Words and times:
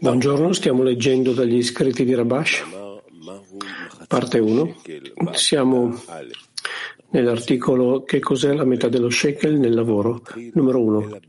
Buongiorno, 0.00 0.54
stiamo 0.54 0.82
leggendo 0.82 1.34
dagli 1.34 1.62
scritti 1.62 2.06
di 2.06 2.14
Rabash, 2.14 2.64
parte 4.08 4.38
1. 4.38 4.76
Siamo 5.32 6.00
nell'articolo 7.10 8.04
Che 8.04 8.20
cos'è 8.20 8.54
la 8.54 8.64
metà 8.64 8.88
dello 8.88 9.10
shekel 9.10 9.58
nel 9.58 9.74
lavoro, 9.74 10.22
numero 10.54 10.80
1. 10.82 11.20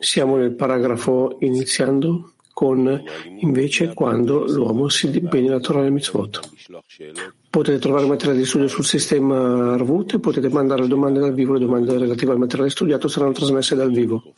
Siamo 0.00 0.36
nel 0.36 0.52
paragrafo 0.52 1.38
iniziando 1.40 2.34
con 2.58 3.04
invece 3.38 3.94
quando 3.94 4.44
l'uomo 4.44 4.88
si 4.88 5.06
impegna 5.16 5.54
a 5.54 5.60
Torah 5.60 5.86
e 5.86 5.90
mitzvot. 5.90 6.40
Potete 7.48 7.78
trovare 7.78 8.04
materiale 8.04 8.40
di 8.40 8.44
studio 8.44 8.66
sul 8.66 8.84
sistema 8.84 9.74
Arvut 9.74 10.14
e 10.14 10.18
potete 10.18 10.48
mandare 10.48 10.88
domande 10.88 11.20
dal 11.20 11.34
vivo. 11.34 11.52
Le 11.52 11.60
domande 11.60 11.96
relative 11.96 12.32
al 12.32 12.38
materiale 12.38 12.70
studiato 12.70 13.06
saranno 13.06 13.30
trasmesse 13.30 13.76
dal 13.76 13.92
vivo. 13.92 14.32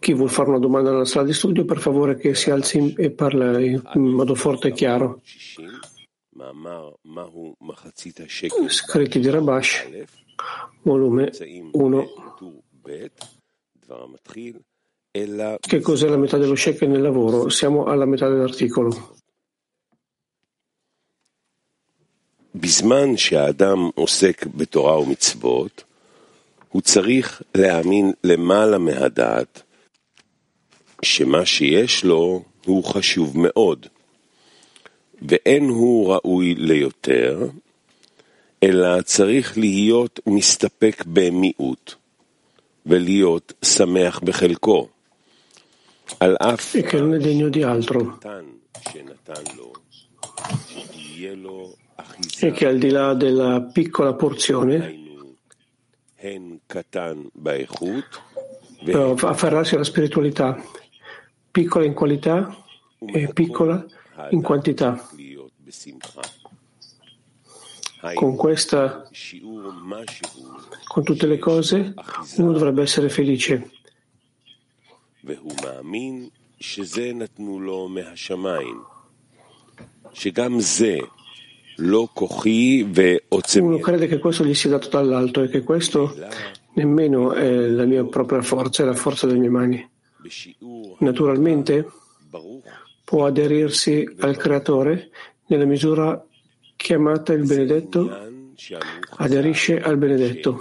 Chi 0.00 0.12
vuol 0.12 0.28
fare 0.28 0.50
una 0.50 0.58
domanda 0.58 0.90
nella 0.90 1.06
sala 1.06 1.24
di 1.24 1.32
studio, 1.32 1.64
per 1.64 1.78
favore 1.78 2.16
che 2.16 2.34
si 2.34 2.50
alzi 2.50 2.92
e 2.92 3.10
parla 3.10 3.58
in 3.58 3.80
modo 3.94 4.34
forte 4.34 4.68
e 4.68 4.72
chiaro. 4.72 5.22
Scritti 8.66 9.18
di 9.18 9.30
Rabash, 9.30 9.88
volume 10.82 11.32
1. 11.72 12.06
Che 15.60 15.80
cos'è 15.80 16.08
la 16.08 16.18
metà 16.18 16.36
dello 16.36 16.54
shekel 16.54 16.90
nel 16.90 17.00
lavoro? 17.00 17.48
Siamo 17.48 17.84
alla 17.86 18.04
metà 18.04 18.28
dell'articolo. 18.28 19.14
בזמן 22.54 23.16
שהאדם 23.16 23.90
עוסק 23.94 24.46
בתורה 24.46 25.00
ומצוות, 25.00 25.84
הוא 26.68 26.82
צריך 26.82 27.42
להאמין 27.54 28.12
למעלה 28.24 28.78
מהדעת 28.78 29.62
שמה 31.02 31.46
שיש 31.46 32.04
לו 32.04 32.42
הוא 32.64 32.84
חשוב 32.84 33.38
מאוד, 33.38 33.86
ואין 35.22 35.68
הוא 35.68 36.12
ראוי 36.12 36.54
ליותר, 36.54 37.48
אלא 38.62 39.02
צריך 39.02 39.58
להיות 39.58 40.20
מסתפק 40.26 41.04
במיעוט, 41.06 41.94
ולהיות 42.86 43.52
שמח 43.64 44.20
בחלקו. 44.20 44.88
e 46.72 46.82
che 46.82 46.98
non 46.98 47.14
è 47.14 47.18
degno 47.18 47.48
di 47.48 47.62
altro. 47.62 48.18
E 52.40 52.50
che 52.52 52.66
al 52.66 52.78
di 52.78 52.90
là 52.90 53.14
della 53.14 53.62
piccola 53.72 54.14
porzione 54.14 55.04
eh, 58.84 59.14
afferrarsi 59.22 59.74
alla 59.74 59.84
spiritualità 59.84 60.62
piccola 61.50 61.84
in 61.84 61.94
qualità 61.94 62.54
e 62.98 63.32
piccola 63.32 63.84
in 64.30 64.42
quantità. 64.42 65.08
Con 68.14 68.36
questa 68.36 69.08
con 70.86 71.02
tutte 71.02 71.26
le 71.26 71.38
cose 71.38 71.94
uno 72.36 72.52
dovrebbe 72.52 72.82
essere 72.82 73.08
felice. 73.08 73.70
והוא 75.25 75.53
מאמין 75.63 76.29
שזה 76.59 77.11
נתנו 77.13 77.59
לו 77.59 77.87
מהשמיים, 77.87 78.81
שגם 80.13 80.59
זה 80.59 80.97
לא 81.79 82.07
כוחי 82.13 82.83
ועוצמי, 82.93 83.67
Uno 83.67 83.79
crede 83.79 84.07
che 84.07 84.19
questo 84.19 84.45
gli 84.45 84.53
sia 84.53 84.69
dato 84.69 84.89
dall'alto 84.89 85.41
e 85.41 85.49
che 85.49 85.63
questo 85.63 86.15
nemmeno 86.73 87.33
è 87.33 87.67
la 87.67 87.85
mia 87.85 88.03
propria 88.03 88.41
forza, 88.41 88.83
è 88.83 88.85
la 88.85 88.93
forza 88.93 89.27
delle 89.27 89.39
mie 89.39 89.49
mani. 89.49 89.89
בשיעור 90.23 90.97
Naturalmente 91.01 91.85
ברוך 92.31 92.63
può 93.05 93.25
aderirsi 93.25 94.07
al 94.19 94.37
Creatore 94.37 95.09
nella 95.47 95.65
misura 95.65 96.23
chiamata 96.75 97.33
il 97.33 97.45
benedetto, 97.45 97.99
עניין 97.99 98.53
שהמאוחד 98.55 99.25
aderisce 99.25 99.81
al 99.81 99.97
benedetto. 99.97 100.57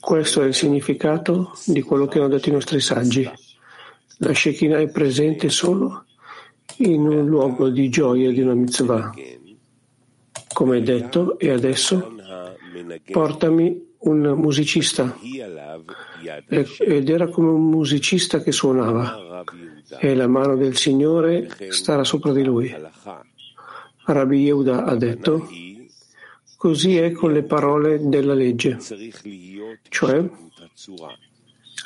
Questo 0.00 0.42
è 0.42 0.46
il 0.46 0.54
significato 0.54 1.52
di 1.66 1.82
quello 1.82 2.06
che 2.06 2.18
hanno 2.18 2.28
detto 2.28 2.48
i 2.48 2.52
nostri 2.52 2.80
saggi. 2.80 3.28
La 4.18 4.34
Shekinah 4.34 4.78
è 4.78 4.88
presente 4.88 5.48
solo 5.48 6.04
in 6.78 7.06
un 7.06 7.26
luogo 7.26 7.68
di 7.68 7.88
gioia 7.88 8.30
di 8.30 8.40
una 8.40 8.54
mitzvah. 8.54 9.12
Come 10.52 10.82
detto, 10.82 11.38
e 11.38 11.50
adesso 11.50 12.14
portami 13.10 13.86
un 14.00 14.20
musicista 14.36 15.16
ed 16.48 17.08
era 17.08 17.28
come 17.28 17.50
un 17.50 17.68
musicista 17.68 18.40
che 18.40 18.52
suonava 18.52 19.44
e 19.98 20.14
la 20.14 20.28
mano 20.28 20.56
del 20.56 20.76
Signore 20.76 21.48
starà 21.68 22.04
sopra 22.04 22.32
di 22.32 22.44
lui. 22.44 22.74
Rabbi 24.04 24.38
Yehuda 24.38 24.84
ha 24.84 24.94
detto 24.94 25.48
Così 26.58 26.96
è 26.96 27.12
con 27.12 27.32
le 27.32 27.44
parole 27.44 28.00
della 28.08 28.34
legge, 28.34 28.78
cioè 29.90 30.28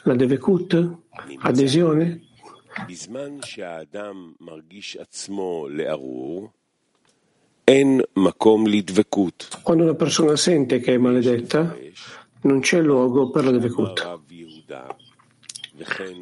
la 0.05 0.15
devekut, 0.15 0.97
adesione. 1.41 2.23
Quando 9.63 9.83
una 9.83 9.95
persona 9.95 10.37
sente 10.37 10.81
che 10.81 10.95
è 10.95 10.97
maledetta, 10.97 11.77
non 12.41 12.61
c'è 12.61 12.81
luogo 12.81 13.29
per 13.29 13.45
la 13.45 13.51
devekut. 13.51 14.21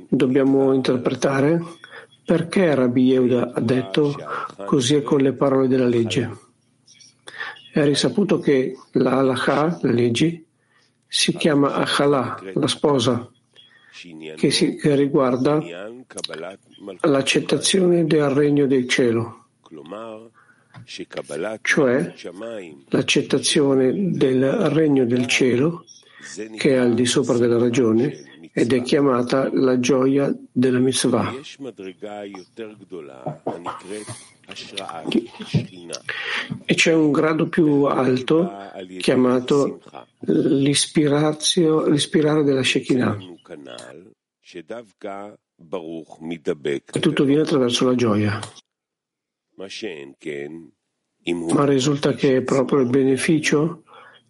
Dobbiamo 0.08 0.72
interpretare 0.72 1.62
perché 2.24 2.74
Rabbi 2.74 3.04
Yehuda 3.04 3.52
ha 3.52 3.60
detto 3.60 4.12
così 4.64 4.96
è 4.96 5.02
con 5.02 5.20
le 5.20 5.34
parole 5.34 5.68
della 5.68 5.86
legge. 5.86 6.48
È 7.72 7.84
risaputo 7.84 8.38
che 8.38 8.76
la 8.92 9.18
halakha, 9.18 9.78
le 9.82 9.92
leggi, 9.92 10.44
si 11.06 11.34
chiama 11.34 11.74
Achala, 11.74 12.40
la 12.54 12.66
sposa, 12.68 13.28
che, 14.36 14.50
si, 14.50 14.76
che 14.76 14.94
riguarda 14.94 15.60
l'accettazione 17.00 18.06
del 18.06 18.28
regno 18.30 18.66
del 18.66 18.88
cielo, 18.88 19.46
cioè 21.62 22.14
l'accettazione 22.88 24.10
del 24.12 24.52
regno 24.70 25.04
del 25.04 25.26
cielo 25.26 25.84
che 26.56 26.70
è 26.70 26.76
al 26.76 26.94
di 26.94 27.06
sopra 27.06 27.36
della 27.38 27.58
ragione 27.58 28.50
ed 28.52 28.72
è 28.72 28.82
chiamata 28.82 29.48
la 29.52 29.78
gioia 29.80 30.32
della 30.50 30.78
mitzvah. 30.78 31.32
E 36.64 36.74
c'è 36.74 36.92
un 36.92 37.10
grado 37.12 37.48
più 37.48 37.84
alto 37.84 38.50
chiamato 38.98 39.80
l'ispirare 40.20 41.34
della 42.42 42.62
Shekinah. 42.62 43.18
E 46.92 47.00
tutto 47.00 47.24
viene 47.24 47.42
attraverso 47.42 47.86
la 47.86 47.94
gioia. 47.94 48.40
Ma 51.52 51.64
risulta 51.66 52.14
che 52.14 52.42
proprio 52.42 52.80
il 52.80 52.88
beneficio 52.88 53.84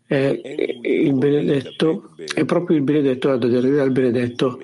è 0.04 0.40
il 0.82 1.14
benedetto, 1.14 2.16
è 2.34 2.44
proprio 2.44 2.76
il 2.76 2.82
benedetto 2.82 3.30
ad 3.30 3.44
aderire 3.44 3.80
al 3.80 3.92
benedetto. 3.92 4.58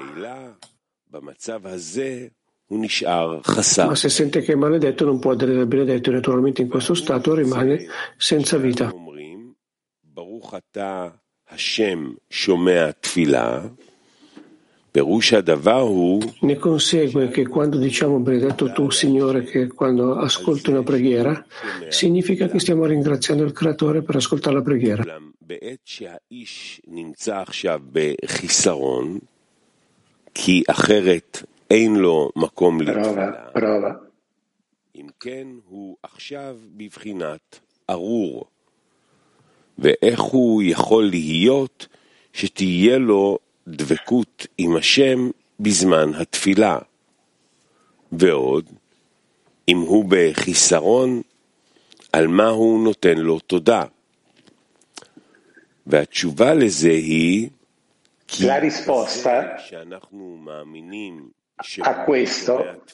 Ma 3.86 3.94
se 3.94 4.08
sente 4.08 4.40
che 4.42 4.52
è 4.52 4.56
maledetto 4.56 5.04
non 5.04 5.18
può 5.18 5.32
adere 5.32 5.58
al 5.58 5.66
benedetto. 5.66 6.10
E 6.10 6.14
naturalmente 6.14 6.62
in 6.62 6.68
questo 6.68 6.94
stato 6.94 7.34
rimane 7.34 7.86
senza 8.16 8.56
vita. 8.56 8.92
Ne 16.40 16.56
consegue 16.56 17.28
che 17.28 17.46
quando 17.46 17.76
diciamo 17.76 18.18
benedetto 18.18 18.72
tu, 18.72 18.88
Signore, 18.88 19.44
che 19.44 19.66
quando 19.66 20.16
ascolti 20.16 20.70
una 20.70 20.82
preghiera, 20.82 21.44
significa 21.88 22.48
che 22.48 22.58
stiamo 22.58 22.86
ringraziando 22.86 23.44
il 23.44 23.52
Creatore 23.52 24.02
per 24.02 24.16
ascoltare 24.16 24.56
la 24.56 24.62
preghiera. 24.62 25.04
כי 31.68 31.74
אין 31.74 31.96
לו 31.96 32.30
מקום 32.36 32.80
לתפילה, 32.80 33.30
prova. 33.56 34.06
אם 34.96 35.06
כן 35.20 35.48
הוא 35.68 35.96
עכשיו 36.02 36.56
בבחינת 36.76 37.60
ארור. 37.90 38.44
ואיך 39.78 40.20
הוא 40.20 40.62
יכול 40.62 41.04
להיות 41.04 41.86
שתהיה 42.32 42.98
לו 42.98 43.38
דבקות 43.68 44.46
עם 44.58 44.76
השם 44.76 45.30
בזמן 45.60 46.14
התפילה? 46.14 46.78
ועוד, 48.12 48.64
אם 49.68 49.78
הוא 49.78 50.04
בחיסרון, 50.08 51.22
על 52.12 52.26
מה 52.26 52.48
הוא 52.48 52.84
נותן 52.84 53.18
לו 53.18 53.38
תודה? 53.38 53.84
La 58.40 58.58
risposta 58.58 59.56
a 61.80 62.04
questo 62.04 62.84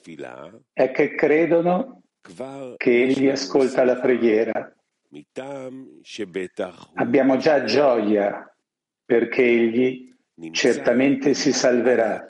è 0.73 0.91
che 0.93 1.15
credono 1.15 2.03
che 2.77 3.03
Egli 3.03 3.29
ascolta 3.29 3.85
la 3.85 3.97
preghiera. 3.97 4.73
Abbiamo 6.95 7.37
già 7.37 7.65
gioia 7.65 8.55
perché 9.05 9.43
Egli 9.43 10.15
certamente 10.53 11.35
si 11.35 11.53
salverà. 11.53 12.27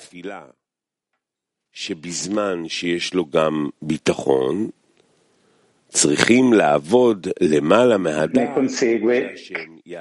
Ne 8.41 8.53
consegue 8.53 9.35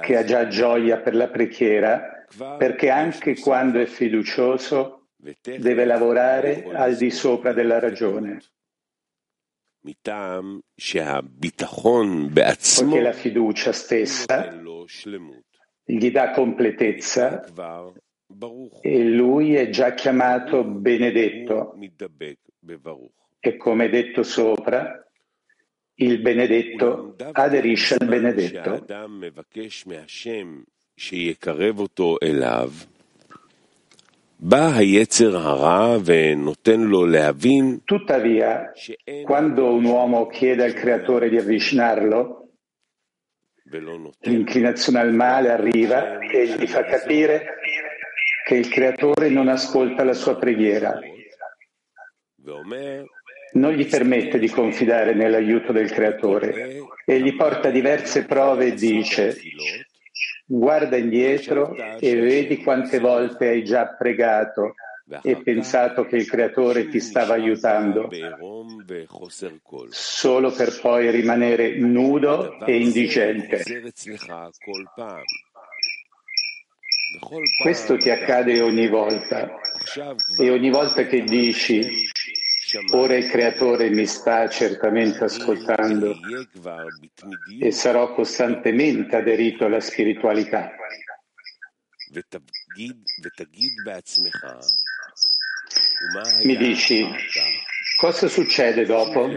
che 0.00 0.16
ha 0.16 0.24
già 0.24 0.48
gioia 0.48 0.98
per 0.98 1.14
la 1.14 1.28
preghiera 1.28 2.24
perché 2.56 2.88
anche 2.88 3.38
quando 3.38 3.78
è 3.78 3.84
fiducioso 3.84 5.01
deve 5.42 5.84
lavorare 5.84 6.64
al 6.72 6.96
di 6.96 7.10
sopra 7.10 7.52
della 7.52 7.78
ragione. 7.78 8.40
Poiché 12.84 13.00
la 13.00 13.12
fiducia 13.12 13.72
stessa 13.72 14.50
gli 15.84 16.10
dà 16.10 16.30
completezza 16.30 17.44
e 18.80 19.04
lui 19.04 19.54
è 19.54 19.68
già 19.70 19.94
chiamato 19.94 20.64
benedetto. 20.64 21.76
E 23.40 23.56
come 23.56 23.88
detto 23.88 24.22
sopra, 24.22 25.04
il 25.94 26.20
benedetto 26.20 27.16
aderisce 27.32 27.96
al 27.98 28.06
benedetto. 28.06 28.84
Tuttavia, 37.84 38.72
quando 39.22 39.72
un 39.72 39.84
uomo 39.84 40.26
chiede 40.26 40.64
al 40.64 40.72
creatore 40.72 41.28
di 41.28 41.36
avvicinarlo, 41.36 42.48
l'inclinazione 44.22 44.98
al 44.98 45.14
male 45.14 45.52
arriva 45.52 46.18
e 46.18 46.56
gli 46.58 46.66
fa 46.66 46.82
capire 46.82 47.54
che 48.44 48.56
il 48.56 48.66
creatore 48.66 49.28
non 49.28 49.46
ascolta 49.46 50.02
la 50.02 50.12
sua 50.12 50.36
preghiera. 50.36 50.98
Non 53.52 53.72
gli 53.74 53.86
permette 53.86 54.40
di 54.40 54.48
confidare 54.48 55.14
nell'aiuto 55.14 55.70
del 55.70 55.92
creatore 55.92 56.78
e 57.06 57.20
gli 57.20 57.36
porta 57.36 57.70
diverse 57.70 58.24
prove 58.24 58.66
e 58.66 58.74
dice 58.74 59.36
guarda 60.52 60.98
indietro 60.98 61.74
e 61.74 62.14
vedi 62.14 62.62
quante 62.62 62.98
volte 62.98 63.48
hai 63.48 63.64
già 63.64 63.86
pregato 63.86 64.74
e 65.22 65.36
pensato 65.42 66.04
che 66.04 66.16
il 66.16 66.26
creatore 66.26 66.88
ti 66.88 67.00
stava 67.00 67.34
aiutando, 67.34 68.08
solo 69.88 70.50
per 70.52 70.78
poi 70.80 71.10
rimanere 71.10 71.78
nudo 71.78 72.64
e 72.66 72.80
indigente. 72.80 73.62
Questo 77.62 77.96
ti 77.96 78.10
accade 78.10 78.60
ogni 78.60 78.88
volta. 78.88 79.58
E 80.38 80.50
ogni 80.50 80.70
volta 80.70 81.04
che 81.06 81.22
dici 81.22 82.08
ora 82.90 83.16
il 83.16 83.26
creatore 83.28 83.90
mi 83.90 84.06
sta 84.06 84.48
certamente 84.48 85.24
ascoltando 85.24 86.14
e 87.58 87.70
sarò 87.72 88.14
costantemente 88.14 89.16
aderito 89.16 89.64
alla 89.64 89.80
spiritualità. 89.80 90.70
Mi 96.42 96.56
dici, 96.56 97.04
cosa 97.96 98.28
succede 98.28 98.84
dopo? 98.84 99.28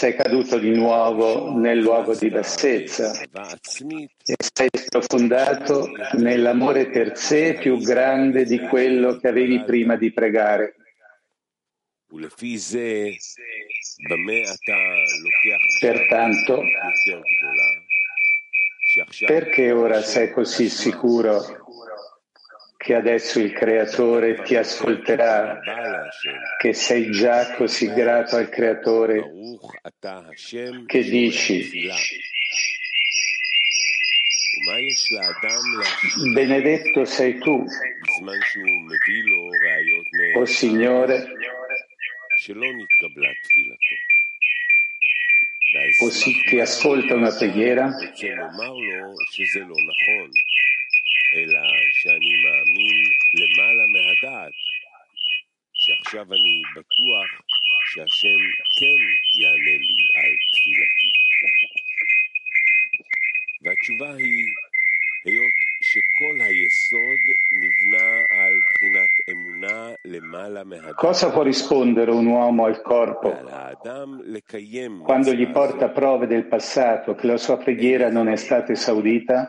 Sei 0.00 0.14
caduto 0.14 0.58
di 0.58 0.70
nuovo 0.70 1.52
nel 1.52 1.76
luogo 1.76 2.14
di 2.14 2.30
bassezza 2.30 3.12
e 3.20 4.34
sei 4.54 4.68
sprofondato 4.72 5.90
nell'amore 6.12 6.88
per 6.88 7.18
sé 7.18 7.58
più 7.60 7.76
grande 7.76 8.46
di 8.46 8.60
quello 8.60 9.18
che 9.18 9.28
avevi 9.28 9.62
prima 9.62 9.96
di 9.96 10.10
pregare. 10.10 10.76
Pertanto, 15.80 16.62
perché 19.26 19.70
ora 19.70 20.00
sei 20.00 20.32
così 20.32 20.70
sicuro 20.70 21.44
che 22.82 22.94
adesso 22.94 23.38
il 23.40 23.52
Creatore 23.52 24.40
ti 24.42 24.56
ascolterà, 24.56 25.60
che 26.58 26.72
sei 26.72 27.10
già 27.10 27.52
così 27.54 27.92
grato 27.92 28.36
al 28.36 28.48
Creatore 28.48 29.22
che 30.86 31.02
dici 31.02 31.68
Benedetto 36.32 37.04
sei 37.04 37.38
tu, 37.38 37.66
o 40.36 40.44
Signore, 40.46 41.28
così 45.98 46.32
che 46.48 46.60
ascolta 46.62 47.14
una 47.14 47.30
preghiera 47.30 47.90
אלא 51.34 51.60
שאני 52.00 52.36
מאמין 52.44 52.98
למעלה 53.40 53.86
מהדעת, 53.86 54.52
שעכשיו 55.74 56.34
אני 56.34 56.62
בטוח 56.76 57.28
שהשם 57.90 58.40
כן 58.78 59.00
יענה 59.40 59.76
לי 59.86 59.98
על 60.14 60.32
תפילתי. 60.52 61.12
והתשובה 63.62 64.14
היא, 64.14 64.44
היות 65.24 65.59
Cosa 70.94 71.30
può 71.30 71.42
rispondere 71.42 72.12
un 72.12 72.26
uomo 72.26 72.66
al 72.66 72.80
corpo? 72.80 73.28
quando 75.02 75.32
gli 75.32 75.48
porta 75.48 75.88
prove 75.88 76.28
del 76.28 76.46
passato 76.46 77.14
che 77.14 77.26
la 77.26 77.36
sua 77.36 77.56
preghiera 77.56 78.08
non 78.08 78.28
è 78.28 78.36
stata 78.36 78.70
esaudita? 78.70 79.48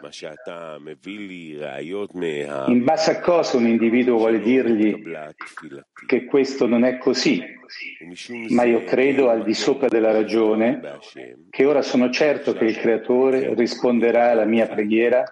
In 2.70 2.84
base 2.84 3.12
a 3.12 3.20
cosa 3.20 3.58
un 3.58 3.68
individuo 3.68 4.18
vuole 4.18 4.40
dirgli 4.40 5.04
che 6.08 6.26
questo 6.26 6.66
non 6.66 6.84
è 6.84 6.98
così? 6.98 7.40
Ma 8.50 8.64
io 8.64 8.84
credo 8.84 9.30
al 9.30 9.44
di 9.44 9.54
sopra 9.54 9.88
della 9.88 10.12
ragione 10.12 10.82
che 11.50 11.66
ora 11.66 11.82
sono 11.82 12.10
certo 12.10 12.54
che 12.54 12.66
il 12.66 12.78
Creatore 12.78 13.54
risponderà 13.54 14.32
alla 14.32 14.46
mia 14.46 14.68
preghiera? 14.68 15.24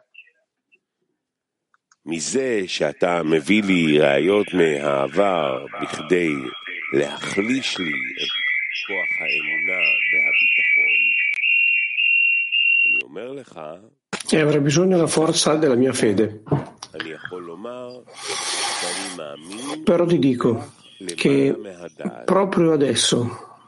מזה 2.09 2.63
שאתה 2.67 3.23
מביא 3.23 3.63
לי 3.63 3.99
ראיות 3.99 4.47
מהעבר 4.55 5.67
בכדי 5.83 6.33
להחליש 6.93 7.79
לי 7.79 7.91
את 7.91 8.33
כוח 8.87 9.11
האמונה 9.21 9.83
והביטחון, 10.11 11.01
אני 12.87 12.99
אומר 13.03 13.33
לך 13.33 13.61
e 14.31 14.41
avrei 14.41 14.61
bisogno 14.61 14.97
della 14.97 15.07
forza 15.07 15.55
della 15.55 15.77
mia 15.77 15.93
fede. 15.93 16.43
Però 19.85 20.07
ti 20.07 20.19
dico 20.19 20.73
che 21.15 21.55
proprio 22.25 22.73
adesso 22.73 23.59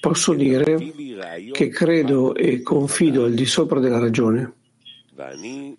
posso 0.00 0.32
dire 0.34 0.78
che 1.52 1.68
credo 1.68 2.34
e 2.34 2.62
confido 2.62 3.24
al 3.24 3.34
di 3.34 3.46
sopra 3.46 3.80
della 3.80 3.98
ragione 3.98 4.52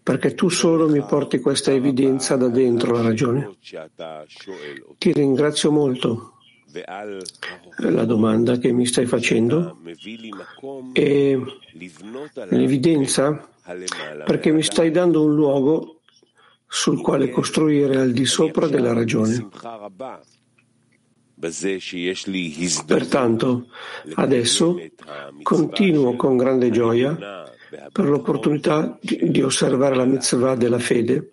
perché 0.03 0.35
tu 0.35 0.49
solo 0.49 0.89
mi 0.89 1.03
porti 1.03 1.41
questa 1.41 1.73
evidenza 1.73 2.37
da 2.37 2.49
dentro 2.49 2.93
la 2.93 3.03
ragione. 3.03 3.57
Ti 4.99 5.13
ringrazio 5.13 5.71
molto 5.71 6.35
la 7.79 8.05
domanda 8.05 8.57
che 8.57 8.73
mi 8.73 8.87
stai 8.87 9.07
facendo 9.07 9.79
e 10.93 11.41
l'evidenza 12.49 13.49
perché 14.25 14.51
mi 14.51 14.63
stai 14.63 14.91
dando 14.91 15.25
un 15.25 15.35
luogo 15.35 16.01
sul 16.67 17.03
quale 17.03 17.29
costruire 17.29 17.99
al 17.99 18.13
di 18.13 18.25
sopra 18.25 18.67
della 18.67 18.95
ragione. 18.95 19.49
Pertanto, 22.87 23.67
adesso 24.15 24.81
continuo 25.43 26.17
con 26.17 26.37
grande 26.37 26.71
gioia 26.71 27.52
per 27.91 28.05
l'opportunità 28.05 28.99
di, 29.01 29.41
osservare 29.41 29.97
la 29.97 30.05
mitzvah 30.05 30.55
della 30.55 30.79
fede 30.79 31.31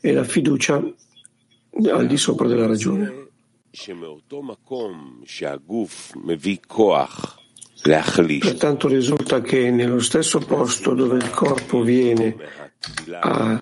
e 0.00 0.12
la 0.12 0.24
fiducia 0.24 0.82
al 1.90 2.06
di 2.06 2.16
sopra 2.16 2.46
della 2.46 2.66
ragione. 2.66 3.28
Pertanto 8.38 8.88
risulta 8.88 9.40
che 9.40 9.70
nello 9.70 10.00
stesso 10.00 10.38
posto 10.38 10.94
dove 10.94 11.16
il 11.16 11.30
corpo 11.30 11.82
viene 11.82 12.36
a 13.20 13.60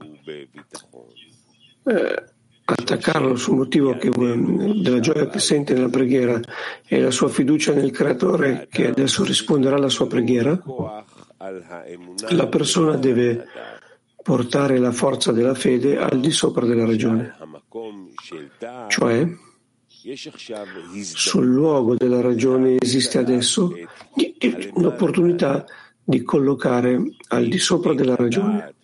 eh, 1.85 2.25
attaccarlo 2.65 3.37
sul 3.37 3.57
motivo 3.57 3.97
che, 3.97 4.11
della 4.11 5.01
gioia 5.01 5.29
che 5.29 5.39
sente 5.39 5.75
nella 5.75 5.89
preghiera 5.89 6.41
e 6.87 7.01
la 7.01 7.11
sua 7.11 7.29
fiducia 7.29 7.73
nel 7.73 7.91
Creatore 7.91 8.69
che 8.71 8.87
adesso 8.87 9.25
risponderà 9.25 9.77
alla 9.77 9.89
sua 9.89 10.07
preghiera, 10.07 10.63
la 12.31 12.47
persona 12.47 12.97
deve 12.97 13.47
portare 14.23 14.79
la 14.79 14.93
forza 14.93 15.33
della 15.33 15.55
fede 15.55 15.99
al 15.99 16.21
di 16.21 16.31
sopra 16.31 16.65
della 16.65 16.87
ragione, 16.87 17.35
cioè 18.89 19.27
sul 21.03 21.47
luogo 21.47 21.95
della 21.95 22.21
ragione 22.21 22.77
esiste 22.79 23.19
adesso 23.19 23.73
l'opportunità 24.75 25.65
di 26.05 26.23
collocare 26.23 27.01
al 27.29 27.47
di 27.47 27.59
sopra 27.59 27.95
della 27.95 28.17
ragione. 28.17 28.75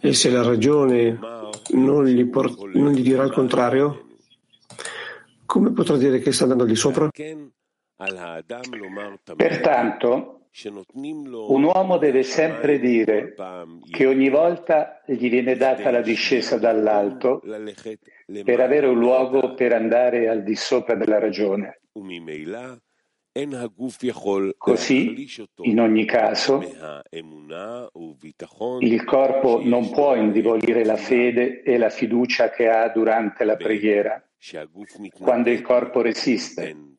E 0.00 0.12
se 0.12 0.30
la 0.30 0.42
ragione 0.42 1.18
non 1.70 2.04
gli, 2.04 2.26
port- 2.26 2.60
non 2.74 2.92
gli 2.92 3.02
dirà 3.02 3.24
il 3.24 3.32
contrario, 3.32 4.06
come 5.44 5.72
potrà 5.72 5.96
dire 5.96 6.18
che 6.18 6.32
sta 6.32 6.42
andando 6.42 6.64
al 6.64 6.70
di 6.70 6.76
sopra? 6.76 7.08
Pertanto, 9.36 10.40
un 11.48 11.62
uomo 11.64 11.98
deve 11.98 12.22
sempre 12.22 12.78
dire 12.78 13.34
che 13.90 14.06
ogni 14.06 14.28
volta 14.28 15.02
gli 15.06 15.28
viene 15.28 15.56
data 15.56 15.90
la 15.90 16.00
discesa 16.02 16.58
dall'alto 16.58 17.42
per 18.44 18.60
avere 18.60 18.86
un 18.86 18.98
luogo 18.98 19.54
per 19.54 19.72
andare 19.72 20.28
al 20.28 20.42
di 20.42 20.54
sopra 20.56 20.94
della 20.94 21.18
ragione. 21.18 21.80
Così, 24.56 25.26
in 25.62 25.80
ogni 25.80 26.04
caso, 26.06 26.62
il 28.80 29.04
corpo 29.04 29.60
non 29.62 29.90
può 29.90 30.14
indebolire 30.16 30.84
la 30.84 30.96
fede 30.96 31.62
e 31.62 31.76
la 31.76 31.90
fiducia 31.90 32.48
che 32.50 32.68
ha 32.68 32.88
durante 32.88 33.44
la 33.44 33.56
preghiera, 33.56 34.22
quando 35.18 35.50
il 35.50 35.60
corpo 35.60 36.00
resiste. 36.00 36.95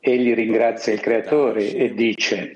Egli 0.00 0.34
ringrazia 0.34 0.92
il 0.92 1.00
Creatore 1.00 1.72
e 1.72 1.92
dice, 1.94 2.54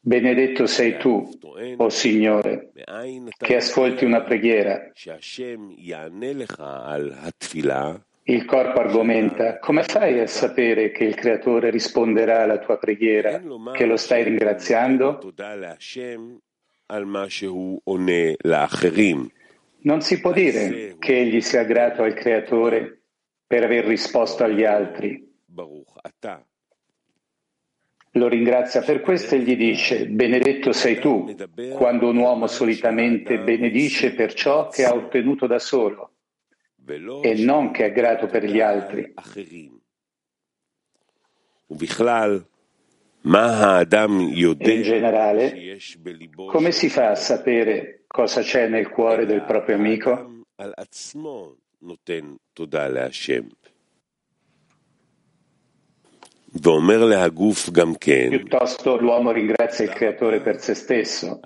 Benedetto 0.00 0.66
sei 0.66 0.96
tu, 0.96 1.30
o 1.42 1.84
oh 1.84 1.88
Signore, 1.88 2.72
che 3.36 3.56
ascolti 3.56 4.04
una 4.04 4.22
preghiera. 4.22 4.90
Il 8.22 8.44
corpo 8.44 8.80
argomenta, 8.80 9.58
come 9.58 9.82
fai 9.84 10.20
a 10.20 10.26
sapere 10.26 10.90
che 10.92 11.04
il 11.04 11.14
Creatore 11.14 11.70
risponderà 11.70 12.42
alla 12.42 12.58
tua 12.58 12.78
preghiera, 12.78 13.40
che 13.72 13.86
lo 13.86 13.96
stai 13.96 14.24
ringraziando? 14.24 15.32
Non 19.80 20.00
si 20.00 20.20
può 20.20 20.32
dire 20.32 20.96
che 20.98 21.18
egli 21.18 21.40
sia 21.40 21.62
grato 21.62 22.02
al 22.02 22.14
Creatore 22.14 23.02
per 23.46 23.64
aver 23.64 23.84
risposto 23.84 24.44
agli 24.44 24.64
altri. 24.64 25.26
Lo 28.12 28.28
ringrazia 28.28 28.82
per 28.82 29.00
questo 29.00 29.34
e 29.34 29.40
gli 29.40 29.56
dice, 29.56 30.06
benedetto 30.06 30.72
sei 30.72 30.98
tu, 30.98 31.34
quando 31.74 32.08
un 32.08 32.16
uomo 32.16 32.46
solitamente 32.46 33.38
benedice 33.38 34.12
per 34.14 34.34
ciò 34.34 34.68
che 34.68 34.84
ha 34.84 34.94
ottenuto 34.94 35.46
da 35.46 35.58
solo 35.58 36.12
e 37.22 37.34
non 37.34 37.70
che 37.70 37.86
è 37.86 37.92
grato 37.92 38.26
per 38.26 38.44
gli 38.44 38.60
altri. 38.60 39.12
In 44.76 44.82
generale, 44.82 45.78
come 46.46 46.72
si 46.72 46.88
fa 46.88 47.10
a 47.10 47.14
sapere 47.14 47.97
cosa 48.08 48.40
c'è 48.42 48.66
nel 48.68 48.88
cuore 48.88 49.24
del 49.26 49.44
proprio 49.44 49.76
amico? 49.76 50.42
Piuttosto 58.38 58.96
l'uomo 58.96 59.30
ringrazia 59.30 59.84
il 59.84 59.90
creatore 59.92 60.40
per 60.40 60.58
se 60.60 60.74
stesso 60.74 61.40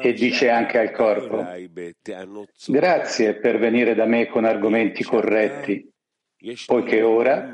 e 0.00 0.12
dice 0.14 0.48
anche 0.48 0.78
al 0.78 0.90
corpo, 0.90 1.44
grazie 2.66 3.34
per 3.34 3.58
venire 3.58 3.94
da 3.94 4.06
me 4.06 4.26
con 4.26 4.46
argomenti 4.46 5.04
corretti, 5.04 5.86
poiché 6.66 7.02
ora 7.02 7.52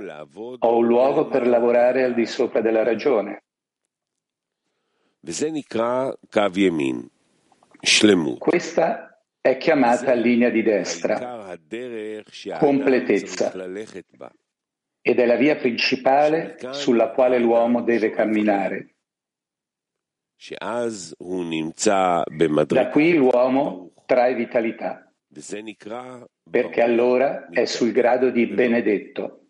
ho 0.60 0.76
un 0.76 0.86
luogo 0.86 1.26
per 1.26 1.48
lavorare 1.48 2.04
al 2.04 2.14
di 2.14 2.26
sopra 2.26 2.60
della 2.60 2.84
ragione. 2.84 3.42
Questa 8.38 9.20
è 9.40 9.56
chiamata 9.58 10.14
linea 10.14 10.48
di 10.50 10.62
destra, 10.62 11.56
completezza. 12.58 13.52
Ed 15.06 15.18
è 15.18 15.26
la 15.26 15.36
via 15.36 15.56
principale 15.56 16.56
sulla 16.70 17.10
quale 17.10 17.38
l'uomo 17.38 17.82
deve 17.82 18.10
camminare. 18.10 18.94
Da 22.66 22.88
qui 22.88 23.14
l'uomo 23.14 23.92
trae 24.06 24.34
vitalità, 24.34 25.12
perché 26.50 26.80
allora 26.82 27.48
è 27.50 27.64
sul 27.66 27.92
grado 27.92 28.30
di 28.30 28.46
benedetto. 28.46 29.40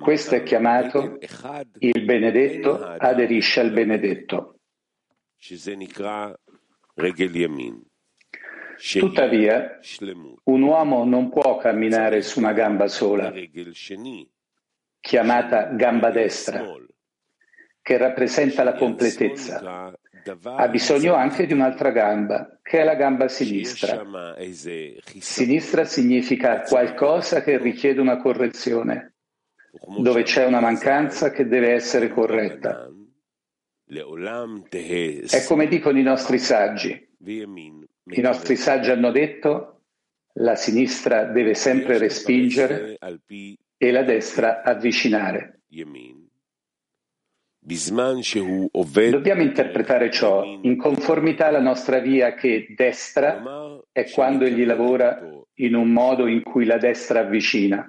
Questo 0.00 0.34
è 0.34 0.42
chiamato 0.42 1.18
il 1.78 2.04
benedetto 2.04 2.82
aderisce 2.82 3.60
al 3.60 3.70
benedetto. 3.70 4.58
Tuttavia, 8.98 9.78
un 10.44 10.62
uomo 10.62 11.04
non 11.04 11.30
può 11.30 11.56
camminare 11.58 12.22
su 12.22 12.38
una 12.38 12.52
gamba 12.52 12.88
sola, 12.88 13.32
chiamata 15.00 15.64
gamba 15.74 16.10
destra, 16.10 16.64
che 17.82 17.96
rappresenta 17.96 18.62
la 18.64 18.74
completezza. 18.74 19.92
Ha 20.42 20.68
bisogno 20.68 21.14
anche 21.14 21.46
di 21.46 21.52
un'altra 21.52 21.90
gamba, 21.90 22.58
che 22.62 22.80
è 22.80 22.84
la 22.84 22.94
gamba 22.94 23.28
sinistra. 23.28 24.04
Sinistra 25.20 25.84
significa 25.84 26.62
qualcosa 26.62 27.42
che 27.42 27.58
richiede 27.58 28.00
una 28.00 28.18
correzione, 28.18 29.14
dove 29.98 30.22
c'è 30.22 30.44
una 30.46 30.60
mancanza 30.60 31.30
che 31.30 31.46
deve 31.46 31.72
essere 31.72 32.08
corretta. 32.08 32.90
È 33.90 35.44
come 35.46 35.66
dicono 35.66 35.98
i 35.98 36.02
nostri 36.02 36.38
saggi. 36.38 37.08
I 37.24 38.20
nostri 38.20 38.56
saggi 38.56 38.90
hanno 38.90 39.10
detto 39.10 39.78
la 40.40 40.54
sinistra 40.54 41.24
deve 41.24 41.54
sempre 41.54 41.98
respingere 41.98 42.98
e 43.76 43.90
la 43.90 44.02
destra 44.02 44.62
avvicinare. 44.62 45.62
Dobbiamo 49.10 49.42
interpretare 49.42 50.10
ciò 50.10 50.44
in 50.44 50.76
conformità 50.76 51.46
alla 51.46 51.60
nostra 51.60 51.98
via 51.98 52.34
che 52.34 52.72
destra 52.76 53.42
è 53.90 54.10
quando 54.10 54.44
egli 54.44 54.64
lavora 54.64 55.20
in 55.54 55.74
un 55.74 55.92
modo 55.92 56.26
in 56.26 56.42
cui 56.42 56.64
la 56.64 56.78
destra 56.78 57.20
avvicina, 57.20 57.84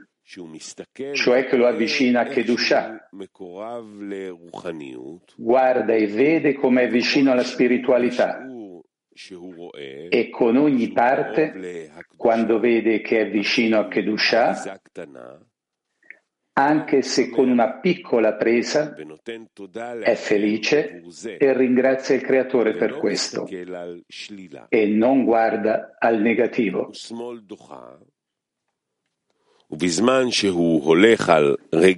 cioè 1.13 1.45
che 1.45 1.55
lo 1.55 1.65
avvicina 1.67 2.21
a 2.21 2.25
Kedusha. 2.25 3.09
Guarda 5.35 5.93
e 5.93 6.05
vede 6.07 6.53
come 6.53 6.83
è 6.83 6.87
vicino 6.87 7.31
alla 7.31 7.43
spiritualità. 7.43 8.45
e 10.09 10.29
con 10.29 10.55
ogni 10.55 10.91
parte, 10.91 11.51
quando 12.15 12.59
vede 12.59 13.01
che 13.01 13.21
è 13.21 13.29
vicino 13.29 13.79
a 13.79 13.87
Kedusha, 13.87 14.53
anche 16.53 17.01
se 17.01 17.29
con 17.29 17.49
una 17.49 17.79
piccola 17.79 18.35
presa, 18.35 18.93
è 20.03 20.15
felice 20.15 21.01
e 21.37 21.53
ringrazia 21.57 22.15
il 22.15 22.21
Creatore 22.21 22.75
per 22.75 22.97
questo. 22.97 23.45
e 24.69 24.85
non 24.87 25.23
guarda 25.23 25.95
al 25.97 26.19
negativo. 26.21 26.91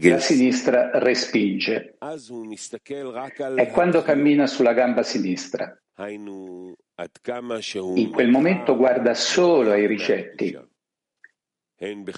La 0.10 0.20
sinistra 0.20 0.92
respinge. 1.00 1.96
È 3.56 3.72
quando 3.72 4.02
cammina 4.02 4.46
sulla 4.46 4.74
gamba 4.74 5.04
sinistra. 5.04 5.74
In 7.96 8.12
quel 8.12 8.30
momento 8.30 8.76
guarda 8.76 9.14
solo 9.14 9.72
ai 9.72 9.88
ricetti, 9.88 10.58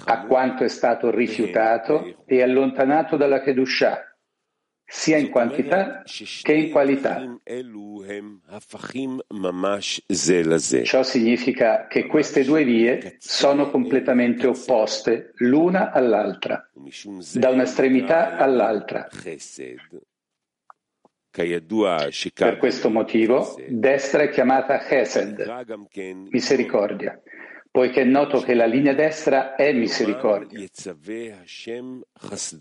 a 0.06 0.26
quanto 0.26 0.64
è 0.64 0.68
stato 0.68 1.10
rifiutato 1.12 2.24
e 2.26 2.42
allontanato 2.42 3.16
dalla 3.16 3.42
Kedushah, 3.42 4.13
sia 4.86 5.18
in 5.18 5.30
quantità 5.30 6.04
che 6.42 6.54
in 6.54 6.70
qualità. 6.72 7.40
Ciò 10.84 11.04
significa 11.04 11.88
che 11.88 12.06
queste 12.06 12.44
due 12.44 12.64
vie 12.64 13.16
sono 13.20 13.70
completamente 13.70 14.48
opposte 14.48 15.32
l'una 15.38 15.92
all'altra, 15.92 16.70
da 17.34 17.50
un'estremità 17.50 18.38
all'altra. 18.38 19.08
Per 21.32 22.58
questo 22.58 22.90
motivo, 22.92 23.60
destra 23.68 24.22
è 24.22 24.30
chiamata 24.30 24.78
Chesed, 24.78 25.44
misericordia, 26.30 27.20
poiché 27.72 28.02
è 28.02 28.06
noto 28.06 28.40
che 28.42 28.54
la 28.54 28.68
linea 28.68 28.94
destra 28.94 29.56
è 29.56 29.74
misericordia 29.74 30.60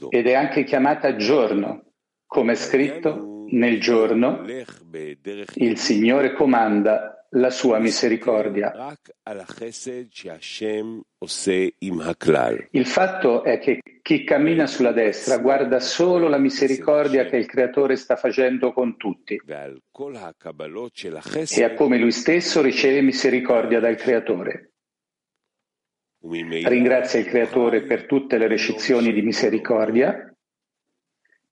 ed 0.08 0.26
è 0.26 0.32
anche 0.32 0.64
chiamata 0.64 1.16
giorno, 1.16 1.91
come 2.32 2.52
è 2.52 2.56
scritto 2.56 3.44
nel 3.50 3.78
giorno, 3.78 4.42
il 4.46 5.76
Signore 5.76 6.32
comanda 6.32 7.26
la 7.32 7.50
sua 7.50 7.78
misericordia. 7.78 8.72
Il 12.70 12.86
fatto 12.86 13.44
è 13.44 13.58
che 13.58 13.80
chi 14.00 14.24
cammina 14.24 14.66
sulla 14.66 14.92
destra 14.92 15.36
guarda 15.36 15.78
solo 15.78 16.28
la 16.28 16.38
misericordia 16.38 17.26
che 17.26 17.36
il 17.36 17.44
Creatore 17.44 17.96
sta 17.96 18.16
facendo 18.16 18.72
con 18.72 18.96
tutti 18.96 19.38
e 21.54 21.64
a 21.64 21.74
come 21.74 21.98
lui 21.98 22.12
stesso 22.12 22.62
riceve 22.62 23.02
misericordia 23.02 23.78
dal 23.78 23.96
Creatore. 23.96 24.70
Ringrazia 26.24 27.20
il 27.20 27.26
Creatore 27.26 27.82
per 27.82 28.06
tutte 28.06 28.38
le 28.38 28.46
recezioni 28.46 29.12
di 29.12 29.20
misericordia 29.20 30.31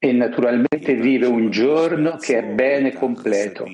e 0.02 0.12
naturalmente 0.12 0.94
vive 0.94 1.26
un 1.26 1.50
giorno 1.50 2.16
che 2.16 2.38
è 2.38 2.42
bene 2.42 2.94
completo, 2.94 3.66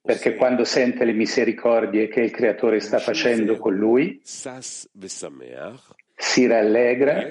perché 0.00 0.34
quando 0.36 0.64
sente 0.64 1.04
le 1.04 1.12
misericordie 1.12 2.08
che 2.08 2.22
il 2.22 2.30
Creatore 2.30 2.80
sta 2.80 2.98
facendo 2.98 3.58
con 3.58 3.76
lui, 3.76 4.22
si 4.24 4.86
rallegra 6.46 7.30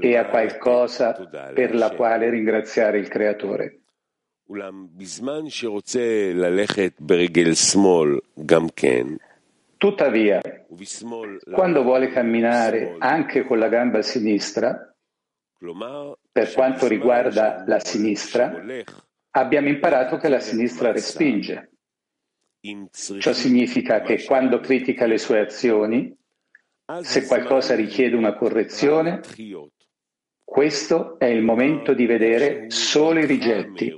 e 0.00 0.16
ha 0.16 0.26
qualcosa 0.26 1.14
per 1.54 1.74
la 1.74 1.92
quale 1.92 2.28
ringraziare 2.28 2.98
il 2.98 3.08
Creatore. 3.08 3.78
Tuttavia, 9.78 10.42
quando 11.50 11.82
vuole 11.82 12.08
camminare 12.08 12.96
anche 12.98 13.44
con 13.44 13.58
la 13.58 13.68
gamba 13.68 14.02
sinistra, 14.02 14.94
per 16.34 16.52
quanto 16.52 16.88
riguarda 16.88 17.62
la 17.64 17.78
sinistra, 17.78 18.60
abbiamo 19.30 19.68
imparato 19.68 20.16
che 20.16 20.28
la 20.28 20.40
sinistra 20.40 20.90
respinge. 20.90 21.70
Ciò 22.90 23.32
significa 23.32 24.00
che 24.00 24.24
quando 24.24 24.58
critica 24.58 25.06
le 25.06 25.18
sue 25.18 25.38
azioni, 25.38 26.12
se 27.02 27.26
qualcosa 27.26 27.76
richiede 27.76 28.16
una 28.16 28.34
correzione, 28.34 29.20
questo 30.42 31.20
è 31.20 31.26
il 31.26 31.44
momento 31.44 31.94
di 31.94 32.04
vedere 32.04 32.68
solo 32.68 33.20
i 33.20 33.26
rigetti. 33.26 33.96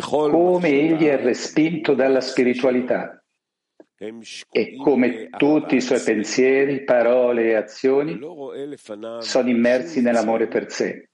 Come 0.00 0.68
egli 0.68 1.04
è 1.04 1.22
respinto 1.22 1.94
dalla 1.94 2.20
spiritualità 2.20 3.17
e 3.98 4.76
come 4.76 5.28
tutti 5.36 5.74
i 5.74 5.80
suoi 5.80 6.00
pensieri, 6.00 6.84
parole 6.84 7.46
e 7.46 7.54
azioni 7.54 8.16
sono 9.20 9.48
immersi 9.48 10.00
nell'amore 10.00 10.46
per 10.46 10.70
sé. 10.70 11.08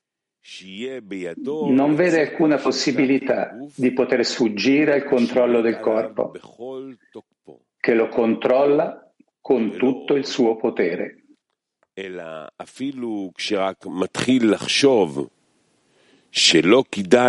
Non 1.70 1.94
vede 1.94 2.20
alcuna 2.20 2.58
possibilità 2.58 3.56
di 3.74 3.92
poter 3.92 4.22
sfuggire 4.26 4.92
al 4.92 5.04
controllo 5.04 5.62
del 5.62 5.80
corpo, 5.80 6.32
che 7.78 7.94
lo 7.94 8.08
controlla 8.08 9.10
con 9.40 9.74
tutto 9.78 10.14
il 10.14 10.26
suo 10.26 10.56
potere. 10.56 11.24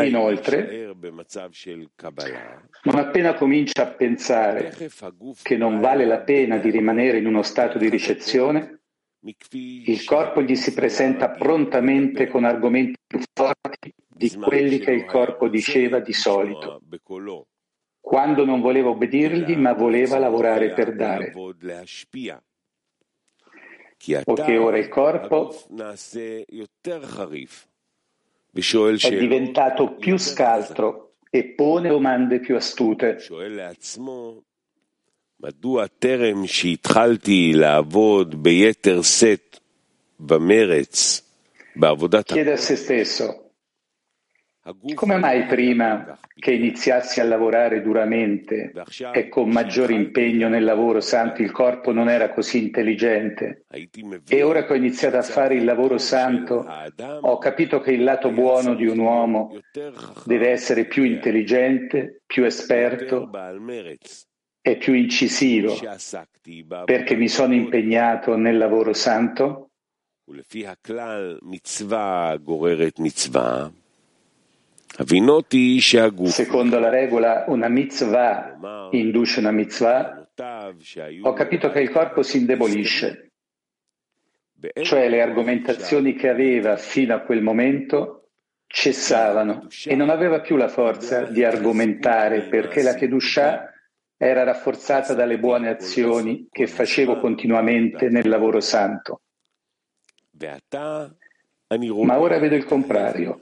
Inoltre, 0.08 0.92
non 2.84 2.96
appena 2.96 3.36
comincia 3.36 3.84
a 3.84 3.88
pensare 3.92 4.76
che 5.44 5.58
non 5.58 5.80
vale 5.80 6.06
la 6.06 6.22
pena 6.22 6.58
di 6.58 6.72
rimanere 6.72 7.20
in 7.20 7.28
uno 7.28 7.44
stato 7.44 7.78
di 7.78 7.88
ricezione, 7.88 8.80
il 9.52 10.04
corpo 10.06 10.42
gli 10.42 10.56
si 10.56 10.74
presenta 10.74 11.30
prontamente 11.30 12.28
con 12.28 12.46
argomenti 12.46 12.98
più 13.06 13.20
forti 13.32 13.94
di 14.08 14.34
quelli 14.36 14.80
che 14.80 14.92
il 14.92 15.06
corpo 15.06 15.50
diceva 15.50 16.00
di 16.00 16.14
solito, 16.14 16.82
quando 18.00 18.44
non 18.44 18.60
voleva 18.60 18.90
obbedirgli 18.90 19.56
ma 19.56 19.74
voleva 19.74 20.18
lavorare 20.18 20.74
per 20.74 20.96
dare. 20.96 21.32
Poiché 24.24 24.58
ora 24.58 24.78
il 24.80 24.88
corpo 24.88 25.56
è 28.55 29.17
diventato 29.17 29.95
più 29.95 30.17
scaltro 30.17 31.13
e 31.31 31.45
pone 31.55 31.89
domande 31.89 32.41
più 32.41 32.57
astute. 32.57 33.17
מדוע 35.43 35.87
טרם 35.87 36.47
שהתחלתי 36.47 37.53
לעבוד 37.55 38.43
ביתר 38.43 39.03
שאת 39.03 39.59
במרץ 40.21 41.23
בעבודת 41.77 42.33
Chiede 42.33 42.53
a 42.53 42.57
se 42.57 42.77
stesso, 42.77 43.44
come 44.96 45.18
mai 45.18 45.46
prima 45.46 46.18
che 46.34 46.54
iniziassi 46.54 47.20
a 47.20 47.24
lavorare 47.24 47.84
duramente 47.84 48.72
e 49.14 49.30
con 49.30 49.50
maggiore 49.50 49.94
impegno 49.94 50.48
nel 50.48 50.64
lavoro 50.64 51.02
santo 51.02 51.44
il 51.44 51.52
corpo 51.52 51.92
non 51.92 52.10
era 52.10 52.30
così 52.30 52.64
intelligente? 52.64 53.66
E 54.28 54.42
ora 54.42 54.66
che 54.66 54.74
ho 54.74 54.76
iniziato 54.76 55.18
a 55.18 55.22
fare 55.22 55.56
il 55.56 55.66
lavoro 55.66 56.00
santo 56.00 56.66
ho 57.22 57.38
capito 57.38 57.80
che 57.80 57.92
il 57.92 58.04
lato 58.04 58.32
buono 58.32 58.74
di 58.74 58.88
un 58.88 58.98
uomo 58.98 59.56
deve 60.26 60.50
essere 60.50 60.86
più 60.86 61.04
intelligente, 61.04 62.22
più 62.26 62.44
esperto 62.44 63.30
e 64.62 64.78
più 64.78 64.94
incisivo 64.94 65.76
perché 66.86 67.16
mi 67.16 67.28
sono 67.28 67.54
impegnato 67.54 68.36
nel 68.36 68.58
lavoro 68.58 68.94
santo? 68.94 69.70
Secondo 76.30 76.80
la 76.80 76.90
regola, 76.90 77.46
una 77.48 77.68
mitzvah 77.68 78.90
induce 78.92 79.40
una 79.40 79.52
mitzvah. 79.52 80.30
Ho 81.22 81.34
capito 81.34 81.70
che 81.70 81.82
il 81.82 81.90
corpo 81.90 82.22
si 82.24 82.38
indebolisce, 82.38 83.32
cioè 84.82 85.10
le 85.10 85.22
argomentazioni 85.22 86.14
che 86.16 86.30
aveva 86.30 86.78
fino 86.78 87.14
a 87.14 87.20
quel 87.20 87.42
momento 87.42 88.30
cessavano 88.68 89.68
e 89.86 89.96
non 89.96 90.10
aveva 90.10 90.42
più 90.42 90.56
la 90.56 90.68
forza 90.68 91.24
di 91.24 91.44
argomentare 91.44 92.44
perché 92.44 92.82
la 92.82 92.96
Kedushah 92.96 93.72
era 94.18 94.44
rafforzata 94.44 95.14
dalle 95.14 95.40
buone 95.40 95.70
azioni 95.70 96.48
che 96.52 96.68
facevo 96.68 97.20
continuamente 97.20 98.10
nel 98.10 98.28
lavoro 98.28 98.60
santo. 98.60 99.22
Ma 102.06 102.20
ora 102.20 102.40
vedo 102.40 102.56
il 102.56 102.66
contrario. 102.66 103.42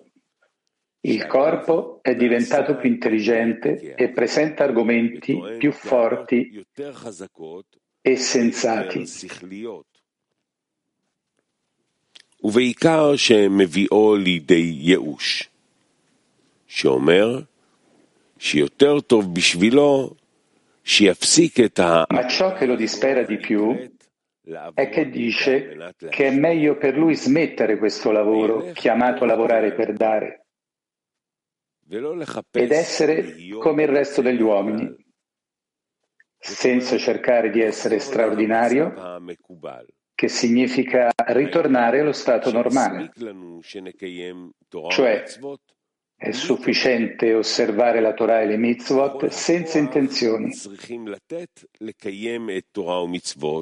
Il 1.03 1.27
corpo 1.27 2.01
è 2.03 2.15
diventato 2.15 2.77
più 2.77 2.91
intelligente 2.91 3.95
e 3.95 4.09
presenta 4.11 4.65
argomenti 4.65 5.41
più 5.59 5.73
forti 5.73 6.65
e 8.03 8.17
sensati. 8.17 9.07
ובעיקר 12.43 13.17
שמביאו 13.17 14.17
לידי 14.17 14.73
ייאוש, 14.81 15.49
שאומר 16.67 17.41
שיותר 18.39 19.01
טוב 19.01 19.35
בשבילו 19.35 20.15
שיפסיק 20.85 21.61
את 21.61 21.79
ה... 21.81 22.05
Ma 22.13 22.27
ciò 22.29 22.53
che 22.53 22.67
lo 22.67 22.77
dispera 22.77 23.23
di 23.23 23.37
più 23.37 23.77
è 24.75 24.89
che 24.89 25.11
dice 25.11 25.95
che 26.09 26.27
è 26.27 26.31
meglio 26.31 26.77
per 26.77 26.97
lui 26.97 27.15
smettere 27.15 27.77
questo 27.77 28.11
lavoro 28.11 28.71
chiamato 28.73 29.25
lavorare 29.25 29.73
per 29.75 29.93
dare 29.93 30.42
ed 32.52 32.72
essere 32.72 33.36
come 33.60 33.84
il 33.84 33.90
resto 33.90 34.22
degli 34.22 34.42
uomini, 34.42 34.96
senza 36.38 36.98
cercare 36.98 37.50
di 37.50 37.62
essere 37.62 38.00
straordinario, 38.00 38.94
che 40.14 40.28
significa 40.28 41.12
ritornare 41.28 42.00
allo 42.00 42.12
stato 42.12 42.52
normale. 42.52 43.12
Cioè, 44.90 45.24
è 46.16 46.32
sufficiente 46.32 47.34
osservare 47.34 48.00
la 48.00 48.14
Torah 48.14 48.42
e 48.42 48.46
le 48.46 48.58
mitzvot 48.58 49.28
senza 49.28 49.78
intenzioni 49.78 50.52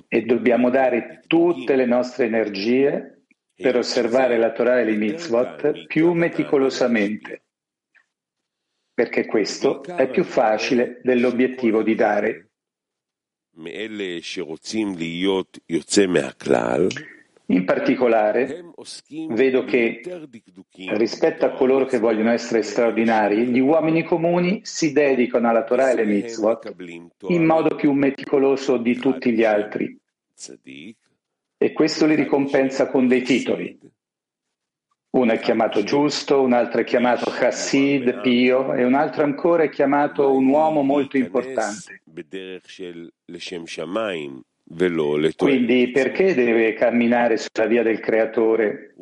e 0.07 0.21
dobbiamo 0.21 0.69
dare 0.69 1.21
tutte 1.25 1.75
le 1.75 1.85
nostre 1.85 2.25
energie 2.25 3.23
per 3.55 3.77
osservare 3.77 4.37
la 4.37 4.51
Torah 4.51 4.79
e 4.79 4.83
le 4.85 4.95
mitzvot 4.95 5.87
più 5.87 6.13
meticolosamente, 6.13 7.45
perché 9.01 9.25
questo 9.25 9.81
è 9.83 10.07
più 10.11 10.23
facile 10.23 10.99
dell'obiettivo 11.01 11.81
di 11.81 11.95
dare. 11.95 12.49
In 17.47 17.65
particolare, 17.65 18.63
vedo 19.29 19.63
che 19.63 20.01
rispetto 20.93 21.45
a 21.45 21.51
coloro 21.53 21.85
che 21.85 21.97
vogliono 21.97 22.29
essere 22.29 22.61
straordinari, 22.61 23.47
gli 23.47 23.59
uomini 23.59 24.03
comuni 24.03 24.59
si 24.63 24.91
dedicano 24.91 25.49
alla 25.49 25.63
Torah 25.63 25.89
e 25.89 25.91
alle 25.93 26.05
mitzvot 26.05 26.75
in 27.29 27.43
modo 27.43 27.73
più 27.73 27.91
meticoloso 27.93 28.77
di 28.77 28.95
tutti 28.97 29.31
gli 29.31 29.43
altri. 29.43 29.99
E 31.57 31.73
questo 31.73 32.05
li 32.05 32.13
ricompensa 32.13 32.87
con 32.87 33.07
dei 33.07 33.23
titoli. 33.23 33.79
Uno 35.13 35.33
è 35.33 35.39
chiamato 35.39 35.83
giusto, 35.83 36.41
un 36.41 36.53
altro 36.53 36.81
è 36.81 36.83
chiamato 36.85 37.29
Hassid, 37.29 38.21
pio, 38.21 38.73
e 38.73 38.85
un 38.85 38.93
altro 38.93 39.23
ancora 39.23 39.63
è 39.63 39.69
chiamato 39.69 40.31
un 40.31 40.47
uomo 40.47 40.83
molto 40.83 41.17
importante. 41.17 42.01
Quindi 45.35 45.91
perché 45.91 46.33
deve 46.33 46.73
camminare 46.75 47.35
sulla 47.35 47.67
via 47.67 47.83
del 47.83 47.99
creatore 47.99 48.93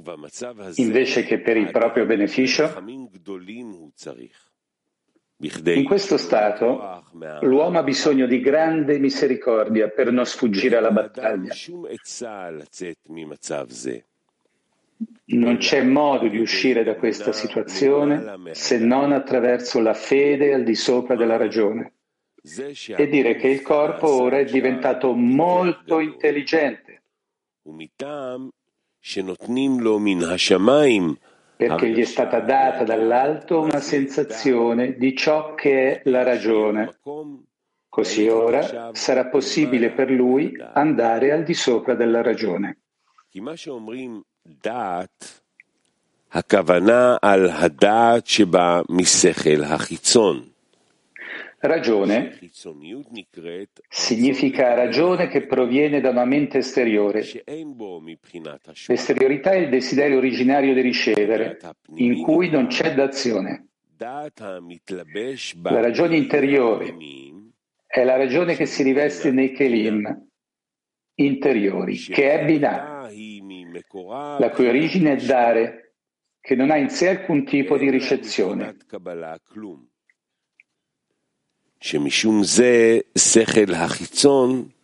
invece 0.77 1.23
che 1.23 1.39
per 1.41 1.57
il 1.57 1.69
proprio 1.69 2.05
beneficio? 2.07 2.83
In 5.41 5.83
questo 5.85 6.17
stato 6.17 7.03
l'uomo 7.41 7.77
ha 7.77 7.83
bisogno 7.83 8.25
di 8.25 8.39
grande 8.41 8.97
misericordia 8.97 9.87
per 9.89 10.11
non 10.11 10.25
sfuggire 10.25 10.75
alla 10.77 10.91
battaglia. 10.91 11.53
Non 15.31 15.57
c'è 15.57 15.83
modo 15.83 16.27
di 16.27 16.39
uscire 16.39 16.83
da 16.83 16.95
questa 16.95 17.31
situazione 17.31 18.53
se 18.53 18.77
non 18.79 19.11
attraverso 19.11 19.79
la 19.79 19.93
fede 19.93 20.53
al 20.53 20.63
di 20.63 20.75
sopra 20.75 21.15
della 21.15 21.37
ragione 21.37 21.93
e 22.95 23.07
dire 23.07 23.35
che 23.35 23.47
il 23.47 23.61
corpo 23.61 24.21
ora 24.23 24.39
è 24.39 24.45
diventato 24.45 25.13
molto 25.13 25.99
intelligente 25.99 27.03
perché 31.55 31.89
gli 31.89 31.99
è 31.99 32.05
stata 32.05 32.39
data 32.39 32.83
dall'alto 32.83 33.59
una 33.59 33.79
sensazione 33.79 34.95
di 34.95 35.15
ciò 35.15 35.55
che 35.55 36.01
è 36.01 36.09
la 36.09 36.23
ragione. 36.23 36.99
Così 37.89 38.27
ora 38.27 38.91
sarà 38.93 39.27
possibile 39.27 39.91
per 39.91 40.09
lui 40.09 40.55
andare 40.73 41.31
al 41.31 41.43
di 41.43 41.53
sopra 41.53 41.95
della 41.95 42.21
ragione. 42.21 42.77
Ragione 51.61 52.39
significa 53.89 54.73
ragione 54.75 55.27
che 55.27 55.45
proviene 55.45 55.99
da 55.99 56.09
una 56.09 56.23
mente 56.23 56.59
esteriore. 56.59 57.21
L'esteriorità 58.87 59.51
è 59.51 59.57
il 59.57 59.69
desiderio 59.69 60.17
originario 60.17 60.73
di 60.73 60.81
ricevere, 60.81 61.57
in 61.95 62.21
cui 62.21 62.49
non 62.49 62.67
c'è 62.67 62.93
d'azione. 62.93 63.67
La 65.73 65.81
ragione 65.81 66.15
interiore 66.15 66.95
è 67.85 68.03
la 68.05 68.15
ragione 68.15 68.55
che 68.55 68.65
si 68.65 68.83
riveste 68.83 69.31
nei 69.31 69.51
Kelim 69.51 70.27
interiori, 71.15 71.97
che 71.97 72.39
è 72.39 72.45
Binah 72.45 72.88
la 74.39 74.49
cui 74.51 74.67
origine 74.67 75.13
è 75.13 75.25
dare, 75.25 75.93
che 76.41 76.55
non 76.55 76.71
ha 76.71 76.77
in 76.77 76.89
sé 76.89 77.09
alcun 77.09 77.45
tipo 77.45 77.77
di 77.77 77.89
ricezione. 77.89 78.75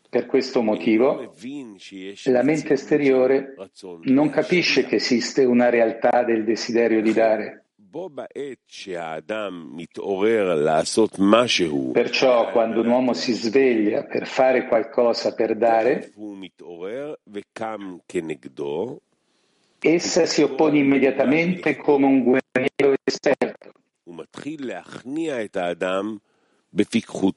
Per 0.09 0.25
questo 0.27 0.61
motivo 0.61 1.35
la 2.25 2.43
mente 2.43 2.73
esteriore 2.73 3.55
non 4.03 4.29
capisce 4.29 4.85
che 4.85 4.95
esiste 4.95 5.43
una 5.43 5.69
realtà 5.69 6.23
del 6.23 6.45
desiderio 6.45 7.01
di 7.01 7.11
dare. 7.11 7.64
Perciò 11.93 12.51
quando 12.51 12.81
un 12.81 12.87
uomo 12.87 13.13
si 13.13 13.31
sveglia 13.31 14.03
per 14.03 14.27
fare 14.27 14.67
qualcosa 14.67 15.33
per 15.33 15.55
dare, 15.55 16.11
essa 19.79 20.25
si 20.25 20.41
oppone 20.41 20.77
immediatamente 20.79 21.77
come 21.77 22.05
un 22.05 22.21
guerriero 22.21 22.97
esperto. 23.01 23.71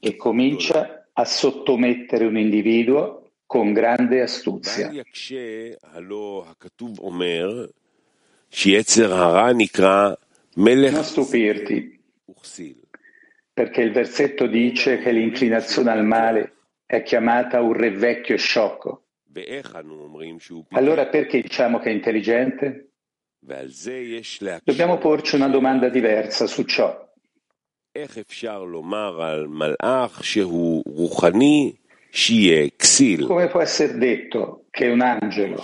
E 0.09 0.17
comincia 0.17 1.07
a 1.13 1.23
sottomettere 1.23 2.25
un 2.25 2.37
individuo 2.37 3.29
con 3.45 3.71
grande 3.71 4.21
astuzia. 4.21 4.91
Non 10.95 11.03
stupirti, 11.03 11.99
perché 13.53 13.81
il 13.81 13.91
versetto 13.91 14.47
dice 14.47 14.99
che 14.99 15.11
l'inclinazione 15.11 15.91
al 15.91 16.05
male 16.05 16.53
è 16.85 17.03
chiamata 17.03 17.61
un 17.61 17.73
re 17.73 17.91
vecchio 17.91 18.35
e 18.35 18.37
sciocco. 18.37 19.03
Allora 20.79 21.07
perché 21.07 21.41
diciamo 21.41 21.79
che 21.79 21.89
è 21.89 21.93
intelligente? 21.93 22.91
Dobbiamo 24.63 24.97
porci 24.97 25.35
una 25.35 25.47
domanda 25.47 25.87
diversa 25.89 26.47
su 26.47 26.63
ciò. 26.63 27.07
Come 33.27 33.47
può 33.47 33.61
essere 33.61 33.97
detto 33.97 34.65
che 34.71 34.87
un 34.87 35.01
angelo 35.01 35.63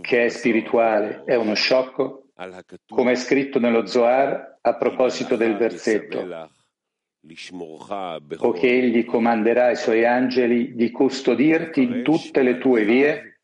che 0.00 0.24
è 0.24 0.28
spirituale 0.28 1.22
è 1.24 1.34
uno 1.34 1.54
sciocco? 1.54 2.19
Come 2.88 3.12
è 3.12 3.16
scritto 3.16 3.58
nello 3.58 3.84
Zohar 3.84 4.58
a 4.62 4.76
proposito 4.76 5.36
del 5.36 5.58
versetto, 5.58 6.20
o 8.38 8.52
che 8.52 8.66
egli 8.66 9.04
comanderà 9.04 9.66
ai 9.66 9.76
suoi 9.76 10.06
angeli 10.06 10.74
di 10.74 10.90
custodirti 10.90 11.82
in 11.82 12.02
tutte 12.02 12.42
le 12.42 12.56
tue 12.56 12.84
vie? 12.84 13.40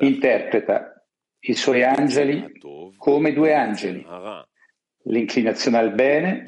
Interpreta 0.00 1.06
i 1.40 1.54
suoi 1.54 1.84
angeli 1.84 2.58
come 2.96 3.32
due 3.32 3.54
angeli, 3.54 4.04
l'inclinazione 5.04 5.78
al 5.78 5.94
bene 5.94 6.42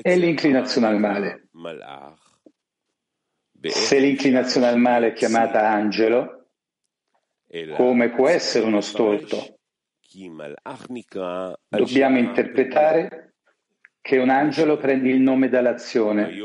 e 0.00 0.16
l'inclinazione 0.16 0.86
al 0.86 0.98
male. 0.98 1.48
Se 3.60 3.98
l'inclinazione 3.98 4.68
al 4.68 4.78
male 4.78 5.08
è 5.08 5.12
chiamata 5.12 5.68
angelo, 5.68 6.46
come 7.74 8.08
può 8.08 8.26
essere 8.26 8.64
uno 8.64 8.80
stolto? 8.80 9.58
Dobbiamo 11.68 12.18
interpretare 12.18 13.34
che 14.00 14.18
un 14.18 14.30
angelo 14.30 14.76
prende 14.76 15.08
il 15.10 15.20
nome 15.20 15.48
dall'azione, 15.48 16.36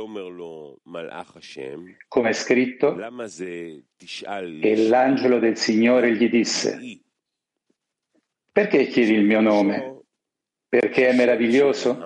come 2.08 2.30
è 2.30 2.34
scritto, 2.34 2.96
e 4.62 4.88
l'angelo 4.88 5.40
del 5.40 5.58
Signore 5.58 6.16
gli 6.16 6.30
disse, 6.30 6.80
perché 8.52 8.88
chiedi 8.88 9.14
il 9.14 9.26
mio 9.26 9.42
nome? 9.42 10.02
Perché 10.70 11.10
è 11.10 11.16
meraviglioso? 11.16 11.98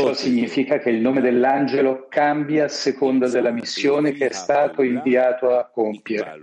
Ciò 0.00 0.14
significa 0.14 0.78
che 0.78 0.88
il 0.88 1.00
nome 1.00 1.20
dell'angelo 1.20 2.06
cambia 2.08 2.64
a 2.64 2.68
seconda 2.68 3.28
della 3.28 3.50
missione 3.50 4.12
che 4.12 4.28
è 4.28 4.32
stato 4.32 4.82
inviato 4.82 5.54
a 5.54 5.68
compiere. 5.68 6.40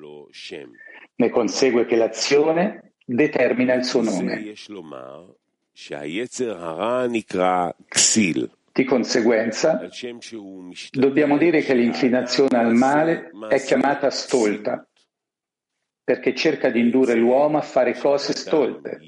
Ne 1.15 1.29
consegue 1.29 1.85
che 1.85 1.95
l'azione 1.95 2.93
determina 3.03 3.73
il 3.73 3.83
suo 3.83 4.03
nome. 4.03 4.53
Di 8.71 8.83
conseguenza, 8.83 9.89
dobbiamo 10.91 11.37
dire 11.37 11.61
che 11.61 11.73
l'inclinazione 11.73 12.57
al 12.59 12.75
male 12.75 13.31
è 13.49 13.59
chiamata 13.59 14.11
stolta, 14.11 14.87
perché 16.03 16.35
cerca 16.35 16.69
di 16.69 16.79
indurre 16.79 17.15
l'uomo 17.15 17.57
a 17.57 17.61
fare 17.61 17.97
cose 17.97 18.33
stolte. 18.33 18.99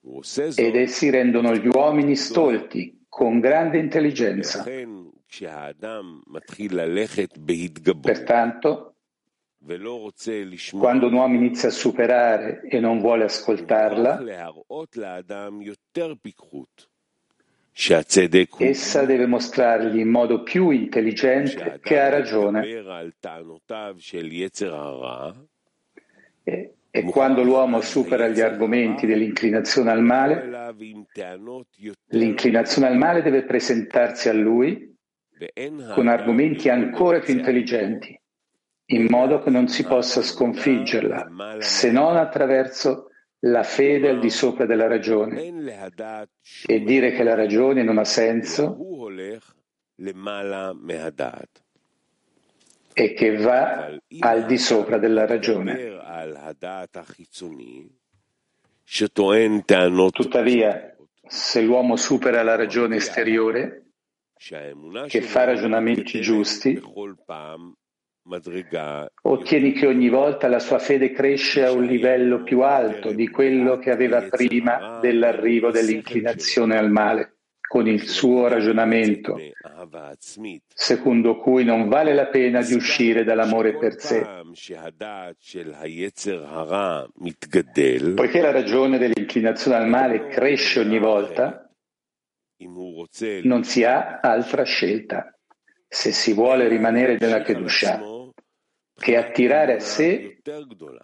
Ed 0.00 0.76
essi 0.76 1.10
rendono 1.10 1.54
gli 1.54 1.66
uomini 1.66 2.16
stolti 2.16 3.04
con 3.08 3.40
grande 3.40 3.78
intelligenza. 3.78 4.64
Pertanto, 8.00 8.94
quando 10.70 11.06
un 11.06 11.12
uomo 11.12 11.34
inizia 11.34 11.68
a 11.68 11.72
superare 11.72 12.60
e 12.68 12.80
non 12.80 13.00
vuole 13.00 13.24
ascoltarla, 13.24 14.22
Essa 18.64 19.04
deve 19.04 19.26
mostrargli 19.26 19.98
in 19.98 20.08
modo 20.08 20.42
più 20.42 20.70
intelligente 20.70 21.78
che 21.82 22.00
ha 22.00 22.08
ragione. 22.08 22.66
E, 26.44 26.77
e 26.98 27.04
quando 27.04 27.44
l'uomo 27.44 27.80
supera 27.80 28.26
gli 28.26 28.40
argomenti 28.40 29.06
dell'inclinazione 29.06 29.92
al 29.92 30.02
male, 30.02 30.74
l'inclinazione 32.08 32.88
al 32.88 32.96
male 32.96 33.22
deve 33.22 33.44
presentarsi 33.44 34.28
a 34.28 34.32
lui 34.32 34.96
con 35.94 36.08
argomenti 36.08 36.68
ancora 36.68 37.20
più 37.20 37.34
intelligenti, 37.34 38.20
in 38.86 39.06
modo 39.08 39.40
che 39.40 39.50
non 39.50 39.68
si 39.68 39.84
possa 39.84 40.22
sconfiggerla, 40.22 41.58
se 41.60 41.92
non 41.92 42.16
attraverso 42.16 43.10
la 43.42 43.62
fede 43.62 44.08
al 44.08 44.18
di 44.18 44.30
sopra 44.30 44.66
della 44.66 44.88
ragione. 44.88 45.40
E 46.66 46.80
dire 46.80 47.12
che 47.12 47.22
la 47.22 47.36
ragione 47.36 47.84
non 47.84 47.98
ha 47.98 48.04
senso 48.04 48.76
e 52.98 53.12
che 53.14 53.36
va 53.36 53.96
al 54.18 54.44
di 54.44 54.58
sopra 54.58 54.98
della 54.98 55.24
ragione. 55.24 55.96
Tuttavia, 60.10 60.96
se 61.24 61.60
l'uomo 61.62 61.94
supera 61.96 62.42
la 62.42 62.56
ragione 62.56 62.96
esteriore, 62.96 63.84
che 65.06 65.22
fa 65.22 65.44
ragionamenti 65.44 66.20
giusti, 66.20 66.80
Ottieni 69.22 69.72
che 69.72 69.86
ogni 69.86 70.08
volta 70.08 70.48
la 70.48 70.58
sua 70.58 70.78
fede 70.78 71.12
cresce 71.12 71.64
a 71.64 71.70
un 71.70 71.84
livello 71.84 72.42
più 72.42 72.60
alto 72.62 73.12
di 73.12 73.28
quello 73.28 73.78
che 73.78 73.90
aveva 73.90 74.22
prima 74.22 74.98
dell'arrivo 75.00 75.70
dell'inclinazione 75.70 76.76
al 76.76 76.90
male, 76.90 77.37
con 77.68 77.86
il 77.86 78.08
suo 78.08 78.48
ragionamento, 78.48 79.36
secondo 80.74 81.36
cui 81.36 81.64
non 81.64 81.88
vale 81.88 82.14
la 82.14 82.28
pena 82.28 82.62
di 82.62 82.72
uscire 82.72 83.24
dall'amore 83.24 83.76
per 83.76 84.00
sé. 84.00 84.26
Poiché 88.14 88.40
la 88.40 88.52
ragione 88.52 88.96
dell'inclinazione 88.96 89.76
al 89.76 89.86
male 89.88 90.28
cresce 90.28 90.80
ogni 90.80 90.98
volta, 90.98 91.70
non 93.42 93.62
si 93.64 93.84
ha 93.84 94.20
altra 94.20 94.62
scelta. 94.64 95.38
Se 95.86 96.10
si 96.10 96.32
vuole 96.32 96.68
rimanere 96.68 97.18
nella 97.20 97.42
Kedusha, 97.42 98.00
che 98.94 99.16
attirare 99.16 99.74
a 99.74 99.80
sé 99.80 100.38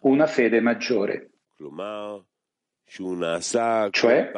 una 0.00 0.27
fede 0.27 0.61
maggiore. 0.61 1.31
Cioè, 2.87 4.31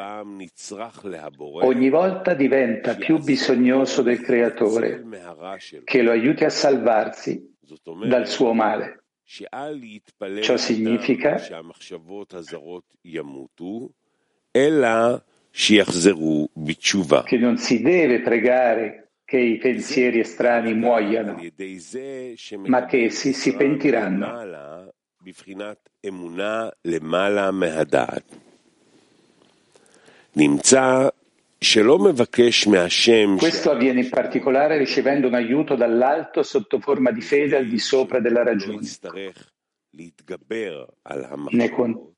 ogni 1.61 1.89
volta 1.89 2.33
diventa 2.33 2.95
più 2.95 3.19
bisognoso 3.19 4.01
del 4.01 4.21
Creatore, 4.21 5.03
che 5.83 6.01
lo 6.01 6.11
aiuti 6.11 6.43
a 6.43 6.49
salvarsi 6.49 7.55
dal 8.07 8.27
suo 8.27 8.53
male. 8.53 9.03
Ciò 10.41 10.57
significa 10.57 11.37
che 17.23 17.37
non 17.37 17.57
si 17.57 17.81
deve 17.81 18.21
pregare 18.21 19.11
che 19.25 19.37
i 19.37 19.57
pensieri 19.57 20.19
estranei 20.19 20.73
muoiano, 20.73 21.37
ma 22.67 22.85
che 22.85 23.03
essi 23.03 23.33
si 23.33 23.53
pentiranno. 23.55 24.93
Questo 33.37 33.71
avviene 33.71 34.01
in 34.01 34.09
particolare 34.09 34.77
ricevendo 34.77 35.27
un 35.27 35.33
aiuto 35.33 35.75
dall'alto 35.75 36.43
sotto 36.43 36.79
forma 36.79 37.11
di 37.11 37.21
fede 37.21 37.57
al 37.57 37.67
di 37.67 37.79
sopra 37.79 38.19
della 38.19 38.43
ragione. 38.43 38.85
Ne, 41.51 41.69
con... 41.71 42.13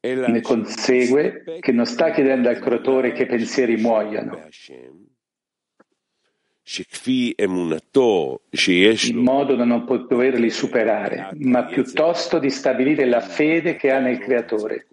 ne 0.00 0.40
consegue 0.40 1.58
che 1.60 1.72
non 1.72 1.86
sta 1.86 2.12
chiedendo 2.12 2.48
al 2.48 2.60
creatore 2.60 3.12
che 3.12 3.26
pensieri 3.26 3.76
muoiano, 3.76 4.48
in 9.08 9.18
modo 9.18 9.54
da 9.54 9.64
non 9.64 9.84
poterli 9.84 10.50
superare, 10.50 11.30
ma 11.38 11.64
piuttosto 11.64 12.40
di 12.40 12.50
stabilire 12.50 13.04
la 13.04 13.20
fede 13.20 13.76
che 13.76 13.92
ha 13.92 14.00
nel 14.00 14.18
Creatore, 14.18 14.88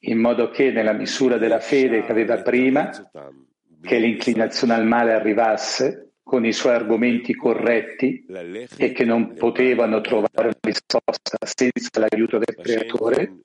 in 0.00 0.18
modo 0.18 0.50
che 0.50 0.70
nella 0.70 0.92
misura 0.92 1.38
della 1.38 1.58
fede 1.60 2.02
che 2.02 2.10
aveva 2.10 2.42
prima, 2.42 2.90
che 3.80 3.98
l'inclinazione 3.98 4.74
al 4.74 4.86
male 4.86 5.14
arrivasse 5.14 6.12
con 6.22 6.44
i 6.44 6.52
suoi 6.52 6.74
argomenti 6.74 7.34
corretti 7.34 8.26
e 8.76 8.92
che 8.92 9.04
non 9.06 9.32
potevano 9.34 10.02
trovare 10.02 10.48
una 10.48 10.58
risposta 10.60 11.38
senza 11.46 11.98
l'aiuto 11.98 12.36
del 12.36 12.54
Creatore, 12.54 13.40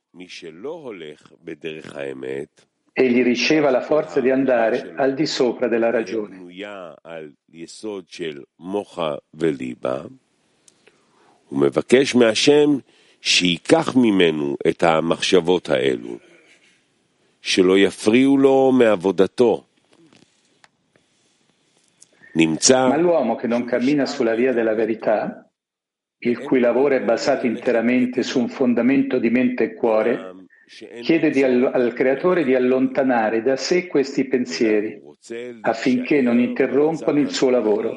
egli 2.92 3.22
riceva 3.22 3.70
la 3.70 3.80
forza 3.80 4.20
di 4.20 4.30
andare 4.30 4.94
al 4.96 5.14
di 5.14 5.26
sopra 5.26 5.68
della 5.68 5.90
ragione. 5.90 6.46
ומבקש 11.52 12.14
מהשם 12.14 12.78
שייקח 13.20 13.96
ממנו 13.96 14.56
את 14.68 14.82
המחשבות 14.82 15.68
האלו, 15.68 16.18
שלא 17.42 17.78
יפריעו 17.78 18.38
לו 18.38 18.72
מעבודתו. 18.72 19.64
Ma 22.38 22.96
l'uomo 22.96 23.34
che 23.34 23.48
non 23.48 23.64
cammina 23.64 24.06
sulla 24.06 24.36
via 24.36 24.52
della 24.52 24.74
verità, 24.74 25.50
il 26.18 26.38
cui 26.38 26.60
lavoro 26.60 26.94
è 26.94 27.02
basato 27.02 27.46
interamente 27.46 28.22
su 28.22 28.38
un 28.38 28.48
fondamento 28.48 29.18
di 29.18 29.30
mente 29.30 29.64
e 29.64 29.74
cuore, 29.74 30.41
chiede 31.01 31.29
di, 31.29 31.43
al 31.43 31.93
creatore 31.93 32.43
di 32.43 32.55
allontanare 32.55 33.41
da 33.41 33.55
sé 33.55 33.87
questi 33.87 34.25
pensieri 34.25 35.01
affinché 35.61 36.21
non 36.21 36.39
interrompano 36.39 37.19
il 37.19 37.31
suo 37.31 37.49
lavoro. 37.49 37.95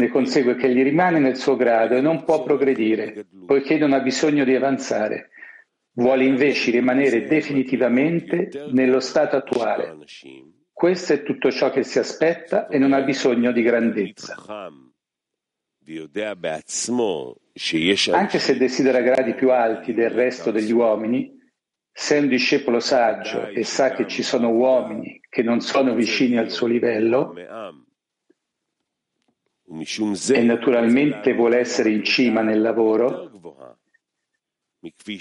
Ne 0.00 0.08
consegue 0.08 0.56
che 0.56 0.72
gli 0.72 0.82
rimane 0.82 1.18
nel 1.18 1.36
suo 1.36 1.56
grado 1.56 1.96
e 1.96 2.00
non 2.00 2.24
può 2.24 2.42
progredire, 2.42 3.26
poiché 3.46 3.78
non 3.78 3.92
ha 3.92 4.00
bisogno 4.00 4.44
di 4.44 4.54
avanzare. 4.54 5.30
Vuole 5.92 6.24
invece 6.24 6.72
rimanere 6.72 7.26
definitivamente 7.26 8.50
nello 8.70 9.00
stato 9.00 9.36
attuale. 9.36 9.96
Questo 10.72 11.12
è 11.12 11.22
tutto 11.22 11.50
ciò 11.52 11.70
che 11.70 11.84
si 11.84 11.98
aspetta 11.98 12.66
e 12.66 12.78
non 12.78 12.92
ha 12.92 13.00
bisogno 13.00 13.52
di 13.52 13.62
grandezza. 13.62 14.34
Anche 18.12 18.38
se 18.38 18.56
desidera 18.56 19.00
gradi 19.00 19.34
più 19.34 19.50
alti 19.50 19.92
del 19.92 20.10
resto 20.10 20.50
degli 20.50 20.72
uomini, 20.72 21.30
se 21.92 22.16
è 22.16 22.20
un 22.20 22.28
discepolo 22.28 22.80
saggio 22.80 23.46
e 23.48 23.62
sa 23.64 23.90
che 23.92 24.08
ci 24.08 24.22
sono 24.22 24.48
uomini 24.50 25.20
che 25.28 25.42
non 25.42 25.60
sono 25.60 25.94
vicini 25.94 26.38
al 26.38 26.50
suo 26.50 26.66
livello, 26.66 27.34
e 29.66 30.42
naturalmente 30.42 31.34
vuole 31.34 31.58
essere 31.58 31.90
in 31.90 32.02
cima 32.02 32.42
nel 32.42 32.60
lavoro, 32.60 33.30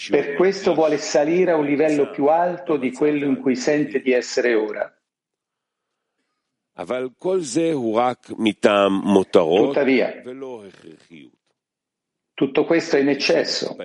per 0.09 0.33
questo 0.35 0.73
vuole 0.73 0.97
salire 0.97 1.51
a 1.51 1.55
un 1.55 1.65
livello 1.65 2.09
più 2.09 2.25
alto 2.25 2.77
di 2.77 2.91
quello 2.91 3.25
in 3.25 3.39
cui 3.39 3.55
sente 3.55 4.01
di 4.01 4.11
essere 4.11 4.53
ora. 4.55 4.93
Tuttavia, 9.67 10.21
tutto 12.33 12.65
questo 12.65 12.97
è 12.97 12.99
in 13.01 13.09
eccesso, 13.09 13.75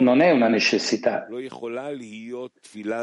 non 0.00 0.20
è 0.22 0.30
una 0.30 0.48
necessità. 0.48 1.26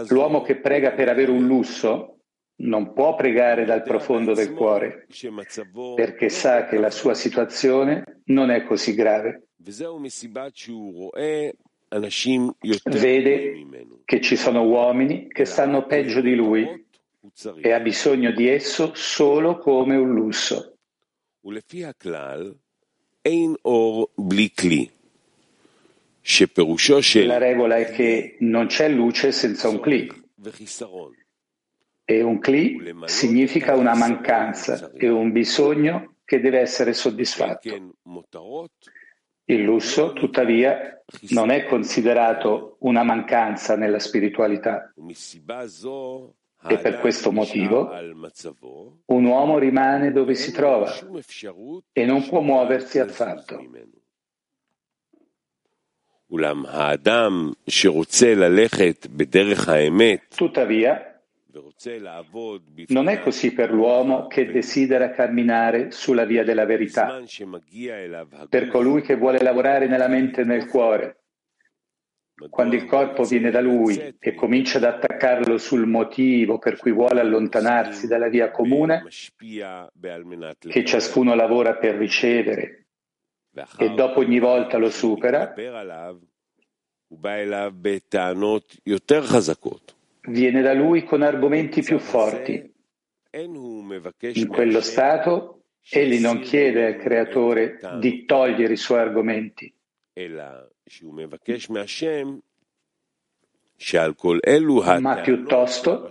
L'uomo 0.09 0.41
che 0.41 0.55
prega 0.59 0.93
per 0.93 1.09
avere 1.09 1.29
un 1.31 1.45
lusso 1.45 2.17
non 2.61 2.93
può 2.93 3.13
pregare 3.15 3.65
dal 3.65 3.83
profondo 3.83 4.33
del 4.33 4.53
cuore, 4.53 5.05
perché 5.95 6.29
sa 6.29 6.65
che 6.65 6.77
la 6.77 6.89
sua 6.89 7.13
situazione 7.13 8.21
non 8.25 8.49
è 8.49 8.63
così 8.63 8.95
grave. 8.95 9.49
Vede 12.85 13.65
che 14.05 14.21
ci 14.21 14.35
sono 14.35 14.63
uomini 14.63 15.27
che 15.27 15.45
stanno 15.45 15.85
peggio 15.85 16.21
di 16.21 16.33
lui 16.35 16.80
e 17.61 17.71
ha 17.71 17.79
bisogno 17.79 18.31
di 18.31 18.47
esso 18.47 18.93
solo 18.95 19.57
come 19.57 19.95
un 19.95 20.13
lusso. 20.13 20.77
La 27.25 27.37
regola 27.37 27.77
è 27.77 27.91
che 27.91 28.37
non 28.39 28.67
c'è 28.67 28.89
luce 28.89 29.31
senza 29.31 29.69
un 29.69 29.79
cli. 29.79 30.07
E 32.03 32.21
un 32.21 32.39
cli 32.39 32.77
significa 33.05 33.75
una 33.75 33.95
mancanza 33.95 34.91
e 34.93 35.07
un 35.07 35.31
bisogno 35.31 36.15
che 36.25 36.39
deve 36.39 36.59
essere 36.59 36.93
soddisfatto. 36.93 37.95
Il 39.45 39.63
lusso, 39.63 40.13
tuttavia, 40.13 41.03
non 41.29 41.49
è 41.51 41.65
considerato 41.65 42.77
una 42.79 43.03
mancanza 43.03 43.75
nella 43.75 43.99
spiritualità. 43.99 44.93
E 46.67 46.77
per 46.77 46.99
questo 46.99 47.31
motivo 47.31 47.91
un 49.05 49.25
uomo 49.25 49.57
rimane 49.57 50.11
dove 50.11 50.35
si 50.35 50.51
trova 50.51 50.93
e 51.91 52.05
non 52.05 52.27
può 52.27 52.41
muoversi 52.41 52.99
affatto. 52.99 53.59
Tuttavia, 60.35 61.19
non 62.87 63.09
è 63.09 63.19
così 63.19 63.51
per 63.53 63.73
l'uomo 63.73 64.27
che 64.27 64.49
desidera 64.51 65.09
camminare 65.11 65.91
sulla 65.91 66.23
via 66.25 66.43
della 66.43 66.65
verità, 66.65 67.21
per 68.47 68.67
colui 68.69 69.01
che 69.01 69.15
vuole 69.15 69.41
lavorare 69.41 69.87
nella 69.87 70.07
mente 70.07 70.41
e 70.41 70.45
nel 70.45 70.67
cuore. 70.67 71.20
Quando 72.49 72.75
il 72.75 72.85
corpo 72.85 73.23
viene 73.23 73.51
da 73.51 73.61
lui 73.61 74.15
e 74.19 74.33
comincia 74.33 74.77
ad 74.77 74.85
attaccarlo 74.85 75.57
sul 75.57 75.85
motivo 75.85 76.57
per 76.57 76.77
cui 76.77 76.91
vuole 76.91 77.19
allontanarsi 77.19 78.07
dalla 78.07 78.29
via 78.29 78.51
comune, 78.51 79.03
che 80.59 80.85
ciascuno 80.85 81.35
lavora 81.35 81.75
per 81.75 81.95
ricevere 81.95 82.87
e 83.77 83.89
dopo 83.89 84.19
ogni 84.19 84.39
volta 84.39 84.77
lo 84.77 84.89
supera, 84.89 85.53
viene 90.27 90.61
da 90.61 90.73
lui 90.73 91.03
con 91.03 91.21
argomenti 91.21 91.81
più 91.81 91.99
forti. 91.99 92.73
In 93.33 94.47
quello 94.47 94.81
stato, 94.81 95.63
egli 95.89 96.19
non 96.19 96.39
chiede 96.39 96.85
al 96.85 96.97
creatore 96.97 97.79
di 97.99 98.25
togliere 98.25 98.73
i 98.73 98.77
suoi 98.77 98.99
argomenti, 98.99 99.73
ma 104.99 105.21
piuttosto 105.21 106.09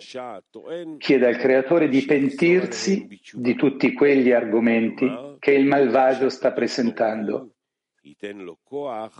chiede 0.99 1.27
al 1.27 1.37
creatore 1.37 1.89
di 1.89 2.05
pentirsi 2.05 3.07
di 3.33 3.55
tutti 3.55 3.93
quegli 3.93 4.33
argomenti 4.33 5.09
che 5.39 5.53
il 5.53 5.67
malvagio 5.67 6.29
sta 6.31 6.53
presentando, 6.53 7.55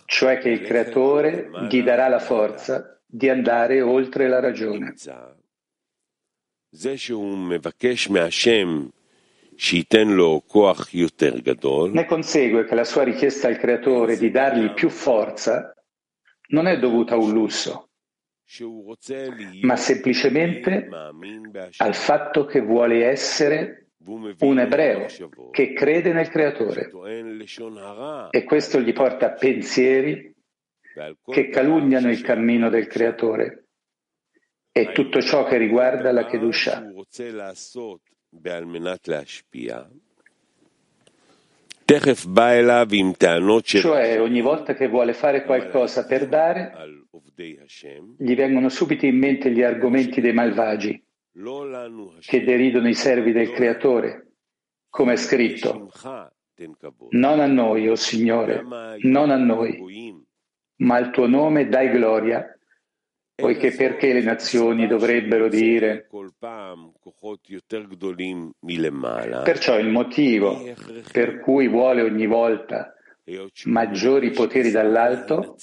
cioè 0.07 0.39
che 0.39 0.49
il 0.49 0.61
creatore 0.63 1.51
gli 1.69 1.83
darà 1.83 2.09
la 2.09 2.19
forza 2.19 3.01
di 3.07 3.29
andare 3.29 3.81
oltre 3.83 4.29
la 4.29 4.41
ragione. 4.41 4.95
Ne 11.93 12.07
consegue 12.07 12.65
che 12.65 12.75
la 12.75 12.85
sua 12.85 13.03
richiesta 13.03 13.47
al 13.47 13.59
creatore 13.59 14.17
di 14.17 14.31
dargli 14.31 14.73
più 14.73 14.89
forza 14.89 15.75
non 16.49 16.67
è 16.67 16.79
dovuta 16.79 17.15
a 17.15 17.19
un 17.19 17.33
lusso, 17.33 17.91
ma 19.61 19.77
semplicemente 19.77 20.89
al 21.77 21.95
fatto 21.95 22.47
che 22.47 22.61
vuole 22.61 23.05
essere 23.05 23.89
un 24.07 24.59
ebreo 24.59 25.07
che 25.51 25.75
crede 25.75 26.13
nel 26.15 26.31
creatore. 26.31 26.91
E 28.31 28.45
questo 28.45 28.81
gli 28.81 28.93
porta 28.95 29.27
a 29.27 29.33
pensieri 29.33 30.35
che 31.23 31.49
calunniano 31.51 32.11
il 32.11 32.23
cammino 32.23 32.71
del 32.71 32.87
creatore. 32.87 33.67
E 34.73 34.93
tutto 34.93 35.21
ciò 35.21 35.45
che 35.45 35.59
riguarda 35.59 36.13
la 36.13 36.25
Kedusha. 36.25 36.83
Cioè, 43.81 44.21
ogni 44.21 44.41
volta 44.41 44.75
che 44.75 44.87
vuole 44.87 45.13
fare 45.13 45.45
qualcosa 45.45 46.07
per 46.07 46.29
dare, 46.29 46.73
gli 48.17 48.35
vengono 48.37 48.69
subito 48.69 49.07
in 49.07 49.19
mente 49.19 49.51
gli 49.51 49.63
argomenti 49.63 50.21
dei 50.21 50.33
malvagi 50.33 51.03
che 52.21 52.45
deridono 52.45 52.89
i 52.89 52.95
servi 52.95 53.33
del 53.33 53.51
Creatore, 53.51 54.33
come 54.89 55.15
è 55.15 55.17
scritto. 55.17 55.91
Non 57.11 57.41
a 57.41 57.47
noi, 57.47 57.89
o 57.89 57.93
oh 57.93 57.97
Signore, 57.97 58.63
non 59.01 59.31
a 59.31 59.37
noi, 59.37 60.25
ma 60.77 60.97
al 60.97 61.11
tuo 61.11 61.27
nome 61.27 61.69
dai 61.69 61.91
gloria 61.91 62.57
poiché 63.41 63.73
perché 63.73 64.13
le 64.13 64.23
nazioni 64.23 64.87
dovrebbero 64.87 65.49
dire 65.49 66.09
perciò 69.43 69.79
il 69.79 69.89
motivo 69.89 70.63
per 71.13 71.41
cui 71.41 71.69
vuole 71.69 72.03
ogni 72.03 72.27
volta 72.27 72.95
maggiori 73.65 74.31
poteri 74.31 74.71
dall'alto 74.71 75.57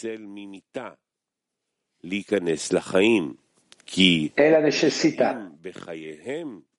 è 4.33 4.49
la 4.49 4.59
necessità. 4.59 5.51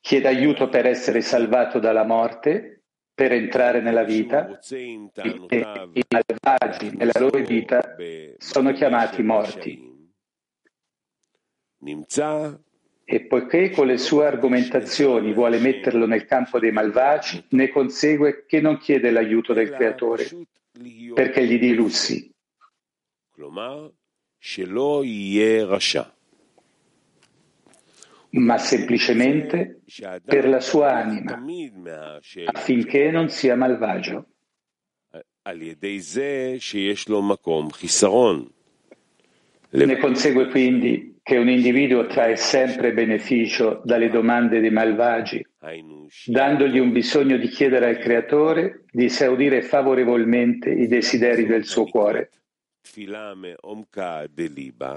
Chiede 0.01 0.29
aiuto 0.29 0.69
per 0.69 0.87
essere 0.87 1.21
salvato 1.21 1.79
dalla 1.79 2.05
morte, 2.05 2.83
per 3.15 3.33
entrare 3.33 3.81
nella 3.81 4.05
vita 4.05 4.59
e 4.69 4.83
i 5.93 6.05
malvagi 6.09 6.97
nella 6.97 7.19
loro 7.19 7.41
vita 7.41 7.97
sono 8.39 8.73
chiamati 8.73 9.23
morti. 9.23 9.88
E 13.05 13.21
poiché 13.23 13.71
con 13.71 13.87
le 13.87 13.97
sue 13.97 14.27
argomentazioni 14.27 15.33
vuole 15.33 15.59
metterlo 15.59 16.07
nel 16.07 16.27
campo 16.27 16.59
dei 16.59 16.73
malvagi, 16.73 17.43
ne 17.51 17.71
consegue 17.71 18.45
che 18.47 18.61
non 18.61 18.79
chiede 18.79 19.11
l'aiuto 19.11 19.55
del 19.55 19.71
creatore, 19.71 20.29
perché 21.15 21.47
gli 21.47 21.59
di 21.59 21.75
lussi. 21.75 22.31
ma 28.31 28.59
semplicemente 28.59 29.81
per 30.25 30.49
la 30.49 30.61
sua 30.61 30.93
anima, 30.93 32.21
affinché 32.45 33.11
non 33.11 33.29
sia 33.31 33.57
malvagio. 33.57 34.27
Ne 39.71 39.99
consegue 39.99 40.49
quindi 40.49 41.08
che 41.29 41.37
un 41.37 41.51
individuo 41.51 42.07
trae 42.07 42.37
sempre 42.37 42.95
beneficio 42.95 43.83
dalle 43.85 44.09
domande 44.09 44.61
dei 44.61 44.71
malvagi, 44.71 45.47
dandogli 46.25 46.79
un 46.79 46.91
bisogno 46.91 47.37
di 47.37 47.49
chiedere 47.49 47.87
al 47.87 47.99
Creatore 47.99 48.85
di 48.91 49.05
esaudire 49.05 49.61
favorevolmente 49.61 50.71
i 50.71 50.87
desideri 50.87 51.45
del 51.45 51.67
suo 51.67 51.85
cuore, 51.85 52.31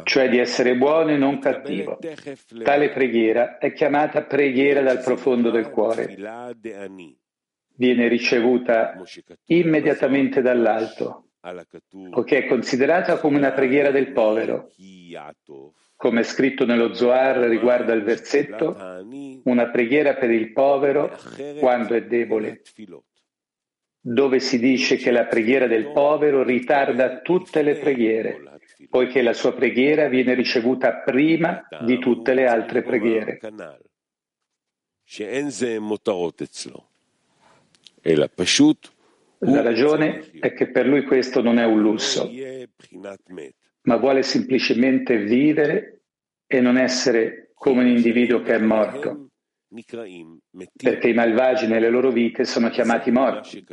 cioè 0.05 0.29
di 0.29 0.37
essere 0.37 0.77
buono 0.77 1.09
e 1.09 1.17
non 1.17 1.37
cattivo. 1.39 1.99
Tale 2.63 2.91
preghiera 2.91 3.57
è 3.57 3.73
chiamata 3.73 4.23
preghiera 4.23 4.81
dal 4.81 5.01
profondo 5.01 5.51
del 5.51 5.69
cuore. 5.69 6.15
Viene 7.75 8.07
ricevuta 8.07 8.95
immediatamente 9.47 10.41
dall'alto, 10.41 11.31
poiché 12.09 12.37
è 12.37 12.47
considerata 12.47 13.17
come 13.17 13.35
una 13.35 13.51
preghiera 13.51 13.91
del 13.91 14.13
povero 14.13 14.69
come 16.01 16.21
è 16.21 16.23
scritto 16.23 16.65
nello 16.65 16.95
Zohar 16.95 17.37
riguardo 17.41 17.91
al 17.91 18.01
versetto, 18.01 18.75
una 19.43 19.69
preghiera 19.69 20.15
per 20.15 20.31
il 20.31 20.51
povero 20.51 21.15
quando 21.59 21.93
è 21.93 22.03
debole, 22.05 22.63
dove 23.99 24.39
si 24.39 24.57
dice 24.57 24.95
che 24.95 25.11
la 25.11 25.25
preghiera 25.25 25.67
del 25.67 25.91
povero 25.91 26.41
ritarda 26.41 27.19
tutte 27.21 27.61
le 27.61 27.75
preghiere, 27.75 28.41
poiché 28.89 29.21
la 29.21 29.33
sua 29.33 29.53
preghiera 29.53 30.07
viene 30.07 30.33
ricevuta 30.33 31.01
prima 31.01 31.67
di 31.83 31.99
tutte 31.99 32.33
le 32.33 32.47
altre 32.47 32.81
preghiere. 32.81 33.39
La 39.37 39.61
ragione 39.61 40.31
è 40.39 40.51
che 40.53 40.71
per 40.71 40.87
lui 40.87 41.03
questo 41.03 41.43
non 41.43 41.59
è 41.59 41.65
un 41.65 41.79
lusso, 41.79 42.27
ma 43.82 43.96
vuole 43.96 44.22
semplicemente 44.22 45.16
vivere 45.16 46.02
e 46.46 46.60
non 46.60 46.76
essere 46.76 47.50
come 47.54 47.82
un 47.82 47.88
individuo 47.88 48.42
che 48.42 48.54
è 48.54 48.58
morto, 48.58 49.30
perché 50.76 51.08
i 51.08 51.14
malvagi 51.14 51.66
nelle 51.66 51.88
loro 51.88 52.10
vite 52.10 52.44
sono 52.44 52.68
chiamati 52.68 53.10
morti. 53.10 53.64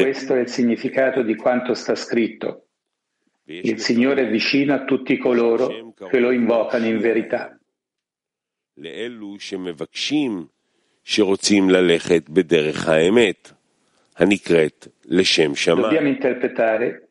Questo 0.00 0.34
è 0.34 0.40
il 0.40 0.48
significato 0.48 1.22
di 1.22 1.36
quanto 1.36 1.74
sta 1.74 1.94
scritto. 1.94 2.66
Il 3.44 3.80
Signore 3.80 4.28
è 4.28 4.30
vicino 4.30 4.74
a 4.74 4.84
tutti 4.84 5.16
coloro 5.18 5.92
che 6.08 6.18
lo 6.18 6.30
invocano 6.30 6.86
in 6.86 6.98
verità. 6.98 7.56
שרוצים 11.04 11.70
ללכת 11.70 12.30
בדרך 12.30 12.88
האמת. 12.88 13.52
Dobbiamo 15.83 16.07
interpretare 16.07 17.09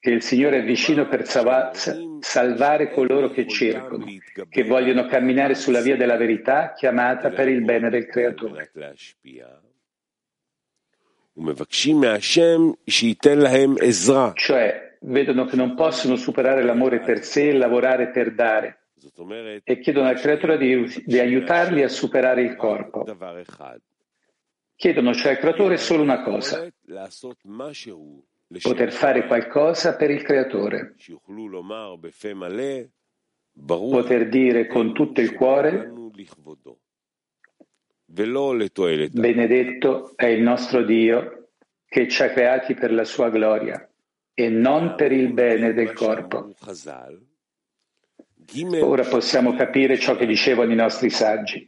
che 0.00 0.10
il 0.10 0.22
Signore 0.22 0.58
è 0.58 0.64
vicino 0.64 1.08
per 1.08 1.26
salvare 1.26 2.90
coloro 2.90 3.30
che 3.30 3.46
cercano, 3.46 4.04
che 4.48 4.64
vogliono 4.64 5.06
camminare 5.06 5.54
sulla 5.54 5.80
via 5.80 5.96
della 5.96 6.16
verità 6.16 6.72
chiamata 6.72 7.30
per 7.30 7.48
il 7.48 7.62
bene 7.62 7.90
del 7.90 8.06
Creatore. 8.06 8.70
Cioè, 14.34 14.96
vedono 15.02 15.44
che 15.44 15.56
non 15.56 15.74
possono 15.74 16.16
superare 16.16 16.62
l'amore 16.64 17.00
per 17.00 17.22
sé 17.24 17.48
e 17.48 17.52
lavorare 17.52 18.10
per 18.10 18.34
dare 18.34 18.78
e 19.62 19.78
chiedono 19.78 20.08
al 20.08 20.18
creatore 20.18 20.58
di, 20.58 21.02
di 21.04 21.18
aiutarli 21.18 21.82
a 21.82 21.88
superare 21.88 22.42
il 22.42 22.56
corpo. 22.56 23.04
Chiedono 24.78 25.12
cioè 25.12 25.32
al 25.32 25.38
creatore 25.38 25.76
solo 25.76 26.02
una 26.02 26.22
cosa, 26.22 26.72
poter 28.62 28.92
fare 28.92 29.26
qualcosa 29.26 29.96
per 29.96 30.12
il 30.12 30.22
creatore, 30.22 30.94
poter 33.56 34.28
dire 34.28 34.68
con 34.68 34.94
tutto 34.94 35.20
il 35.20 35.34
cuore 35.34 35.92
benedetto 39.10 40.12
è 40.14 40.26
il 40.26 40.42
nostro 40.42 40.84
Dio 40.84 41.48
che 41.88 42.06
ci 42.06 42.22
ha 42.22 42.30
creati 42.30 42.74
per 42.74 42.92
la 42.92 43.04
sua 43.04 43.30
gloria 43.30 43.84
e 44.32 44.48
non 44.48 44.94
per 44.94 45.10
il 45.10 45.32
bene 45.32 45.72
del 45.72 45.92
corpo. 45.92 46.54
Ora 48.80 49.02
possiamo 49.02 49.56
capire 49.56 49.98
ciò 49.98 50.14
che 50.14 50.24
dicevano 50.24 50.70
i 50.70 50.76
nostri 50.76 51.10
saggi. 51.10 51.66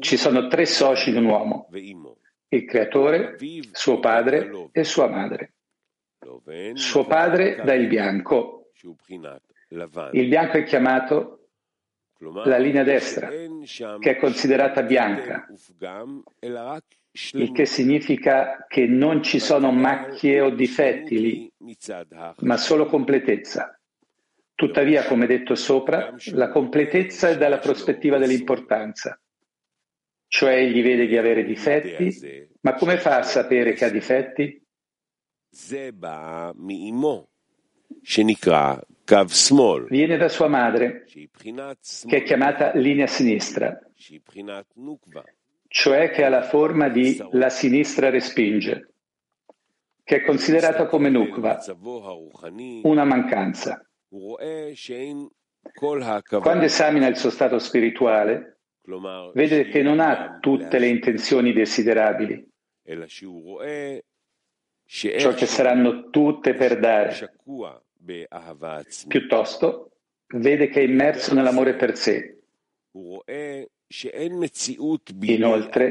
Ci 0.00 0.16
sono 0.16 0.46
tre 0.46 0.66
soci 0.66 1.10
in 1.10 1.16
un 1.16 1.24
uomo, 1.24 1.68
il 1.72 2.64
creatore, 2.64 3.36
suo 3.72 3.98
padre 3.98 4.70
e 4.72 4.84
sua 4.84 5.08
madre. 5.08 5.54
Suo 6.74 7.06
padre 7.06 7.62
dà 7.64 7.74
il 7.74 7.88
bianco. 7.88 8.70
Il 10.12 10.28
bianco 10.28 10.56
è 10.58 10.62
chiamato 10.64 11.48
la 12.44 12.58
linea 12.58 12.82
destra, 12.82 13.28
che 13.28 14.10
è 14.10 14.16
considerata 14.16 14.82
bianca, 14.82 15.46
il 17.32 17.52
che 17.52 17.66
significa 17.66 18.66
che 18.68 18.86
non 18.86 19.22
ci 19.22 19.38
sono 19.38 19.72
macchie 19.72 20.40
o 20.40 20.50
difetti 20.50 21.20
lì, 21.20 21.52
ma 22.40 22.56
solo 22.58 22.86
completezza. 22.86 23.79
Tuttavia, 24.60 25.06
come 25.06 25.26
detto 25.26 25.54
sopra, 25.54 26.14
la 26.32 26.50
completezza 26.50 27.30
è 27.30 27.38
dalla 27.38 27.56
prospettiva 27.56 28.18
dell'importanza. 28.18 29.18
Cioè 30.26 30.52
egli 30.52 30.82
vede 30.82 31.06
di 31.06 31.16
avere 31.16 31.44
difetti, 31.44 32.14
ma 32.60 32.74
come 32.74 32.98
fa 32.98 33.20
a 33.20 33.22
sapere 33.22 33.72
che 33.72 33.86
ha 33.86 33.88
difetti? 33.88 34.62
Viene 39.88 40.18
da 40.18 40.28
sua 40.28 40.48
madre, 40.48 41.06
che 41.06 42.16
è 42.18 42.22
chiamata 42.22 42.72
linea 42.74 43.06
sinistra, 43.06 43.80
cioè 45.68 46.10
che 46.10 46.22
ha 46.22 46.28
la 46.28 46.42
forma 46.42 46.90
di 46.90 47.18
la 47.30 47.48
sinistra 47.48 48.10
respinge, 48.10 48.92
che 50.04 50.16
è 50.16 50.22
considerata 50.22 50.84
come 50.84 51.08
nukva, 51.08 51.58
una 52.82 53.04
mancanza. 53.04 53.86
Quando 56.40 56.64
esamina 56.64 57.06
il 57.06 57.16
suo 57.16 57.30
stato 57.30 57.58
spirituale, 57.58 58.58
vede 59.34 59.68
che 59.68 59.82
non 59.82 60.00
ha 60.00 60.38
tutte 60.40 60.78
le 60.80 60.88
intenzioni 60.88 61.52
desiderabili, 61.52 62.44
ciò 64.84 65.32
che 65.34 65.46
saranno 65.46 66.10
tutte 66.10 66.54
per 66.54 66.80
dare. 66.80 67.36
Piuttosto, 69.06 69.92
vede 70.26 70.68
che 70.68 70.80
è 70.80 70.84
immerso 70.84 71.34
nell'amore 71.34 71.74
per 71.76 71.96
sé. 71.96 72.40
Inoltre, 75.20 75.90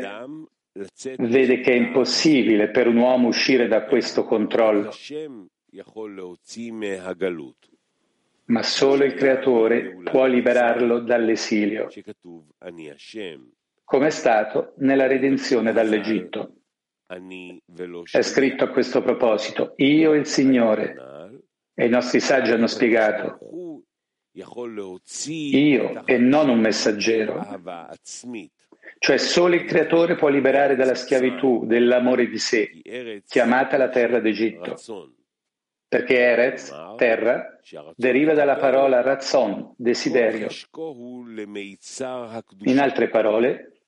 vede 1.17 1.59
che 1.61 1.71
è 1.71 1.75
impossibile 1.75 2.69
per 2.69 2.87
un 2.87 2.97
uomo 2.97 3.27
uscire 3.29 3.67
da 3.67 3.85
questo 3.85 4.25
controllo 4.25 4.91
ma 8.49 8.63
solo 8.63 9.03
il 9.03 9.13
creatore 9.13 9.97
può 10.03 10.25
liberarlo 10.25 10.99
dall'esilio, 10.99 11.87
come 13.83 14.07
è 14.07 14.11
stato 14.11 14.73
nella 14.77 15.07
redenzione 15.07 15.71
dall'Egitto. 15.71 16.53
È 17.07 18.21
scritto 18.21 18.63
a 18.63 18.69
questo 18.69 19.01
proposito, 19.01 19.73
io 19.77 20.13
il 20.13 20.25
Signore, 20.25 20.95
e 21.73 21.85
i 21.85 21.89
nostri 21.89 22.19
saggi 22.19 22.51
hanno 22.51 22.67
spiegato, 22.67 23.39
io 25.27 26.05
e 26.05 26.17
non 26.17 26.49
un 26.49 26.59
messaggero. 26.59 27.45
Cioè 28.97 29.17
solo 29.17 29.55
il 29.55 29.63
creatore 29.65 30.15
può 30.15 30.27
liberare 30.27 30.75
dalla 30.75 30.95
schiavitù 30.95 31.65
dell'amore 31.65 32.27
di 32.27 32.37
sé, 32.37 32.81
chiamata 33.27 33.77
la 33.77 33.89
terra 33.89 34.19
d'Egitto 34.19 34.75
perché 35.89 36.19
Eretz, 36.19 36.71
terra, 36.97 37.59
deriva 37.95 38.33
dalla 38.33 38.57
parola 38.57 39.01
razzon, 39.01 39.73
desiderio. 39.75 40.47
In 42.65 42.79
altre 42.79 43.09
parole, 43.09 43.81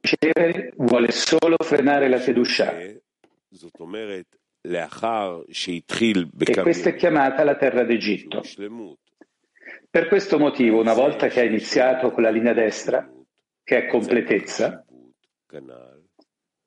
ricevere 0.00 0.72
vuole 0.76 1.10
solo 1.10 1.56
frenare 1.60 2.08
la 2.08 2.18
Kedusha. 2.18 2.78
E 2.78 3.02
questa 6.62 6.90
è 6.90 6.94
chiamata 6.94 7.42
la 7.42 7.56
terra 7.56 7.82
d'Egitto. 7.82 8.42
Per 9.90 10.06
questo 10.06 10.38
motivo, 10.38 10.78
una 10.80 10.94
volta 10.94 11.26
che 11.26 11.40
ha 11.40 11.44
iniziato 11.44 12.12
con 12.12 12.22
la 12.22 12.30
linea 12.30 12.52
destra, 12.52 13.10
che 13.64 13.76
è 13.76 13.86
completezza, 13.88 14.84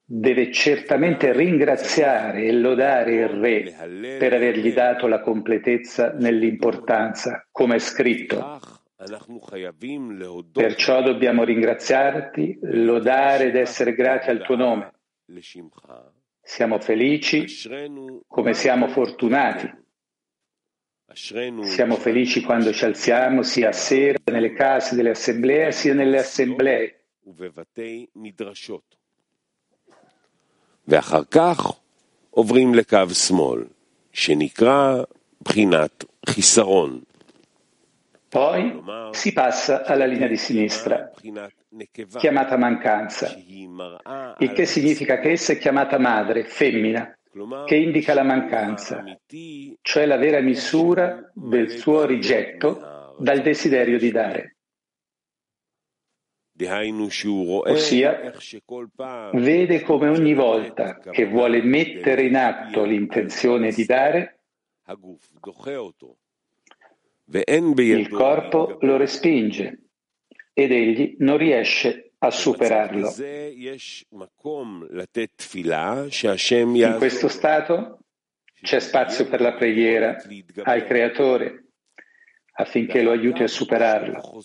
deve 0.10 0.54
certamente 0.54 1.34
ringraziare 1.34 2.46
e 2.46 2.54
lodare 2.54 3.16
il 3.16 3.28
Re 3.28 4.18
per 4.18 4.34
avergli 4.34 4.72
dato 4.72 5.06
la 5.08 5.20
completezza 5.20 6.14
nell'importanza, 6.14 7.46
come 7.52 7.76
è 7.76 7.80
scritto. 7.80 8.60
Perciò 10.54 11.02
dobbiamo 11.04 11.44
ringraziarti, 11.44 12.58
lodare 12.62 13.48
ed 13.48 13.58
essere 13.58 13.94
grati 13.94 14.30
al 14.30 14.42
tuo 14.44 14.56
nome. 14.56 14.92
Siamo 16.42 16.80
felici 16.80 17.46
come 18.26 18.54
siamo 18.54 18.88
fortunati. 18.88 19.70
Siamo 21.66 21.96
felici 21.96 22.42
quando 22.42 22.72
ci 22.72 22.86
alziamo 22.86 23.44
sia 23.44 23.70
a 23.70 23.74
sera 23.74 24.20
nelle 24.32 24.54
case 24.54 24.96
delle 24.96 25.10
assemblee 25.10 25.74
sia 25.74 25.94
nelle 25.94 26.20
assemblee. 26.20 27.08
ואחר 30.89 31.25
כך 31.31 31.73
עוברים 32.31 32.75
לקו 32.75 33.09
שמאל, 33.13 33.65
שנקרא 34.13 35.03
בחינת 35.43 36.05
חיסרון. 36.29 37.01
Poi 38.33 38.83
si 39.11 39.31
passa 39.35 39.85
alla 39.85 40.07
linea 40.07 40.27
di 40.27 40.39
sinistra, 40.39 41.11
chiamata 42.17 42.57
mancanza, 42.57 43.27
il 44.39 44.53
che 44.55 44.65
significa 44.65 45.19
che 45.19 45.33
essa 45.33 45.53
è 45.53 45.59
chiamata 45.59 45.99
madre, 45.99 46.45
femmina, 46.45 47.15
che 47.67 47.77
indica 47.77 48.15
la 48.15 48.23
mancanza, 48.23 49.05
cioè 49.83 50.07
la 50.07 50.17
vera 50.17 50.41
misura 50.41 51.31
del 51.35 51.69
suo 51.73 52.07
rigetto 52.07 53.15
dal 53.19 53.43
desiderio 53.43 53.99
di 53.99 54.11
dare. 54.11 54.56
Ossia, 57.72 58.34
vede 59.34 59.82
come 59.82 60.10
ogni 60.10 60.34
volta 60.34 60.98
che 60.98 61.26
vuole 61.28 61.62
mettere 61.62 62.24
in 62.24 62.36
atto 62.36 62.84
l'intenzione 62.84 63.72
di 63.72 63.86
dare, 63.86 64.40
il 67.26 68.10
corpo 68.10 68.78
lo 68.82 68.98
respinge 68.98 69.82
ed 70.54 70.72
egli 70.72 71.16
non 71.20 71.38
riesce 71.38 72.14
a 72.20 72.32
superarlo. 72.32 73.14
In 76.94 76.98
questo 76.98 77.28
stato 77.28 78.00
c'è 78.62 78.80
spazio 78.80 79.28
per 79.28 79.42
la 79.42 79.54
preghiera 79.54 80.16
al 80.64 80.84
Creatore 80.86 81.66
affinché 82.54 83.04
lo 83.04 83.12
aiuti 83.12 83.44
a 83.44 83.48
superarlo. 83.48 84.42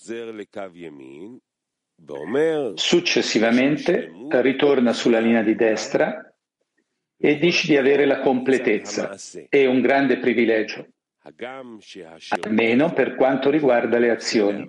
Successivamente 2.75 4.11
ritorna 4.29 4.93
sulla 4.93 5.21
linea 5.21 5.43
di 5.43 5.55
destra 5.55 6.35
e 7.17 7.37
dice 7.39 7.69
di 7.69 7.77
avere 7.77 8.07
la 8.07 8.21
completezza. 8.21 9.15
È 9.49 9.65
un 9.67 9.81
grande 9.81 10.19
privilegio, 10.19 10.89
almeno 12.43 12.93
per 12.93 13.15
quanto 13.15 13.51
riguarda 13.51 13.99
le 13.99 14.11
azioni. 14.11 14.69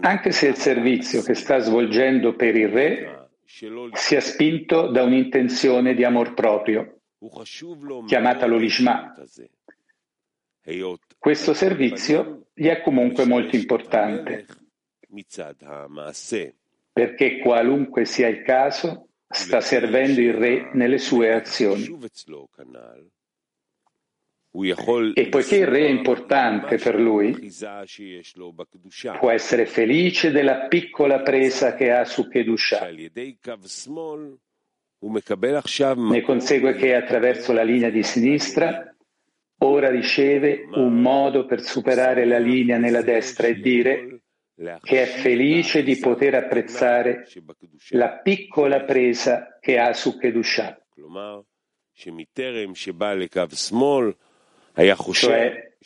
Anche 0.00 0.32
se 0.32 0.48
il 0.48 0.56
servizio 0.56 1.22
che 1.22 1.34
sta 1.34 1.58
svolgendo 1.58 2.34
per 2.34 2.56
il 2.56 2.68
re 2.68 3.28
sia 3.92 4.20
spinto 4.20 4.90
da 4.90 5.04
un'intenzione 5.04 5.94
di 5.94 6.04
amor 6.04 6.34
proprio, 6.34 7.02
chiamata 8.06 8.46
l'olishma. 8.46 9.14
Questo 11.16 11.54
servizio 11.54 12.48
gli 12.52 12.66
è 12.66 12.82
comunque 12.82 13.24
molto 13.24 13.54
importante 13.54 14.44
perché 16.92 17.38
qualunque 17.38 18.04
sia 18.04 18.28
il 18.28 18.42
caso, 18.42 19.08
sta 19.28 19.60
servendo 19.60 20.20
il 20.20 20.34
re 20.34 20.70
nelle 20.74 20.98
sue 20.98 21.32
azioni. 21.32 21.86
E 25.14 25.28
poiché 25.28 25.56
il 25.56 25.66
re 25.66 25.86
è 25.86 25.90
importante 25.90 26.78
per 26.78 26.98
lui, 26.98 27.52
può 29.18 29.30
essere 29.30 29.66
felice 29.66 30.30
della 30.30 30.66
piccola 30.66 31.20
presa 31.20 31.74
che 31.74 31.92
ha 31.92 32.04
su 32.04 32.26
Kedusha. 32.26 32.88
Ne 36.10 36.22
consegue 36.22 36.74
che 36.74 36.94
attraverso 36.94 37.52
la 37.52 37.62
linea 37.62 37.90
di 37.90 38.02
sinistra 38.02 38.92
ora 39.58 39.90
riceve 39.90 40.68
un 40.72 41.00
modo 41.00 41.44
per 41.46 41.62
superare 41.62 42.24
la 42.24 42.38
linea 42.38 42.78
nella 42.78 43.02
destra 43.02 43.46
e 43.46 43.60
dire 43.60 44.22
che 44.82 45.02
è 45.02 45.06
felice 45.06 45.82
di 45.84 45.96
poter 45.98 46.34
apprezzare 46.34 47.24
la 47.90 48.18
piccola 48.18 48.82
presa 48.82 49.56
che 49.60 49.78
ha 49.78 49.92
su 49.92 50.18
Kedusha. 50.18 50.76
Cioè, 55.28 55.76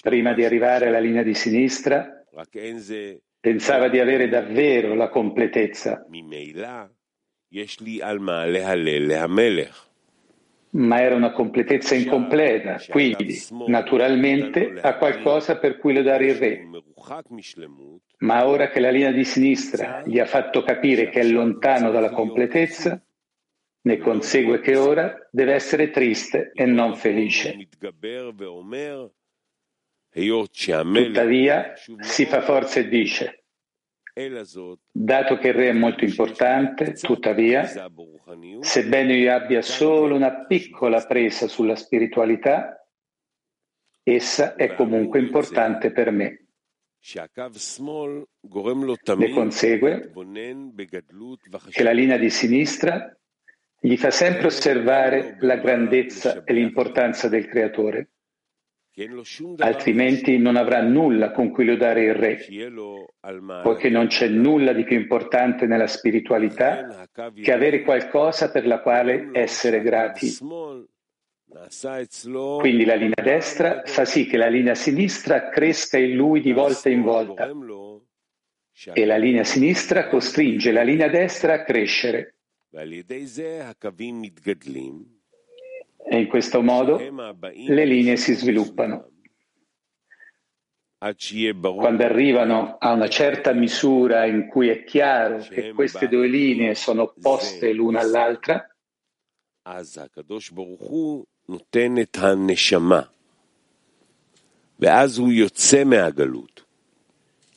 prima 0.00 0.32
di 0.32 0.44
arrivare 0.44 0.86
alla 0.86 0.98
linea 0.98 1.22
di 1.22 1.34
sinistra, 1.34 2.24
pensava 3.38 3.88
di 3.88 3.98
avere 3.98 4.28
davvero 4.28 4.94
la 4.94 5.08
completezza 5.08 6.06
ma 10.74 11.00
era 11.00 11.14
una 11.14 11.32
completezza 11.32 11.94
incompleta, 11.94 12.80
quindi 12.88 13.38
naturalmente 13.66 14.72
ha 14.80 14.96
qualcosa 14.96 15.58
per 15.58 15.78
cui 15.78 15.94
lodare 15.94 16.26
il 16.26 16.34
re. 16.36 16.68
Ma 18.18 18.46
ora 18.46 18.68
che 18.68 18.80
la 18.80 18.90
linea 18.90 19.10
di 19.10 19.24
sinistra 19.24 20.02
gli 20.04 20.18
ha 20.18 20.26
fatto 20.26 20.62
capire 20.62 21.08
che 21.08 21.20
è 21.20 21.24
lontano 21.24 21.90
dalla 21.90 22.10
completezza, 22.10 23.02
ne 23.84 23.98
consegue 23.98 24.60
che 24.60 24.76
ora 24.76 25.28
deve 25.30 25.54
essere 25.54 25.90
triste 25.90 26.52
e 26.54 26.64
non 26.64 26.94
felice. 26.94 27.68
Tuttavia 31.06 31.72
si 32.00 32.26
fa 32.26 32.40
forza 32.42 32.80
e 32.80 32.88
dice, 32.88 33.41
Dato 34.14 35.38
che 35.38 35.48
il 35.48 35.54
re 35.54 35.68
è 35.70 35.72
molto 35.72 36.04
importante, 36.04 36.92
tuttavia, 36.92 37.66
sebbene 38.60 39.16
io 39.16 39.34
abbia 39.34 39.62
solo 39.62 40.14
una 40.14 40.44
piccola 40.44 41.00
presa 41.06 41.48
sulla 41.48 41.76
spiritualità, 41.76 42.86
essa 44.02 44.54
è 44.54 44.74
comunque 44.74 45.18
importante 45.18 45.92
per 45.92 46.10
me. 46.10 46.46
Ne 49.16 49.30
consegue 49.32 50.12
che 51.70 51.82
la 51.82 51.92
linea 51.92 52.18
di 52.18 52.30
sinistra 52.30 53.16
gli 53.80 53.96
fa 53.96 54.10
sempre 54.10 54.46
osservare 54.46 55.38
la 55.40 55.56
grandezza 55.56 56.44
e 56.44 56.52
l'importanza 56.52 57.28
del 57.28 57.46
creatore 57.46 58.10
altrimenti 59.58 60.36
non 60.36 60.56
avrà 60.56 60.82
nulla 60.82 61.30
con 61.30 61.50
cui 61.50 61.64
lodare 61.64 62.04
il 62.04 62.14
re, 62.14 62.46
poiché 63.62 63.88
non 63.88 64.06
c'è 64.08 64.28
nulla 64.28 64.72
di 64.72 64.84
più 64.84 64.96
importante 64.96 65.66
nella 65.66 65.86
spiritualità 65.86 67.08
che 67.34 67.52
avere 67.52 67.82
qualcosa 67.82 68.50
per 68.50 68.66
la 68.66 68.80
quale 68.80 69.30
essere 69.32 69.80
grati. 69.80 70.36
Quindi 72.60 72.84
la 72.84 72.94
linea 72.94 73.22
destra 73.22 73.82
fa 73.84 74.04
sì 74.04 74.26
che 74.26 74.36
la 74.36 74.48
linea 74.48 74.74
sinistra 74.74 75.48
cresca 75.48 75.98
in 75.98 76.14
lui 76.14 76.40
di 76.40 76.52
volta 76.52 76.88
in 76.88 77.02
volta. 77.02 77.50
e 78.94 79.04
la 79.04 79.16
linea 79.16 79.44
sinistra 79.44 80.08
costringe 80.08 80.72
la 80.72 80.82
linea 80.82 81.08
destra 81.08 81.54
a 81.54 81.62
crescere 81.62 82.36
e 86.09 86.19
in 86.19 86.27
questo 86.27 86.61
modo 86.61 86.97
le 86.97 87.85
linee 87.85 88.17
si 88.17 88.33
sviluppano. 88.33 89.11
Quando 90.97 92.03
arrivano 92.03 92.77
a 92.79 92.91
una 92.93 93.07
certa 93.07 93.53
misura 93.53 94.25
in 94.25 94.47
cui 94.47 94.69
è 94.69 94.83
chiaro 94.83 95.37
che 95.37 95.71
queste 95.71 96.07
due 96.07 96.27
linee 96.27 96.73
sono 96.73 97.03
opposte 97.03 97.71
l'una 97.71 97.99
all'altra, 97.99 98.65
ואז 104.79 105.17
הוא 105.17 105.31
יוצא 105.31 105.83
מהגלות, 105.83 106.63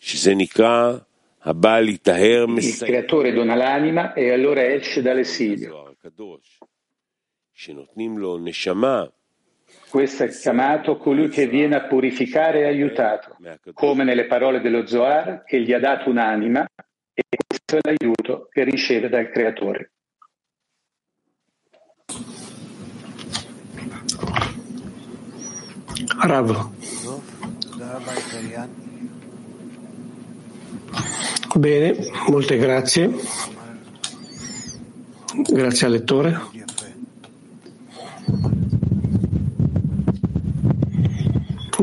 שזה 0.01 0.35
נקרא 0.35 0.97
הבעל 1.43 1.89
יטהר 1.89 2.47
Il 2.59 2.79
creatore 2.87 3.33
dona 3.33 3.55
l'anima 3.55 4.13
e 4.15 4.31
allora 4.31 4.63
esce 4.63 5.03
dall'esilio. 5.03 5.97
Questo 9.90 10.24
è 10.24 10.30
chiamato 10.30 10.98
colui 10.98 11.30
che 11.30 11.48
viene 11.48 11.76
a 11.78 11.88
purificare 11.88 12.60
e 12.60 12.66
aiutato, 12.66 13.38
come 13.74 14.04
nelle 14.04 14.26
parole 14.26 14.60
dello 14.60 14.86
Zohar 14.86 15.44
che 15.46 15.62
gli 15.62 15.72
ha 15.72 15.80
dato 15.80 16.10
un'anima 16.10 16.68
e 17.14 17.24
questo 17.48 17.78
è 17.78 17.80
l'aiuto 17.82 18.50
che 18.52 18.66
riceve 18.66 19.08
dal 19.08 19.30
Creatore. 19.30 19.92
Rav. 26.22 26.72
Bene, 31.56 31.96
molte 32.28 32.58
grazie. 32.58 33.10
Grazie 35.48 35.86
al 35.86 35.92
lettore. 35.94 36.56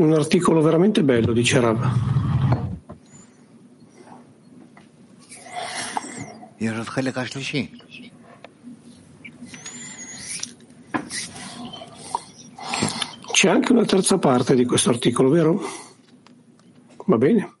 Un 0.03 0.11
articolo 0.11 0.61
veramente 0.61 1.01
bello, 1.01 1.31
dice 1.31 1.61
Rav. 1.61 1.89
C'è 13.31 13.47
anche 13.47 13.71
una 13.71 13.85
terza 13.85 14.17
parte 14.17 14.55
di 14.55 14.65
questo 14.65 14.89
articolo, 14.89 15.29
vero? 15.29 15.61
Va 17.05 17.17
bene. 17.17 17.53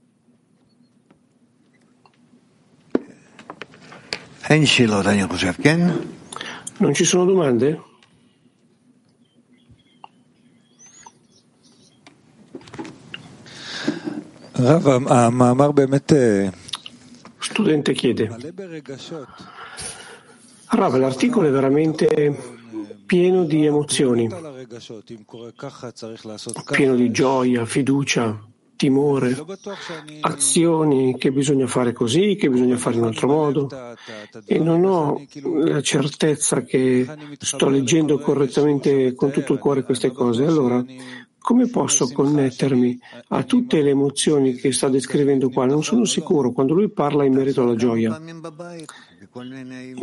Non 6.79 6.93
ci 6.93 7.05
sono 7.05 7.23
domande? 7.23 7.81
Studente 17.37 17.93
chiede. 17.93 18.29
Rav, 20.69 20.95
l'articolo 20.95 21.47
è 21.47 21.51
veramente 21.51 22.35
pieno 23.05 23.43
di 23.43 23.65
emozioni, 23.65 24.29
pieno 26.71 26.95
di 26.95 27.11
gioia, 27.11 27.65
fiducia, 27.65 28.41
timore, 28.75 29.45
azioni 30.21 31.17
che 31.17 31.31
bisogna 31.31 31.67
fare 31.67 31.93
così, 31.93 32.35
che 32.35 32.49
bisogna 32.49 32.77
fare 32.77 32.95
in 32.95 33.01
un 33.03 33.07
altro 33.07 33.27
modo. 33.27 33.69
E 34.45 34.59
non 34.59 34.83
ho 34.85 35.21
la 35.65 35.81
certezza 35.81 36.63
che 36.63 37.07
sto 37.39 37.69
leggendo 37.69 38.17
correttamente 38.19 39.13
con 39.13 39.31
tutto 39.31 39.53
il 39.53 39.59
cuore 39.59 39.83
queste 39.83 40.11
cose. 40.11 40.45
Allora, 40.45 40.83
come 41.43 41.67
posso 41.67 42.09
connettermi 42.09 42.97
a 43.27 43.43
tutte 43.43 43.81
le 43.81 43.89
emozioni 43.89 44.53
che 44.53 44.71
sta 44.71 44.87
descrivendo 44.87 45.49
qua? 45.49 45.65
Non 45.65 45.83
sono 45.83 46.05
sicuro. 46.05 46.53
Quando 46.53 46.73
lui 46.73 46.89
parla 46.89 47.25
in 47.25 47.33
merito 47.33 47.63
alla 47.63 47.75
gioia, 47.75 48.17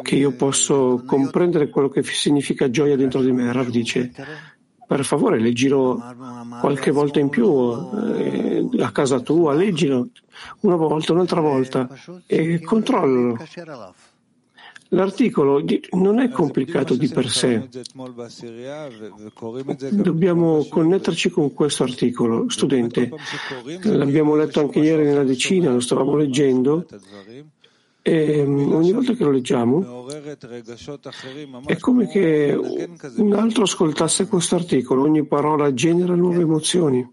che 0.03 0.17
io 0.17 0.33
posso 0.33 1.03
comprendere 1.07 1.71
quello 1.71 1.89
che 1.89 2.03
significa 2.03 2.69
gioia 2.69 2.95
dentro 2.95 3.23
di 3.23 3.33
me, 3.33 3.51
Rav 3.55 3.71
dice, 3.71 4.13
per 4.87 5.03
favore 5.03 5.41
leggilo 5.41 5.99
qualche 6.61 6.91
volta 6.91 7.21
in 7.21 7.31
più 7.31 7.49
eh, 7.49 8.69
a 8.79 8.93
casa 8.93 9.21
tua, 9.21 9.55
leggilo 9.55 10.09
una 10.61 10.77
volta, 10.77 11.15
un'altra 11.15 11.41
volta 11.41 11.89
e 12.27 12.61
controllalo. 12.61 13.39
L'articolo 14.93 15.63
non 15.93 16.19
è 16.19 16.31
complicato 16.31 16.97
di 16.97 17.09
per 17.09 17.29
sé. 17.29 17.69
Dobbiamo 19.93 20.67
connetterci 20.69 21.31
con 21.31 21.53
questo 21.55 21.85
articolo. 21.85 22.49
Studente, 22.49 23.09
l'abbiamo 23.83 24.35
letto 24.35 24.59
anche 24.59 24.81
ieri 24.81 25.05
nella 25.05 25.23
decina, 25.23 25.71
lo 25.73 25.81
stavamo 25.81 26.17
leggendo. 26.17 26.87
E 28.03 28.45
mm, 28.45 28.73
ogni 28.73 28.93
volta 28.93 29.13
che 29.13 29.25
lo 29.25 29.31
leggiamo 29.31 30.09
è 31.67 31.77
come 31.77 32.09
che 32.09 32.59
un 33.17 33.33
altro 33.35 33.65
ascoltasse 33.65 34.27
questo 34.27 34.57
articolo, 34.57 35.03
ogni 35.03 35.25
parola 35.27 35.73
genera 35.75 36.15
nuove 36.15 36.41
emozioni. 36.41 37.09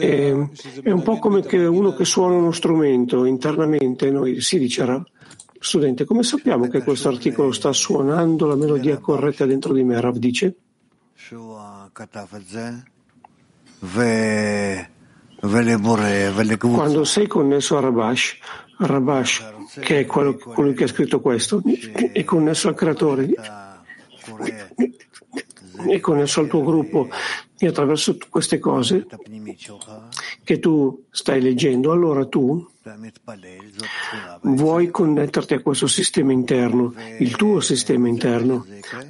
E, 0.00 0.48
è 0.82 0.90
un 0.90 1.02
po' 1.02 1.18
come 1.18 1.42
che 1.42 1.64
uno 1.64 1.94
che 1.94 2.04
suona 2.04 2.34
uno 2.34 2.50
strumento 2.50 3.24
internamente, 3.24 4.10
noi 4.10 4.40
si 4.40 4.58
dicerà. 4.58 5.02
Studente, 5.64 6.04
come 6.04 6.22
sappiamo 6.22 6.68
che 6.68 6.82
questo 6.82 7.08
articolo 7.08 7.50
sta 7.50 7.72
suonando 7.72 8.44
la 8.46 8.54
melodia 8.54 8.98
corretta 8.98 9.46
dentro 9.46 9.72
di 9.72 9.82
me? 9.82 9.98
Rav 9.98 10.18
dice. 10.18 10.56
Quando 16.76 17.04
sei 17.04 17.26
connesso 17.26 17.78
a 17.78 17.80
Rabash, 17.80 18.36
Rabash, 18.76 19.52
che 19.80 20.00
è 20.00 20.04
quello, 20.04 20.36
colui 20.36 20.74
che 20.74 20.84
ha 20.84 20.88
scritto 20.88 21.22
questo, 21.22 21.62
è 22.12 22.22
connesso 22.24 22.68
al 22.68 22.74
creatore, 22.74 23.30
è 25.88 25.98
connesso 25.98 26.40
al 26.40 26.46
tuo 26.46 26.62
gruppo 26.62 27.08
e 27.64 27.68
attraverso 27.68 28.16
queste 28.28 28.58
cose 28.58 29.06
che 30.42 30.58
tu 30.58 31.04
stai 31.10 31.40
leggendo, 31.40 31.92
allora 31.92 32.26
tu 32.26 32.70
vuoi 34.42 34.90
connetterti 34.90 35.54
a 35.54 35.60
questo 35.60 35.86
sistema 35.86 36.32
interno, 36.32 36.94
il 37.18 37.36
tuo 37.36 37.60
sistema 37.60 38.08
interno. 38.08 38.66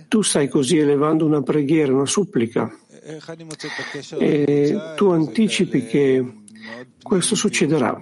Tu 0.09 0.22
stai 0.22 0.48
così 0.48 0.78
elevando 0.78 1.26
una 1.26 1.42
preghiera, 1.42 1.92
una 1.92 2.07
supplica 2.07 2.72
e 4.18 4.92
tu 4.96 5.11
anticipi 5.11 5.84
che 5.86 6.43
questo 7.02 7.34
succederà. 7.34 8.00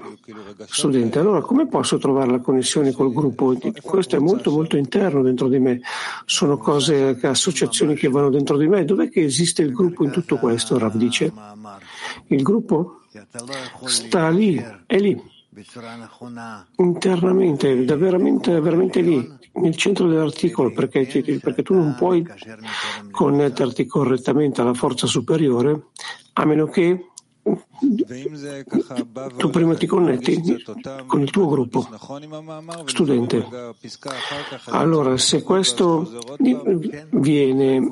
Studente, 0.66 1.18
allora 1.18 1.40
come 1.40 1.66
posso 1.66 1.98
trovare 1.98 2.30
la 2.30 2.40
connessione 2.40 2.92
col 2.92 3.12
gruppo? 3.12 3.56
Questo 3.82 4.16
è 4.16 4.18
molto 4.18 4.50
molto 4.50 4.76
interno 4.76 5.22
dentro 5.22 5.48
di 5.48 5.58
me. 5.58 5.80
Sono 6.24 6.56
cose, 6.56 7.18
associazioni 7.22 7.94
che 7.94 8.08
vanno 8.08 8.30
dentro 8.30 8.56
di 8.56 8.68
me. 8.68 8.84
Dov'è 8.84 9.08
che 9.08 9.22
esiste 9.22 9.62
il 9.62 9.72
gruppo 9.72 10.04
in 10.04 10.10
tutto 10.10 10.36
questo? 10.36 10.78
Rav 10.78 10.94
dice. 10.94 11.32
Il 12.26 12.42
gruppo 12.42 13.00
sta 13.84 14.28
lì, 14.28 14.62
è 14.86 14.98
lì, 14.98 15.20
internamente, 16.76 17.84
da 17.84 17.96
veramente, 17.96 18.58
veramente 18.60 19.00
lì, 19.00 19.38
nel 19.54 19.76
centro 19.76 20.08
dell'articolo, 20.08 20.72
perché, 20.72 21.06
perché 21.42 21.62
tu 21.62 21.74
non 21.74 21.94
puoi 21.94 22.26
connetterti 23.10 23.84
correttamente 23.84 24.60
alla 24.62 24.74
forza 24.74 25.06
superiore 25.06 25.88
a 26.34 26.46
meno 26.46 26.66
che 26.66 27.11
tu 29.36 29.50
prima 29.50 29.74
ti 29.74 29.86
connetti 29.86 30.40
con 31.06 31.20
il 31.20 31.30
tuo 31.30 31.48
gruppo. 31.48 31.88
Studente, 32.84 33.48
allora 34.66 35.16
se 35.16 35.42
questo 35.42 36.08
viene 37.10 37.90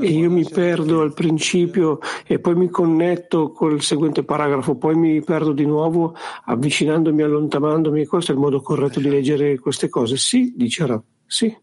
e 0.00 0.10
io 0.10 0.30
mi 0.30 0.48
perdo 0.48 1.02
al 1.02 1.12
principio 1.12 1.98
e 2.26 2.38
poi 2.38 2.54
mi 2.54 2.70
connetto 2.70 3.52
col 3.52 3.82
seguente 3.82 4.24
paragrafo, 4.24 4.76
poi 4.76 4.94
mi 4.94 5.22
perdo 5.22 5.52
di 5.52 5.66
nuovo 5.66 6.16
avvicinandomi, 6.44 7.22
allontanandomi, 7.22 8.06
questo 8.06 8.32
è 8.32 8.34
il 8.34 8.40
modo 8.40 8.62
corretto 8.62 9.00
di 9.00 9.10
leggere 9.10 9.58
queste 9.58 9.90
cose? 9.90 10.16
Sì, 10.16 10.54
dicerà, 10.56 11.00
sì. 11.26 11.54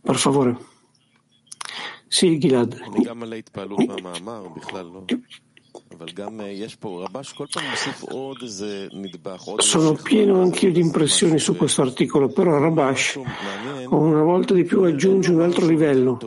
Per 0.00 0.16
favore. 0.16 0.69
גלעד. 2.38 2.74
גם 3.04 3.22
על 3.22 3.32
ההתפעלות 3.32 3.80
מהמאמר, 3.88 4.48
בכלל 4.48 4.86
לא. 4.86 5.00
Sono 9.56 9.92
pieno 10.02 10.40
anch'io 10.40 10.72
di 10.72 10.80
impressioni 10.80 11.38
su 11.38 11.56
questo 11.56 11.82
articolo, 11.82 12.28
però 12.28 12.58
Rabash 12.58 13.20
una 13.90 14.22
volta 14.22 14.54
di 14.54 14.64
più 14.64 14.82
aggiunge 14.82 15.30
un 15.30 15.42
altro 15.42 15.66
livello. 15.66 16.18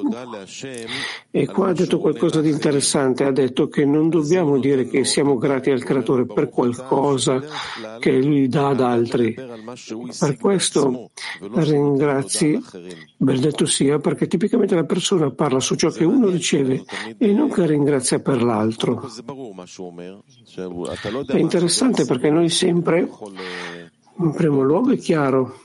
E 1.32 1.48
qua 1.48 1.70
ha 1.70 1.74
detto 1.74 1.98
qualcosa 2.00 2.42
di 2.42 2.50
interessante, 2.50 3.24
ha 3.24 3.32
detto 3.32 3.68
che 3.68 3.86
non 3.86 4.10
dobbiamo 4.10 4.60
dire 4.60 4.86
che 4.88 5.04
siamo 5.06 5.38
grati 5.38 5.72
al 5.72 5.84
Creatore 5.84 6.26
per 6.26 6.50
qualcosa 6.50 7.42
che 8.00 8.22
Lui 8.22 8.48
dà 8.48 8.70
ad 8.70 8.82
altri. 8.82 9.34
Per 9.34 10.38
questo 10.38 11.10
ringrazi, 11.40 12.62
benedetto 13.18 13.66
sia, 13.66 13.98
perché 13.98 14.28
tipicamente 14.28 14.76
la 14.76 14.86
persona 14.86 15.32
parla 15.32 15.60
su 15.60 15.76
ciò 15.76 15.90
che 15.90 16.04
uno 16.04 16.30
riceve 16.30 16.84
e 17.18 17.32
non 17.32 17.50
che 17.50 17.66
ringrazia 17.66 18.20
per 18.20 18.44
l'altro. 18.44 19.10
È 21.26 21.38
interessante 21.38 22.06
perché 22.06 22.30
noi 22.30 22.50
sempre, 22.50 23.08
in 24.18 24.34
primo 24.34 24.62
luogo 24.62 24.92
è 24.92 24.98
chiaro, 24.98 25.62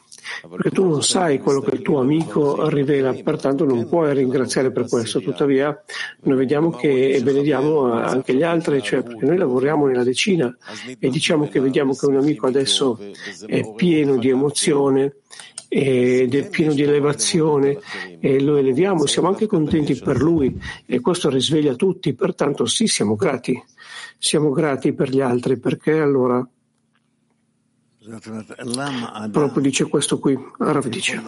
perché 0.49 0.70
tu 0.70 0.86
non 0.86 1.03
sai 1.03 1.38
quello 1.38 1.61
che 1.61 1.74
il 1.74 1.82
tuo 1.82 2.01
amico 2.01 2.68
rivela, 2.68 3.12
pertanto 3.12 3.64
non 3.64 3.88
puoi 3.88 4.14
ringraziare 4.14 4.70
per 4.70 4.88
questo. 4.88 5.20
Tuttavia, 5.20 5.82
noi 6.22 6.36
vediamo 6.36 6.70
che 6.70 7.11
e 7.11 7.22
benediamo 7.22 7.92
anche 7.92 8.34
gli 8.34 8.42
altri, 8.42 8.82
cioè 8.82 9.03
perché 9.03 9.24
noi 9.24 9.36
lavoriamo 9.36 9.86
nella 9.86 10.05
decina 10.05 10.55
e 10.99 11.09
diciamo 11.09 11.49
che 11.49 11.61
vediamo 11.61 11.94
che 11.94 12.07
un 12.07 12.16
amico 12.16 12.46
adesso 12.46 12.99
è 13.46 13.72
pieno 13.74 14.16
di 14.16 14.28
emozione 14.28 15.16
ed 15.70 16.34
è 16.34 16.49
pieno 16.49 16.72
di 16.72 16.82
elevazione 16.82 17.78
e 18.20 18.40
lo 18.40 18.57
eleviamo, 18.57 19.05
siamo 19.05 19.28
anche 19.28 19.46
contenti 19.46 19.94
per 19.96 20.18
lui 20.18 20.59
e 20.86 21.01
questo 21.01 21.28
risveglia 21.28 21.74
tutti, 21.74 22.14
pertanto 22.14 22.64
sì, 22.64 22.86
siamo 22.86 23.16
grati, 23.16 23.62
siamo 24.18 24.50
grati 24.50 24.92
per 24.92 25.10
gli 25.10 25.20
altri 25.20 25.58
perché 25.58 26.00
allora 26.00 26.46
proprio 29.30 29.62
dice 29.62 29.84
questo 29.84 30.18
qui, 30.18 30.36
Arav 30.58 30.86
dice. 30.86 31.22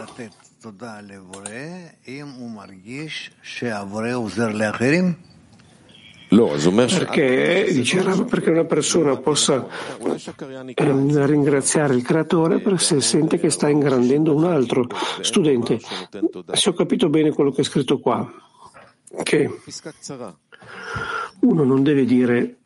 Perché, 6.98 7.72
dice 7.72 8.02
Rav, 8.02 8.24
perché 8.28 8.50
una 8.50 8.64
persona 8.64 9.16
possa 9.16 9.66
eh, 10.74 11.26
ringraziare 11.26 11.94
il 11.94 12.02
creatore 12.02 12.60
per 12.60 12.80
se 12.80 13.00
sente 13.00 13.38
che 13.38 13.50
sta 13.50 13.68
ingrandendo 13.68 14.34
un 14.34 14.44
altro. 14.44 14.86
Studente, 15.20 15.80
se 16.52 16.68
ho 16.68 16.72
capito 16.72 17.08
bene 17.08 17.32
quello 17.32 17.50
che 17.50 17.62
è 17.62 17.64
scritto 17.64 17.98
qua, 17.98 18.30
che 19.24 19.50
uno 21.40 21.64
non 21.64 21.82
deve 21.82 22.04
dire 22.04 22.59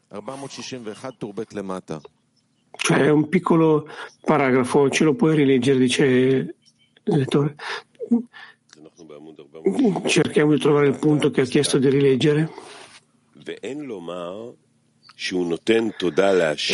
è 2.92 3.08
un 3.08 3.28
piccolo 3.28 3.88
paragrafo, 4.20 4.90
ce 4.90 5.04
lo 5.04 5.14
puoi 5.14 5.36
rileggere, 5.36 5.78
dice 5.78 6.04
il 6.04 6.54
lettore. 7.04 7.54
Cerchiamo 10.06 10.52
di 10.52 10.58
trovare 10.58 10.88
il 10.88 10.98
punto 10.98 11.30
che 11.30 11.42
ha 11.42 11.44
chiesto 11.44 11.78
di 11.78 11.88
rileggere. 11.88 12.50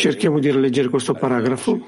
Cerchiamo 0.01 0.39
di 0.39 0.51
rileggere 0.51 0.89
questo 0.89 1.13
paragrafo. 1.13 1.79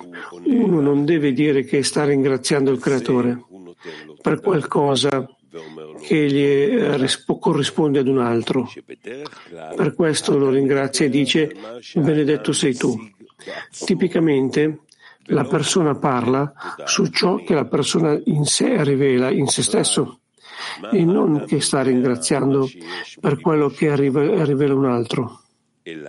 Uno 0.45 0.81
non 0.81 1.03
deve 1.05 1.33
dire 1.33 1.63
che 1.63 1.83
sta 1.83 2.05
ringraziando 2.05 2.71
il 2.71 2.79
creatore 2.79 3.43
per 4.21 4.39
qualcosa 4.39 5.27
che 6.01 6.27
gli 6.27 7.07
corrisponde 7.39 7.99
ad 7.99 8.07
un 8.07 8.19
altro. 8.19 8.71
Per 9.75 9.93
questo 9.95 10.37
lo 10.37 10.49
ringrazia 10.49 11.05
e 11.05 11.09
dice 11.09 11.51
benedetto 11.95 12.51
sei 12.53 12.75
tu. 12.75 12.97
Tipicamente 13.85 14.79
la 15.27 15.43
persona 15.45 15.95
parla 15.95 16.53
su 16.85 17.07
ciò 17.07 17.35
che 17.35 17.53
la 17.53 17.65
persona 17.65 18.19
in 18.25 18.45
sé 18.45 18.83
rivela 18.83 19.29
in 19.29 19.47
se 19.47 19.61
stesso 19.63 20.19
e 20.91 21.03
non 21.03 21.45
che 21.45 21.61
sta 21.61 21.81
ringraziando 21.81 22.69
per 23.19 23.39
quello 23.39 23.69
che 23.69 23.95
rivela 23.95 24.73
un 24.73 24.85
altro. 24.85 25.41
E 25.83 26.01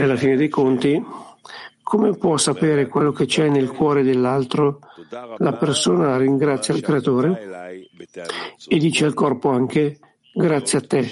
alla 0.00 0.16
fine 0.16 0.36
dei 0.36 0.48
conti, 0.48 1.04
come 1.88 2.14
può 2.18 2.36
sapere 2.36 2.86
quello 2.86 3.12
che 3.12 3.24
c'è 3.24 3.48
nel 3.48 3.70
cuore 3.70 4.02
dell'altro? 4.02 4.80
La 5.38 5.54
persona 5.54 6.18
ringrazia 6.18 6.74
il 6.74 6.82
creatore 6.82 7.88
e 8.68 8.76
dice 8.76 9.06
al 9.06 9.14
corpo 9.14 9.48
anche 9.48 9.98
Grazie 10.30 10.78
a 10.78 10.82
te 10.82 11.10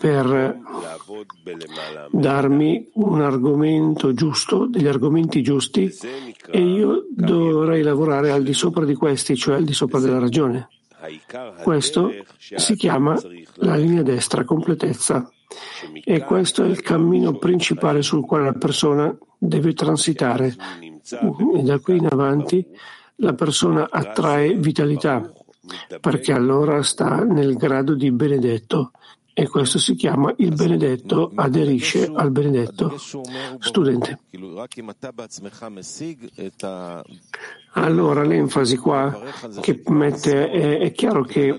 per 0.00 0.58
darmi 2.10 2.90
un 2.94 3.20
argomento 3.20 4.12
giusto, 4.14 4.66
degli 4.66 4.88
argomenti 4.88 5.40
giusti 5.40 5.94
e 6.50 6.58
io 6.58 7.04
dovrei 7.10 7.82
lavorare 7.82 8.30
al 8.30 8.42
di 8.42 8.54
sopra 8.54 8.84
di 8.84 8.94
questi, 8.94 9.36
cioè 9.36 9.56
al 9.56 9.64
di 9.64 9.74
sopra 9.74 10.00
della 10.00 10.18
ragione. 10.18 10.68
Questo 11.62 12.10
si 12.38 12.74
chiama 12.74 13.16
la 13.56 13.76
linea 13.76 14.02
destra, 14.02 14.44
completezza. 14.44 15.30
E 16.04 16.24
questo 16.24 16.64
è 16.64 16.66
il 16.66 16.80
cammino 16.80 17.36
principale 17.38 18.02
sul 18.02 18.24
quale 18.24 18.44
la 18.44 18.52
persona 18.52 19.16
deve 19.38 19.72
transitare. 19.74 20.54
E 21.56 21.62
da 21.62 21.78
qui 21.78 21.98
in 21.98 22.06
avanti 22.06 22.66
la 23.16 23.34
persona 23.34 23.88
attrae 23.90 24.54
vitalità 24.54 25.32
perché 26.00 26.32
allora 26.32 26.82
sta 26.82 27.22
nel 27.24 27.54
grado 27.54 27.94
di 27.94 28.10
benedetto 28.10 28.92
e 29.36 29.48
questo 29.48 29.78
si 29.78 29.96
chiama 29.96 30.32
il 30.36 30.54
benedetto 30.54 31.32
aderisce 31.34 32.08
al 32.14 32.30
benedetto. 32.30 32.96
Studente. 33.58 34.20
Allora 37.72 38.22
l'enfasi 38.22 38.76
qua 38.76 39.20
che 39.60 39.82
mette 39.86 40.50
è, 40.50 40.78
è 40.78 40.92
chiaro 40.92 41.24
che 41.24 41.58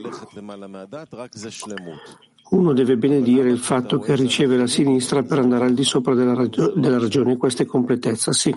uno 2.47 2.73
deve 2.73 2.95
benedire 2.95 3.49
il 3.49 3.57
fatto 3.57 3.99
che 3.99 4.15
riceve 4.15 4.55
la 4.55 4.67
sinistra 4.67 5.23
per 5.23 5.39
andare 5.39 5.65
al 5.65 5.73
di 5.73 5.83
sopra 5.83 6.13
della, 6.13 6.35
ragio- 6.35 6.73
della 6.75 6.99
ragione, 6.99 7.37
questa 7.37 7.63
è 7.63 7.65
completezza, 7.65 8.31
sì. 8.33 8.55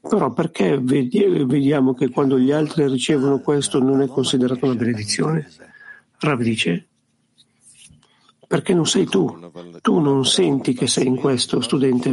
Però 0.00 0.32
perché 0.32 0.78
vedi- 0.78 1.44
vediamo 1.44 1.94
che 1.94 2.08
quando 2.10 2.38
gli 2.38 2.50
altri 2.50 2.88
ricevono 2.88 3.38
questo 3.38 3.78
non 3.78 4.02
è 4.02 4.08
considerato 4.08 4.64
una 4.66 4.74
benedizione? 4.74 5.48
Rav 6.18 6.42
dice, 6.42 6.88
perché 8.46 8.74
non 8.74 8.84
sei 8.84 9.06
tu. 9.06 9.48
Tu 9.80 9.98
non 10.00 10.26
senti 10.26 10.74
che 10.74 10.88
sei 10.88 11.06
in 11.06 11.14
questo, 11.14 11.60
studente. 11.60 12.10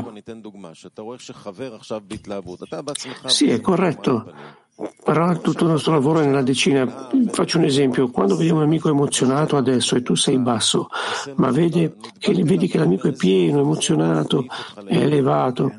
Sì, 3.27 3.49
è 3.49 3.59
corretto. 3.59 4.31
Però 5.03 5.39
tutto 5.39 5.63
il 5.63 5.71
nostro 5.71 5.93
lavoro 5.93 6.19
nella 6.19 6.43
decina. 6.43 7.09
Faccio 7.31 7.57
un 7.57 7.63
esempio. 7.63 8.09
Quando 8.09 8.35
vediamo 8.35 8.59
un 8.59 8.65
amico 8.65 8.89
emozionato 8.89 9.57
adesso 9.57 9.95
e 9.95 10.03
tu 10.03 10.13
sei 10.13 10.37
basso, 10.37 10.89
ma 11.35 11.49
vedi 11.49 11.91
che, 12.19 12.33
vedi 12.43 12.67
che 12.67 12.77
l'amico 12.77 13.07
è 13.07 13.13
pieno, 13.13 13.61
emozionato, 13.61 14.45
è 14.85 14.97
elevato, 14.97 15.73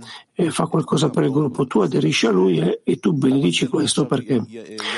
fa 0.51 0.67
qualcosa 0.67 1.11
per 1.11 1.25
il 1.25 1.31
gruppo, 1.31 1.67
tu 1.67 1.79
aderisci 1.79 2.27
a 2.27 2.31
lui 2.31 2.59
e, 2.59 2.81
e 2.83 2.97
tu 2.99 3.13
benedici 3.13 3.69
questo 3.69 4.07
perché 4.07 4.43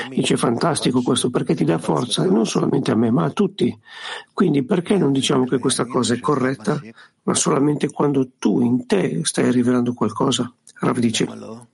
dice 0.09 0.35
fantastico 0.35 1.03
questo, 1.03 1.29
perché 1.29 1.53
ti 1.53 1.63
dà 1.63 1.77
forza, 1.77 2.25
non 2.25 2.47
solamente 2.47 2.89
a 2.89 2.95
me, 2.95 3.11
ma 3.11 3.25
a 3.25 3.29
tutti. 3.29 3.77
Quindi 4.33 4.63
perché 4.63 4.97
non 4.97 5.11
diciamo 5.11 5.45
che 5.45 5.59
questa 5.59 5.85
cosa 5.85 6.15
è 6.15 6.19
corretta, 6.19 6.81
ma 7.23 7.35
solamente 7.35 7.91
quando 7.91 8.29
tu 8.39 8.61
in 8.61 8.87
te 8.87 9.19
stai 9.23 9.51
rivelando 9.51 9.93
qualcosa? 9.93 10.51
Rav 10.79 10.97
dice. 10.97 11.69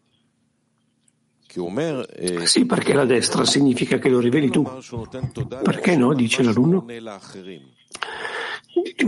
Sì, 2.44 2.66
perché 2.66 2.94
la 2.94 3.06
destra 3.06 3.46
significa 3.46 3.98
che 3.98 4.10
lo 4.10 4.20
riveli 4.20 4.50
tu. 4.50 4.68
Perché 5.64 5.96
no? 5.96 6.14
dice 6.14 6.44
l'alunno. 6.44 6.86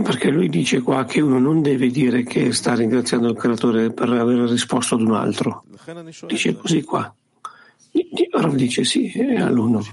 Perché 0.02 0.30
lui 0.30 0.48
dice 0.48 0.80
qua 0.80 1.04
che 1.04 1.20
uno 1.20 1.38
non 1.38 1.62
deve 1.62 1.88
dire 1.90 2.24
che 2.24 2.52
sta 2.52 2.74
ringraziando 2.74 3.28
il 3.28 3.36
creatore 3.36 3.92
per 3.92 4.08
aver 4.08 4.48
risposto 4.48 4.94
ad 4.94 5.02
un 5.02 5.14
altro. 5.14 5.64
Dice 6.26 6.56
così 6.56 6.82
qua. 6.82 7.14
Rav 8.30 8.54
dice 8.54 8.84
sì, 8.84 9.10
è 9.10 9.36
all'uno. 9.36 9.84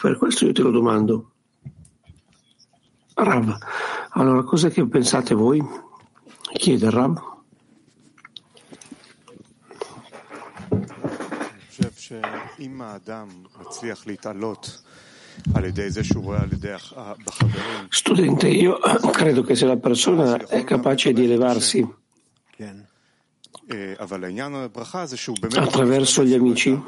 Per 0.00 0.18
questo 0.18 0.46
io 0.46 0.52
te 0.52 0.62
lo 0.62 0.70
domando. 0.70 1.30
Rav, 3.14 3.56
allora 4.10 4.42
cosa 4.44 4.70
pensate 4.70 5.34
voi? 5.34 5.62
Chiede 6.52 6.90
Rav. 6.90 7.29
Studente, 17.88 18.48
io 18.48 18.78
credo 19.12 19.42
che 19.42 19.54
se 19.54 19.66
la 19.66 19.76
persona 19.76 20.36
è 20.46 20.64
capace 20.64 21.12
di 21.12 21.24
elevarsi. 21.24 21.98
attraverso 25.62 26.24
gli 26.24 26.34
amici, 26.34 26.78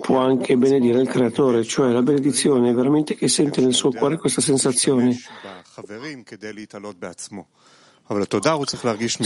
può 0.00 0.18
anche 0.18 0.56
benedire 0.56 1.00
il 1.00 1.08
creatore, 1.08 1.62
cioè 1.64 1.92
la 1.92 2.02
benedizione 2.02 2.70
è 2.70 2.74
veramente 2.74 3.14
che 3.14 3.28
sente 3.28 3.60
nel 3.60 3.74
suo 3.74 3.90
cuore 3.92 4.16
questa 4.16 4.40
sensazione. 4.40 5.14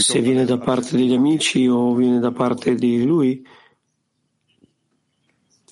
Se 0.03 0.19
viene 0.19 0.45
da 0.45 0.57
parte 0.57 0.97
degli 0.97 1.13
amici 1.13 1.65
o 1.67 1.93
viene 1.95 2.19
da 2.19 2.31
parte 2.31 2.75
di 2.75 3.03
lui, 3.05 3.45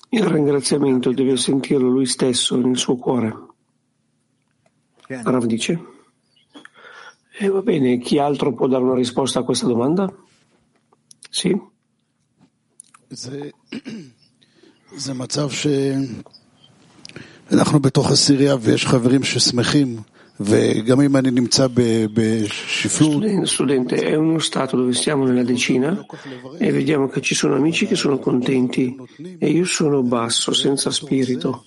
il 0.09 0.25
ringraziamento 0.25 1.11
deve 1.11 1.37
sentirlo 1.37 1.89
lui 1.89 2.05
stesso 2.05 2.55
nel 2.55 2.77
suo 2.77 2.97
cuore. 2.97 3.35
Rav 5.07 5.45
dice. 5.45 5.79
E 7.39 7.47
va 7.49 7.61
bene, 7.61 7.97
chi 7.97 8.19
altro 8.19 8.53
può 8.53 8.67
dare 8.67 8.83
una 8.83 8.95
risposta 8.95 9.39
a 9.39 9.43
questa 9.43 9.67
domanda? 9.67 10.11
Sì? 11.29 11.59
זה 14.95 15.13
מצב 15.13 15.49
שאנחנו 17.49 17.79
בתוך 17.79 18.11
הסירייה 18.11 18.55
ויש 18.61 18.85
חברים 18.85 19.23
ששמחים 19.23 19.97
Studente, 23.44 23.96
è 23.96 24.14
uno 24.14 24.38
stato 24.38 24.76
dove 24.76 24.92
siamo 24.92 25.24
nella 25.24 25.42
decina 25.42 26.06
e 26.56 26.70
vediamo 26.70 27.08
che 27.08 27.20
ci 27.20 27.34
sono 27.34 27.56
amici 27.56 27.86
che 27.86 27.96
sono 27.96 28.20
contenti 28.20 28.96
e 29.36 29.50
io 29.50 29.64
sono 29.64 30.02
basso, 30.02 30.52
senza 30.52 30.92
spirito. 30.92 31.64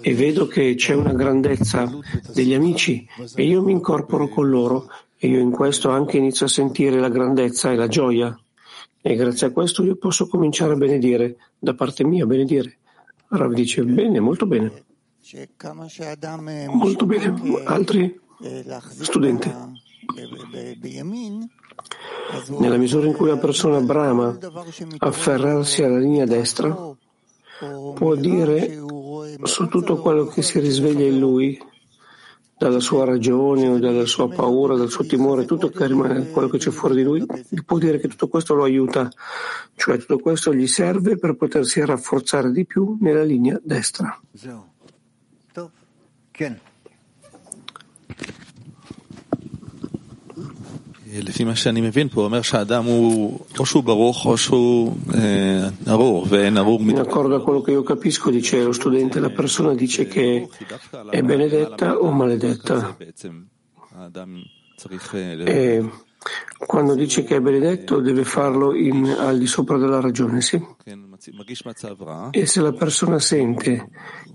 E 0.00 0.14
vedo 0.14 0.48
che 0.48 0.74
c'è 0.74 0.94
una 0.94 1.12
grandezza 1.12 1.88
degli 2.34 2.54
amici 2.54 3.06
e 3.36 3.44
io 3.44 3.62
mi 3.62 3.70
incorporo 3.70 4.28
con 4.28 4.48
loro 4.48 4.88
e 5.16 5.28
io 5.28 5.38
in 5.38 5.52
questo 5.52 5.90
anche 5.90 6.16
inizio 6.16 6.46
a 6.46 6.48
sentire 6.48 6.98
la 6.98 7.08
grandezza 7.08 7.70
e 7.70 7.76
la 7.76 7.86
gioia. 7.86 8.36
E 9.00 9.14
grazie 9.14 9.46
a 9.46 9.50
questo 9.50 9.84
io 9.84 9.94
posso 9.94 10.26
cominciare 10.26 10.72
a 10.72 10.76
benedire, 10.76 11.36
da 11.56 11.74
parte 11.74 12.02
mia 12.02 12.26
benedire. 12.26 12.78
Rav 13.28 13.52
dice, 13.52 13.84
bene, 13.84 14.18
molto 14.18 14.46
bene. 14.46 14.85
Molto 16.68 17.04
bene, 17.04 17.34
altri 17.64 18.20
studenti. 19.00 19.52
Nella 22.58 22.76
misura 22.76 23.06
in 23.06 23.12
cui 23.12 23.28
la 23.28 23.36
persona 23.36 23.80
brama 23.80 24.38
afferrarsi 24.98 25.82
alla 25.82 25.98
linea 25.98 26.26
destra, 26.26 26.94
può 27.94 28.14
dire 28.14 28.80
su 29.42 29.66
tutto 29.68 29.96
quello 29.96 30.26
che 30.26 30.42
si 30.42 30.60
risveglia 30.60 31.06
in 31.06 31.18
lui, 31.18 31.58
dalla 32.58 32.80
sua 32.80 33.04
ragione 33.04 33.68
o 33.68 33.78
dalla 33.78 34.06
sua 34.06 34.28
paura, 34.28 34.76
dal 34.76 34.90
suo 34.90 35.04
timore, 35.04 35.44
tutto 35.44 35.68
che 35.70 35.86
rimane, 35.86 36.30
quello 36.30 36.48
che 36.48 36.58
c'è 36.58 36.70
fuori 36.70 36.94
di 36.94 37.02
lui, 37.02 37.26
può 37.64 37.78
dire 37.78 37.98
che 37.98 38.08
tutto 38.08 38.28
questo 38.28 38.54
lo 38.54 38.62
aiuta, 38.62 39.10
cioè 39.74 39.98
tutto 39.98 40.18
questo 40.18 40.54
gli 40.54 40.66
serve 40.66 41.18
per 41.18 41.34
potersi 41.36 41.84
rafforzare 41.84 42.52
di 42.52 42.64
più 42.64 42.96
nella 43.00 43.24
linea 43.24 43.60
destra. 43.62 44.18
כן. 46.35 46.53
לפי 51.13 51.43
מה 51.43 51.55
שאני 51.55 51.81
מבין 51.81 52.09
פה, 52.09 52.23
אומר 52.23 52.41
שהאדם 52.41 52.85
הוא, 52.85 53.39
או 53.59 53.65
שהוא 53.65 53.83
ברוך 53.83 54.25
או 54.25 54.37
שהוא 54.37 54.95
אה, 55.13 55.69
ארור, 55.87 56.25
ואין 56.29 56.57
ארור 56.57 56.81
In 56.81 56.97
accordo 56.97 57.35
a 57.35 57.41
quello 57.41 57.61
che 57.61 57.71
io 57.71 57.83
capisco, 57.83 58.31
dice 58.31 58.63
lo 58.63 58.71
studente, 58.71 59.19
la 59.19 59.29
persona 59.29 59.73
dice 59.73 60.07
che 60.07 60.47
è 61.09 61.21
benedetta 61.21 61.97
o 61.97 62.11
maledetta. 62.11 62.97
E 65.45 65.89
quando 66.71 66.95
dice 66.95 67.23
che 67.23 67.35
è 67.35 67.41
benedetto 67.41 67.99
deve 67.99 68.23
farlo 68.23 68.73
in, 68.75 69.05
al 69.05 69.37
di 69.37 69.47
sopra 69.47 69.77
della 69.77 69.99
ragione, 69.99 70.41
sì? 70.41 70.59
E 72.30 72.46
se 72.46 72.60
la 72.60 72.72
persona 72.72 73.18
sente 73.18 73.88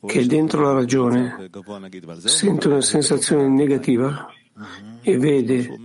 che 0.05 0.25
dentro 0.25 0.61
la 0.61 0.73
ragione 0.73 1.49
sente 2.25 2.67
una 2.67 2.81
sensazione 2.81 3.47
negativa 3.47 4.27
e 5.01 5.17
vede 5.17 5.79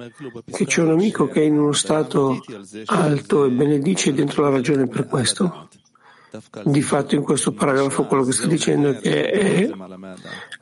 che 0.44 0.64
c'è 0.64 0.82
un 0.82 0.90
amico 0.90 1.28
che 1.28 1.42
è 1.42 1.44
in 1.44 1.58
uno 1.58 1.72
stato 1.72 2.38
alto 2.86 3.44
e 3.44 3.50
benedice 3.50 4.12
dentro 4.12 4.42
la 4.42 4.50
ragione 4.50 4.86
per 4.86 5.06
questo, 5.06 5.68
di 6.64 6.82
fatto 6.82 7.14
in 7.14 7.22
questo 7.22 7.52
paragrafo 7.52 8.04
quello 8.04 8.24
che 8.24 8.32
sta 8.32 8.46
dicendo 8.46 8.90
è 8.90 8.98
che 8.98 9.30
è 9.30 9.70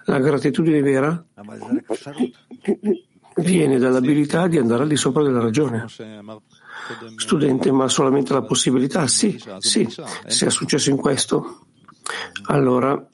la 0.04 0.18
gratitudine 0.18 0.80
vera 0.82 1.24
viene 3.36 3.78
dall'abilità 3.78 4.46
di 4.46 4.58
andare 4.58 4.82
al 4.82 4.88
di 4.88 4.96
sopra 4.96 5.22
della 5.22 5.40
ragione. 5.40 5.86
Studente, 7.16 7.72
ma 7.72 7.88
solamente 7.88 8.32
la 8.32 8.42
possibilità? 8.42 9.06
Sì, 9.06 9.42
sì, 9.58 9.88
se 10.26 10.46
è 10.46 10.50
successo 10.50 10.90
in 10.90 10.96
questo, 10.96 11.66
allora 12.46 13.08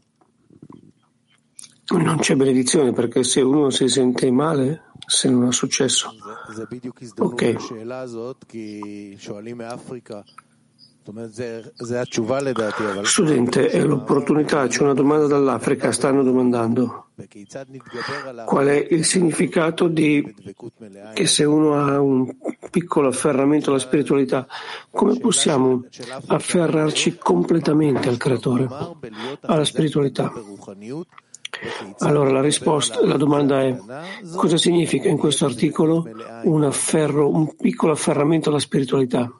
non 1.99 2.18
c'è 2.18 2.37
benedizione 2.37 2.93
perché 2.93 3.25
se 3.25 3.41
uno 3.41 3.71
si 3.71 3.89
sente 3.89 4.31
male, 4.31 4.85
se 5.07 5.29
non 5.29 5.45
ha 5.47 5.53
successo. 5.53 6.14
Ok. 7.18 7.57
Studente, 13.03 13.68
è 13.71 13.83
l'opportunità, 13.83 14.66
c'è 14.66 14.83
una 14.83 14.95
domanda 14.95 15.27
dall'Africa, 15.27 15.91
stanno 15.91 16.23
domandando 16.23 17.09
qual 18.45 18.66
è 18.66 18.87
il 18.91 19.05
significato 19.05 19.89
di 19.89 20.35
che 21.14 21.27
se 21.27 21.45
uno 21.45 21.75
ha 21.75 22.01
un 22.01 22.31
piccolo 22.71 23.09
afferramento 23.09 23.71
alla 23.71 23.79
spiritualità, 23.79 24.47
come 24.91 25.18
possiamo 25.18 25.85
afferrarci 26.27 27.18
completamente 27.18 28.09
al 28.09 28.16
creatore, 28.16 28.68
alla 29.43 29.64
spiritualità? 29.64 30.33
Allora 31.99 32.31
la 32.31 32.41
risposta, 32.41 33.05
la 33.05 33.16
domanda 33.16 33.62
è 33.62 33.77
cosa 34.35 34.57
significa 34.57 35.09
in 35.09 35.18
questo 35.18 35.45
articolo 35.45 36.09
un 36.45 36.64
afferro, 36.64 37.29
un 37.29 37.55
piccolo 37.57 37.93
afferramento 37.93 38.49
alla 38.49 38.61
spiritualità? 38.61 39.31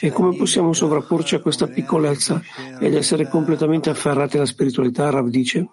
E 0.00 0.10
come 0.10 0.34
possiamo 0.34 0.72
sovrapporci 0.72 1.34
a 1.34 1.40
questa 1.40 1.66
piccolezza 1.66 2.40
ed 2.78 2.94
essere 2.94 3.28
completamente 3.28 3.90
afferrati 3.90 4.36
alla 4.36 4.46
spiritualità? 4.46 5.10
Rav 5.10 5.28
dice 5.28 5.68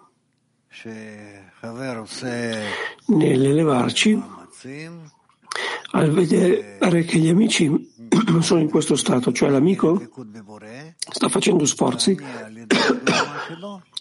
nell'elevarci 3.06 4.22
al 5.92 6.10
vedere 6.10 7.04
che 7.04 7.18
gli 7.18 7.28
amici 7.28 7.90
sono 8.40 8.60
in 8.60 8.70
questo 8.70 8.96
stato, 8.96 9.32
cioè 9.32 9.50
l'amico 9.50 10.00
sta 10.98 11.28
facendo 11.28 11.64
sforzi 11.64 12.16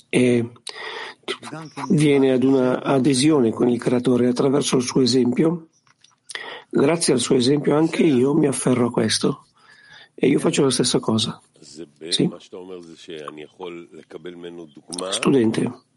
e 0.10 0.52
viene 1.90 2.32
ad 2.32 2.44
una 2.44 2.82
adesione 2.82 3.52
con 3.52 3.70
il 3.70 3.80
creatore 3.80 4.28
attraverso 4.28 4.78
il 4.78 4.84
suo 4.84 5.02
esempio. 5.02 5.68
Grazie 6.70 7.14
al 7.14 7.20
suo 7.20 7.36
esempio 7.36 7.76
anche 7.76 8.04
io 8.04 8.34
mi 8.34 8.46
afferro 8.46 8.88
a 8.88 8.92
questo 8.92 9.46
e 10.14 10.28
io 10.28 10.40
faccio 10.40 10.64
la 10.64 10.70
stessa 10.70 11.00
cosa. 11.00 11.42
Sì? 12.10 12.30
Studente. 15.12 15.88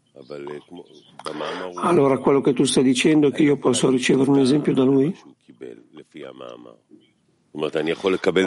Allora 1.75 2.17
quello 2.19 2.41
che 2.41 2.53
tu 2.53 2.63
stai 2.65 2.83
dicendo 2.83 3.29
è 3.29 3.31
che 3.31 3.41
io 3.43 3.57
posso 3.57 3.89
ricevere 3.89 4.29
un 4.29 4.39
esempio 4.39 4.73
da 4.73 4.83
lui? 4.83 5.15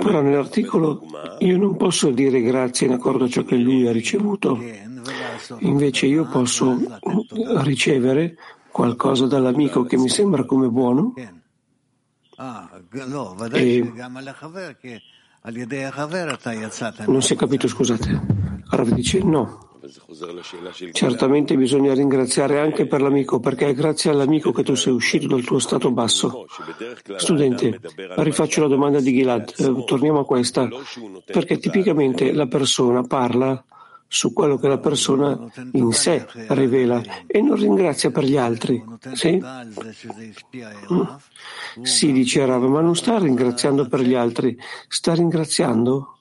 Però 0.02 0.20
nell'articolo 0.20 1.02
io 1.40 1.58
non 1.58 1.76
posso 1.76 2.10
dire 2.10 2.40
grazie 2.40 2.86
in 2.86 2.92
accordo 2.92 3.24
a 3.24 3.28
ciò 3.28 3.44
che 3.44 3.56
lui 3.56 3.86
ha 3.86 3.92
ricevuto, 3.92 4.58
invece 5.58 6.06
io 6.06 6.26
posso 6.26 6.78
ricevere 7.62 8.36
qualcosa 8.70 9.26
dall'amico 9.26 9.84
che 9.84 9.96
mi 9.96 10.08
sembra 10.08 10.44
come 10.44 10.68
buono 10.68 11.14
e 11.16 11.32
non 17.06 17.22
si 17.22 17.32
è 17.32 17.36
capito, 17.36 17.68
scusate. 17.68 18.20
Rav 18.68 18.88
dice 18.90 19.22
no. 19.22 19.65
Certamente 20.92 21.56
bisogna 21.56 21.94
ringraziare 21.94 22.58
anche 22.58 22.86
per 22.86 23.00
l'amico, 23.00 23.40
perché 23.40 23.68
è 23.68 23.74
grazie 23.74 24.10
all'amico 24.10 24.52
che 24.52 24.62
tu 24.62 24.74
sei 24.74 24.92
uscito 24.92 25.26
dal 25.26 25.44
tuo 25.44 25.58
stato 25.58 25.90
basso. 25.90 26.46
Studente, 27.16 27.80
rifaccio 28.16 28.62
la 28.62 28.68
domanda 28.68 29.00
di 29.00 29.12
Gilad, 29.12 29.52
eh, 29.56 29.84
torniamo 29.84 30.20
a 30.20 30.24
questa, 30.24 30.68
perché 31.24 31.58
tipicamente 31.58 32.32
la 32.32 32.46
persona 32.46 33.02
parla 33.02 33.64
su 34.08 34.32
quello 34.32 34.56
che 34.56 34.68
la 34.68 34.78
persona 34.78 35.50
in 35.72 35.92
sé 35.92 36.26
rivela 36.48 37.02
e 37.26 37.40
non 37.40 37.56
ringrazia 37.56 38.10
per 38.10 38.24
gli 38.24 38.36
altri. 38.36 38.82
Sì? 39.12 39.42
Mm. 40.92 41.02
Sì, 41.82 42.12
dice 42.12 42.46
Rav, 42.46 42.64
ma 42.64 42.80
non 42.80 42.94
sta 42.94 43.18
ringraziando 43.18 43.88
per 43.88 44.00
gli 44.00 44.14
altri, 44.14 44.56
sta 44.88 45.14
ringraziando 45.14 46.18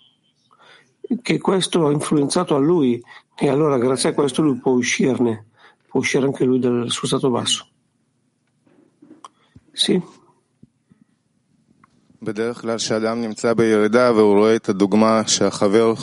che 1.21 1.37
questo 1.37 1.85
ha 1.87 1.91
influenzato 1.91 2.55
a 2.55 2.59
lui 2.59 3.01
e 3.36 3.48
allora 3.48 3.78
grazie 3.78 4.10
a 4.10 4.14
questo 4.14 4.42
lui 4.42 4.56
può 4.58 4.72
uscirne, 4.72 5.46
può 5.88 6.00
uscire 6.00 6.24
anche 6.24 6.44
lui 6.44 6.58
dal 6.58 6.90
suo 6.90 7.06
stato 7.06 7.30
basso. 7.30 7.66
Sì. 9.72 10.00
בדרך 12.22 12.60
כלל 12.60 12.76
כשאדם 12.76 13.20
נמצא 13.20 13.54
בירידה 13.54 14.12
והוא 14.14 14.38
רואה 14.38 14.56
את 14.56 14.68
הדוגמה 14.68 15.22
שהחבר 15.26 15.94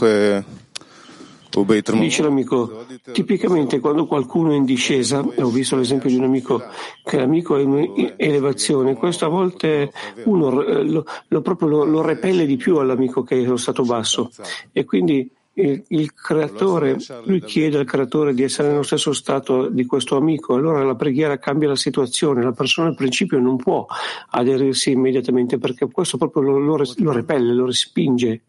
Dice 1.99 2.21
l'amico, 2.21 2.85
tipicamente 3.11 3.79
quando 3.79 4.05
qualcuno 4.05 4.51
è 4.51 4.55
in 4.55 4.63
discesa, 4.63 5.21
ho 5.21 5.49
visto 5.49 5.75
l'esempio 5.75 6.07
di 6.07 6.15
un 6.15 6.25
amico 6.25 6.61
che 7.03 7.17
l'amico 7.17 7.55
è 7.55 7.61
in 7.61 8.13
elevazione, 8.15 8.93
questo 8.93 9.25
a 9.25 9.29
volte 9.29 9.91
uno 10.25 10.51
lo, 10.51 11.05
lo, 11.27 11.41
proprio 11.41 11.67
lo, 11.67 11.83
lo 11.83 12.01
repelle 12.01 12.45
di 12.45 12.57
più 12.57 12.77
all'amico 12.77 13.23
che 13.23 13.41
è 13.41 13.45
allo 13.45 13.57
stato 13.57 13.81
basso 13.83 14.29
e 14.71 14.85
quindi 14.85 15.27
il, 15.54 15.84
il, 15.88 16.14
creatore, 16.14 16.96
lui 17.24 17.40
chiede 17.42 17.78
al 17.78 17.84
creatore 17.84 18.32
di 18.32 18.42
essere 18.42 18.68
nello 18.68 18.82
stesso 18.82 19.12
stato 19.12 19.68
di 19.68 19.84
questo 19.84 20.16
amico, 20.16 20.54
allora 20.54 20.82
la 20.82 20.94
preghiera 20.94 21.38
cambia 21.38 21.68
la 21.68 21.76
situazione, 21.76 22.42
la 22.42 22.52
persona 22.52 22.88
al 22.88 22.94
principio 22.94 23.38
non 23.38 23.56
può 23.56 23.86
aderirsi 24.30 24.92
immediatamente 24.92 25.58
perché 25.58 25.90
questo 25.90 26.16
proprio 26.16 26.42
lo, 26.42 26.58
lo, 26.58 26.82
lo 26.96 27.12
repelle, 27.12 27.52
lo 27.52 27.66
respinge. 27.66 28.40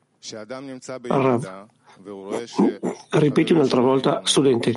Rav. 1.08 1.68
Ripeti 3.10 3.54
un'altra 3.54 3.80
volta, 3.82 4.22
studente. 4.26 4.74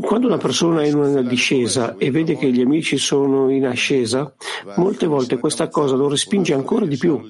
Quando 0.00 0.26
una 0.26 0.38
persona 0.38 0.82
è 0.82 0.86
in 0.86 0.94
una 0.94 1.22
discesa 1.22 1.96
e 1.96 2.10
vede 2.10 2.36
che 2.36 2.50
gli 2.50 2.60
amici 2.60 2.96
sono 2.96 3.50
in 3.50 3.66
ascesa, 3.66 4.32
molte 4.76 5.06
volte 5.06 5.38
questa 5.38 5.68
cosa 5.68 5.96
lo 5.96 6.08
respinge 6.08 6.54
ancora 6.54 6.86
di 6.86 6.96
più. 6.96 7.20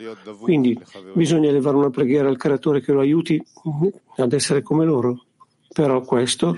Quindi 0.40 0.78
bisogna 1.12 1.48
elevare 1.48 1.76
una 1.76 1.90
preghiera 1.90 2.28
al 2.28 2.36
creatore 2.36 2.80
che 2.80 2.92
lo 2.92 3.00
aiuti 3.00 3.42
ad 4.16 4.32
essere 4.32 4.62
come 4.62 4.84
loro. 4.84 5.24
Però 5.72 6.00
questo 6.02 6.56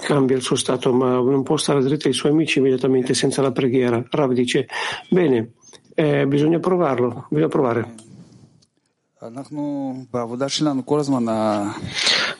cambia 0.00 0.36
il 0.36 0.42
suo 0.42 0.56
stato, 0.56 0.92
ma 0.92 1.14
non 1.14 1.42
può 1.42 1.56
stare 1.56 1.82
dritto 1.82 2.08
ai 2.08 2.14
suoi 2.14 2.32
amici 2.32 2.58
immediatamente 2.58 3.14
senza 3.14 3.42
la 3.42 3.52
preghiera. 3.52 4.02
Rav 4.08 4.32
dice, 4.32 4.66
bene, 5.10 5.52
eh, 5.94 6.26
bisogna 6.26 6.58
provarlo, 6.58 7.26
bisogna 7.28 7.48
provare. 7.48 8.06
Noi 9.20 9.34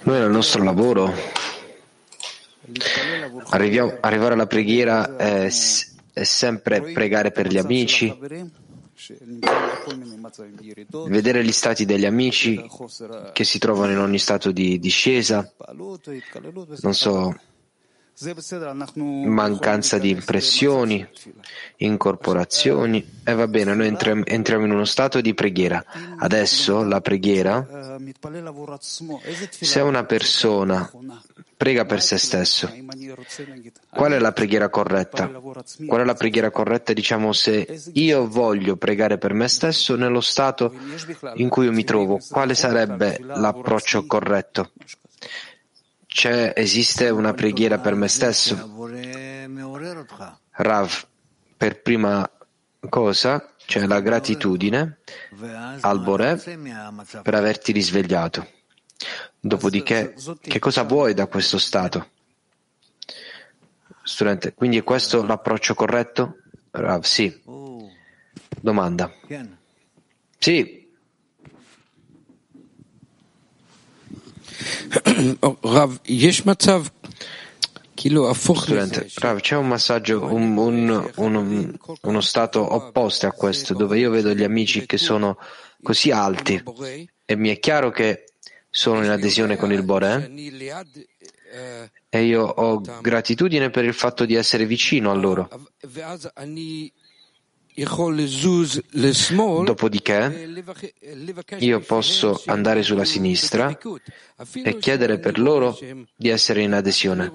nel 0.05 0.31
nostro 0.31 0.62
lavoro 0.62 1.12
arriviamo, 3.49 3.97
arrivare 3.99 4.35
alla 4.35 4.47
preghiera 4.47 5.16
è, 5.16 5.47
è 5.47 6.22
sempre 6.22 6.93
pregare 6.93 7.33
per 7.33 7.49
gli 7.49 7.59
amici, 7.59 8.16
vedere 11.09 11.45
gli 11.45 11.51
stati 11.51 11.85
degli 11.85 12.07
amici 12.07 12.64
che 13.33 13.43
si 13.43 13.59
trovano 13.59 13.91
in 13.91 13.99
ogni 13.99 14.18
stato 14.18 14.53
di 14.53 14.79
discesa, 14.79 15.53
non 15.74 16.95
so, 16.95 17.35
mancanza 19.05 19.99
di 19.99 20.11
impressioni, 20.11 21.07
incorporazioni 21.77 23.21
e 23.25 23.35
va 23.35 23.47
bene, 23.47 23.75
noi 23.75 23.87
entriamo 23.87 24.64
in 24.64 24.73
uno 24.73 24.85
stato 24.85 25.21
di 25.21 25.35
preghiera. 25.35 25.85
Adesso 26.19 26.83
la 26.83 27.01
preghiera, 27.01 27.99
se 29.51 29.81
una 29.81 30.05
persona 30.05 30.91
prega 31.57 31.85
per 31.85 32.03
se 32.03 32.19
stesso, 32.19 32.73
qual 33.91 34.12
è 34.12 34.19
la 34.19 34.33
preghiera 34.33 34.69
corretta? 34.69 35.29
Qual 35.29 36.01
è 36.01 36.05
la 36.05 36.14
preghiera 36.14 36.51
corretta? 36.51 36.93
Diciamo 36.93 37.33
se 37.33 37.83
io 37.93 38.29
voglio 38.29 38.77
pregare 38.77 39.19
per 39.19 39.33
me 39.33 39.49
stesso 39.49 39.97
nello 39.97 40.21
stato 40.21 40.73
in 41.35 41.49
cui 41.49 41.66
io 41.66 41.73
mi 41.73 41.85
trovo, 41.85 42.19
quale 42.31 42.55
sarebbe 42.55 43.19
l'approccio 43.21 44.07
corretto? 44.07 44.71
C'è, 46.09 46.54
esiste 46.56 47.11
una 47.11 47.34
preghiera 47.34 47.78
per 47.78 47.94
me 47.94 48.09
stesso? 48.09 48.56
Rav, 50.50 51.06
per 51.56 51.82
prima 51.82 52.28
cosa 52.88 53.52
c'è 53.66 53.86
la 53.86 54.00
gratitudine 54.00 55.00
al 55.80 56.00
Bore 56.00 56.36
per 57.22 57.34
averti 57.34 57.72
risvegliato. 57.72 58.48
Dopodiché, 59.38 60.14
che 60.40 60.59
cosa 60.59 60.82
vuoi 60.82 61.12
da 61.12 61.26
questo 61.26 61.59
stato? 61.59 62.09
Studente, 64.02 64.54
quindi 64.54 64.78
è 64.78 64.82
questo 64.82 65.22
l'approccio 65.24 65.74
corretto? 65.74 66.38
Rav, 66.70 67.02
sì. 67.02 67.42
Domanda. 68.61 69.12
Sì. 70.38 70.78
Rav, 75.61 76.00
yesh 76.04 76.42
c'è 79.40 79.56
un 79.56 79.66
massaggio, 79.66 80.22
un, 80.24 80.56
un, 80.56 81.12
un, 81.16 81.78
uno 82.02 82.20
stato 82.20 82.74
opposto 82.74 83.26
a 83.26 83.32
questo, 83.32 83.74
dove 83.74 83.98
io 83.98 84.11
vedo 84.11 84.32
gli 84.34 84.44
amici 84.44 84.86
che 84.86 84.98
sono 84.98 85.36
così 85.82 86.12
alti. 86.12 86.62
E 87.24 87.36
mi 87.36 87.48
è 87.48 87.59
chiaro 87.59 87.90
che 87.90 88.24
sono 88.70 89.02
in 89.02 89.11
adesione 89.11 89.56
con 89.56 89.72
il 89.72 89.82
Boré 89.82 90.30
eh? 91.50 91.90
e 92.09 92.22
io 92.22 92.44
ho 92.44 92.80
gratitudine 93.00 93.70
per 93.70 93.84
il 93.84 93.94
fatto 93.94 94.24
di 94.24 94.34
essere 94.34 94.64
vicino 94.66 95.11
a 95.11 95.14
loro. 95.14 95.48
Dopodiché 99.64 100.64
io 101.59 101.81
posso 101.81 102.43
andare 102.47 102.83
sulla 102.83 103.05
sinistra 103.05 103.79
e 104.64 104.79
chiedere 104.79 105.18
per 105.18 105.39
loro 105.39 105.79
di 106.16 106.29
essere 106.29 106.62
in 106.62 106.72
adesione, 106.72 107.31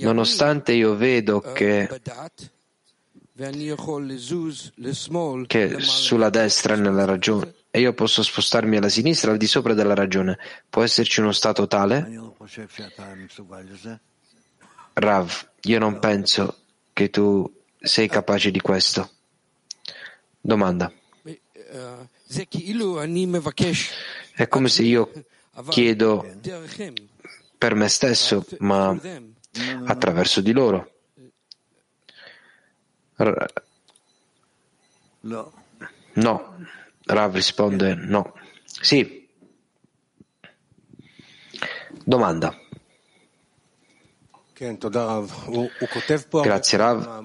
nonostante 0.00 0.72
io 0.72 0.94
vedo 0.94 1.40
che, 1.40 1.88
che 5.46 5.80
sulla 5.80 6.30
destra, 6.30 6.76
nella, 6.76 7.04
ragione, 7.04 7.54
e 7.70 7.80
io 7.80 7.92
posso 7.94 8.22
spostarmi 8.22 8.76
alla 8.76 8.88
sinistra, 8.88 9.32
al 9.32 9.38
di 9.38 9.46
sopra 9.48 9.74
della 9.74 9.94
ragione. 9.94 10.38
Può 10.70 10.82
esserci 10.82 11.20
uno 11.20 11.32
stato 11.32 11.66
tale? 11.66 12.08
Rav, 14.92 15.48
io 15.62 15.78
non 15.78 15.98
penso 15.98 16.56
che 16.92 17.10
tu 17.10 17.48
sei 17.80 18.08
capace 18.08 18.50
di 18.50 18.60
questo. 18.60 19.10
Domanda. 20.48 20.90
È 24.32 24.48
come 24.48 24.68
se 24.70 24.82
io 24.82 25.12
chiedo 25.68 26.26
per 27.58 27.74
me 27.74 27.88
stesso, 27.88 28.46
ma 28.60 28.98
attraverso 29.84 30.40
di 30.40 30.52
loro. 30.52 30.90
No. 36.14 36.66
Rav 37.04 37.34
risponde 37.34 37.94
no. 37.94 38.32
Sì. 38.64 39.28
Domanda. 42.04 42.58
Grazie 46.42 46.78
Rav. 46.78 47.22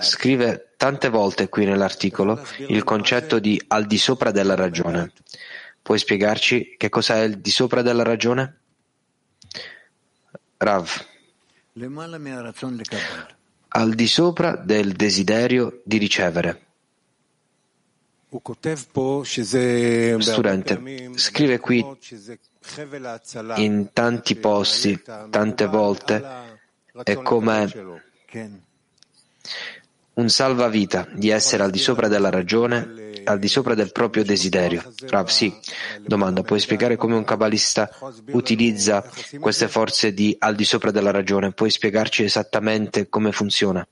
Scrive 0.00 0.72
tante 0.76 1.08
volte 1.08 1.48
qui 1.48 1.64
nell'articolo 1.64 2.40
il 2.68 2.84
concetto 2.84 3.40
di 3.40 3.60
al 3.68 3.86
di 3.86 3.98
sopra 3.98 4.30
della 4.30 4.54
ragione. 4.54 5.12
Puoi 5.82 5.98
spiegarci 5.98 6.76
che 6.76 6.88
cos'è 6.88 7.22
il 7.22 7.38
di 7.38 7.50
sopra 7.50 7.82
della 7.82 8.04
ragione? 8.04 8.58
Rav. 10.58 11.06
Al 13.68 13.94
di 13.94 14.06
sopra 14.06 14.56
del 14.56 14.92
desiderio 14.92 15.80
di 15.84 15.98
ricevere. 15.98 16.60
Studente, 20.18 21.10
scrive 21.14 21.58
qui 21.58 21.84
in 23.56 23.90
tanti 23.92 24.36
posti, 24.36 25.00
tante 25.30 25.66
volte, 25.66 26.24
è 27.02 27.14
come 27.22 27.70
un 30.14 30.28
salvavita 30.28 31.06
di 31.12 31.28
essere 31.28 31.62
al 31.62 31.70
di 31.70 31.78
sopra 31.78 32.08
della 32.08 32.30
ragione, 32.30 33.20
al 33.24 33.38
di 33.38 33.48
sopra 33.48 33.74
del 33.74 33.92
proprio 33.92 34.24
desiderio. 34.24 34.82
Rav, 35.08 35.26
sì. 35.26 35.54
Domanda, 36.00 36.42
puoi 36.42 36.60
spiegare 36.60 36.96
come 36.96 37.16
un 37.16 37.24
kabbalista 37.24 37.90
utilizza 38.32 39.04
queste 39.38 39.68
forze 39.68 40.14
di 40.14 40.34
al 40.38 40.54
di 40.54 40.64
sopra 40.64 40.90
della 40.90 41.10
ragione? 41.10 41.52
Puoi 41.52 41.70
spiegarci 41.70 42.22
esattamente 42.24 43.08
come 43.08 43.32
funziona? 43.32 43.86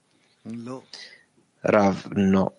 Rav, 1.61 2.07
no. 2.13 2.55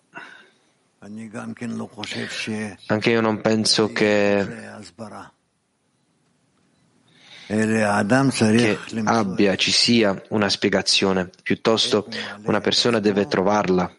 Anche 2.86 3.10
io 3.10 3.20
non 3.20 3.40
penso 3.40 3.92
che 3.92 4.46
che 7.46 8.78
abbia, 9.04 9.54
ci 9.56 9.70
sia 9.70 10.20
una 10.30 10.48
spiegazione, 10.48 11.30
piuttosto 11.42 12.08
una 12.42 12.60
persona 12.60 12.98
deve 12.98 13.26
trovarla. 13.26 13.94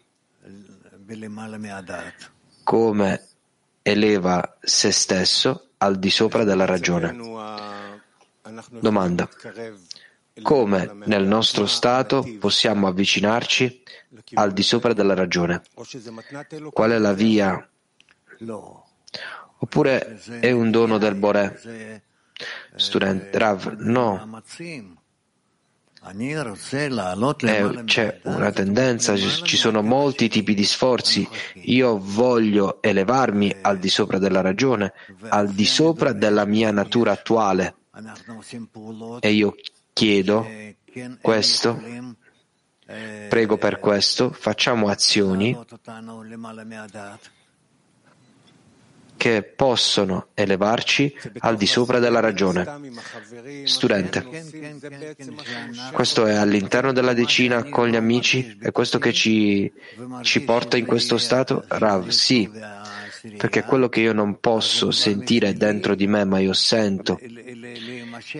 Come 2.62 3.26
eleva 3.82 4.58
se 4.60 4.90
stesso 4.90 5.68
al 5.78 5.98
di 5.98 6.10
sopra 6.10 6.44
della 6.44 6.66
ragione. 6.66 7.16
Domanda. 8.80 9.28
Come 10.42 10.90
nel 11.06 11.26
nostro 11.26 11.66
stato 11.66 12.24
possiamo 12.38 12.86
avvicinarci 12.86 13.82
al 14.34 14.52
di 14.52 14.62
sopra 14.62 14.92
della 14.92 15.14
ragione? 15.14 15.62
Qual 16.70 16.90
è 16.90 16.98
la 16.98 17.12
via? 17.12 17.68
Oppure 19.60 20.20
è 20.40 20.50
un 20.52 20.70
dono 20.70 20.98
del 20.98 21.14
Boré? 21.14 22.02
Studente 22.74 23.36
Rav, 23.38 23.74
no. 23.78 24.42
Eh, 27.70 27.84
c'è 27.84 28.20
una 28.24 28.52
tendenza, 28.52 29.16
ci 29.16 29.56
sono 29.56 29.82
molti 29.82 30.28
tipi 30.28 30.54
di 30.54 30.64
sforzi. 30.64 31.28
Io 31.64 31.98
voglio 31.98 32.80
elevarmi 32.80 33.56
al 33.62 33.78
di 33.78 33.88
sopra 33.88 34.18
della 34.18 34.40
ragione, 34.40 34.92
al 35.28 35.50
di 35.50 35.66
sopra 35.66 36.12
della 36.12 36.44
mia 36.44 36.70
natura 36.70 37.12
attuale. 37.12 37.74
E 39.20 39.30
io 39.32 39.54
chiedo 39.92 40.46
questo, 41.20 41.82
prego 43.28 43.58
per 43.58 43.80
questo, 43.80 44.30
facciamo 44.30 44.88
azioni 44.88 45.58
che 49.18 49.42
possono 49.42 50.28
elevarci 50.32 51.14
al 51.40 51.56
di 51.56 51.66
sopra 51.66 51.98
della 51.98 52.20
ragione. 52.20 52.64
Studente, 53.64 54.24
questo 55.92 56.24
è 56.24 56.34
all'interno 56.34 56.92
della 56.92 57.12
decina 57.12 57.64
con 57.64 57.88
gli 57.88 57.96
amici? 57.96 58.56
È 58.58 58.72
questo 58.72 58.98
che 58.98 59.12
ci, 59.12 59.70
ci 60.22 60.40
porta 60.42 60.78
in 60.78 60.86
questo 60.86 61.18
stato? 61.18 61.64
Rav, 61.66 62.08
sì, 62.08 62.48
perché 63.36 63.64
quello 63.64 63.88
che 63.90 64.00
io 64.00 64.14
non 64.14 64.38
posso 64.40 64.90
sentire 64.90 65.52
dentro 65.52 65.94
di 65.94 66.06
me, 66.06 66.24
ma 66.24 66.38
io 66.38 66.54
sento 66.54 67.18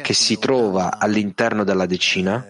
che 0.02 0.14
si 0.14 0.38
trova 0.38 0.98
all'interno 0.98 1.64
della 1.64 1.86
decina, 1.86 2.46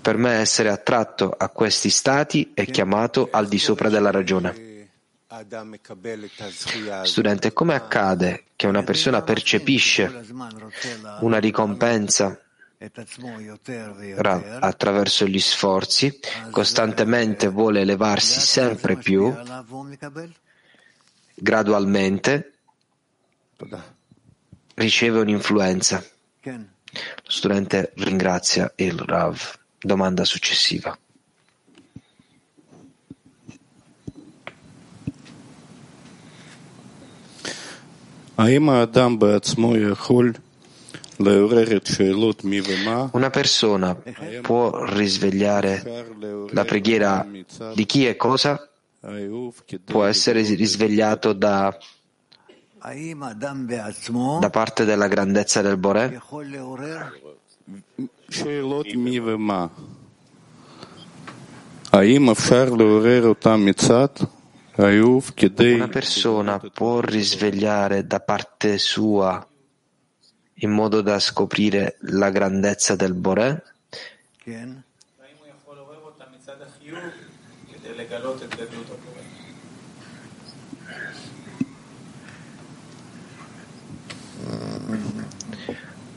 per 0.00 0.16
me 0.16 0.32
essere 0.34 0.70
attratto 0.70 1.30
a 1.30 1.48
questi 1.48 1.90
stati 1.90 2.52
è 2.54 2.64
chiamato 2.64 3.28
al 3.30 3.48
di 3.48 3.58
sopra 3.58 3.88
della 3.88 4.10
ragione. 4.10 4.88
Studente, 7.04 7.52
come 7.52 7.74
accade 7.74 8.44
che 8.56 8.66
una 8.66 8.82
persona 8.82 9.22
percepisce 9.22 10.24
una 11.20 11.38
ricompensa 11.38 12.40
attraverso 14.60 15.26
gli 15.26 15.38
sforzi, 15.38 16.18
costantemente 16.50 17.48
vuole 17.48 17.82
elevarsi 17.82 18.40
sempre 18.40 18.96
più, 18.96 19.32
gradualmente 21.34 22.52
riceve 24.74 25.20
un'influenza. 25.20 26.02
Lo 26.42 27.30
studente 27.30 27.92
ringrazia 27.96 28.72
il 28.76 28.98
Rav. 28.98 29.59
Domanda 29.82 30.24
successiva. 30.24 30.96
Una 43.12 43.30
persona 43.30 43.94
può 44.40 44.84
risvegliare 44.84 46.06
la 46.50 46.64
preghiera 46.64 47.26
di 47.74 47.84
chi 47.84 48.06
e 48.06 48.16
cosa? 48.16 48.68
Può 49.84 50.04
essere 50.04 50.40
risvegliato 50.42 51.34
da, 51.34 51.76
da 54.38 54.50
parte 54.50 54.84
della 54.84 55.08
grandezza 55.08 55.60
del 55.60 55.76
Boré? 55.76 56.20
Una 65.74 65.88
persona 65.88 66.58
può 66.58 67.00
risvegliare 67.00 68.06
da 68.06 68.20
parte 68.20 68.78
sua 68.78 69.44
in 70.62 70.70
modo 70.70 71.00
da 71.00 71.18
scoprire 71.18 71.96
la 72.02 72.30
grandezza 72.30 72.94
del 72.94 73.14
Boré? 73.14 73.62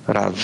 Rav. 0.05 0.35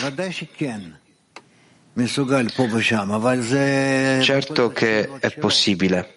Certo 4.21 4.69
che 4.69 5.09
è 5.19 5.37
possibile, 5.37 6.15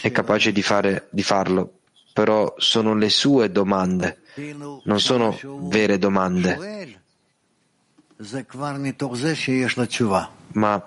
è 0.00 0.10
capace 0.10 0.52
di, 0.52 0.62
fare, 0.62 1.08
di 1.10 1.22
farlo, 1.22 1.80
però 2.12 2.54
sono 2.58 2.94
le 2.94 3.08
sue 3.08 3.50
domande, 3.50 4.22
non 4.84 5.00
sono 5.00 5.36
vere 5.62 5.98
domande. 5.98 7.02
Ma 10.52 10.82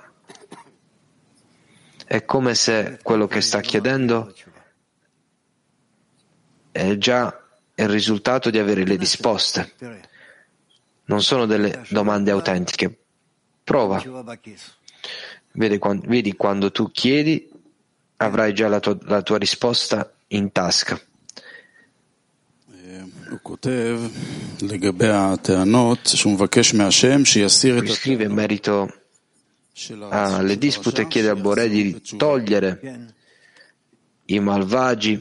è 2.06 2.24
come 2.24 2.56
se 2.56 3.00
quello 3.04 3.28
che 3.28 3.42
sta 3.42 3.60
chiedendo 3.60 4.34
è 6.72 6.98
già 6.98 7.44
il 7.76 7.90
risultato 7.90 8.50
di 8.50 8.58
avere 8.58 8.86
le 8.86 8.96
risposte. 8.96 9.74
Non 11.06 11.22
sono 11.22 11.46
delle 11.46 11.84
domande 11.90 12.32
autentiche. 12.32 13.07
Prova. 13.68 14.02
Vedi 15.52 15.78
quando, 15.78 16.08
vedi, 16.08 16.34
quando 16.38 16.72
tu 16.72 16.90
chiedi, 16.90 17.50
avrai 18.16 18.54
già 18.54 18.70
la 18.70 18.80
tua, 18.80 18.98
la 19.02 19.22
tua 19.22 19.38
risposta 19.38 20.10
in 20.28 20.54
tasca. 20.54 20.98
Scrive 27.94 28.24
in 28.24 28.32
merito 28.32 29.02
alle 30.12 30.58
dispute 30.58 31.02
e 31.02 31.08
chiede 31.08 31.28
a 31.28 31.36
Boré 31.36 31.68
di 31.68 32.02
togliere 32.16 33.16
i 34.28 34.40
malvagi 34.40 35.20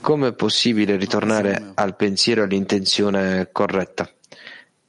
come 0.00 0.28
è 0.28 0.32
possibile 0.32 0.96
ritornare 0.96 1.72
al 1.74 1.96
pensiero 1.96 2.40
e 2.40 2.44
all'intenzione 2.44 3.48
corretta? 3.52 4.08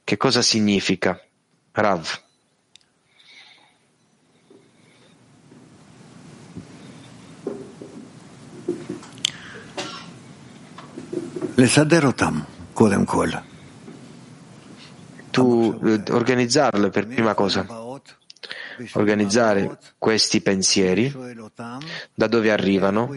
Che 0.04 0.18
cosa 0.18 0.42
significa? 0.42 1.20
Rav. 1.72 2.22
Tu 15.32 15.80
eh, 15.84 16.04
organizzarle 16.12 16.90
per 16.90 17.08
prima 17.08 17.34
cosa 17.34 17.89
organizzare 18.94 19.78
questi 19.98 20.42
pensieri, 20.42 21.14
da 22.14 22.28
dove 22.28 22.52
arrivano, 22.52 23.10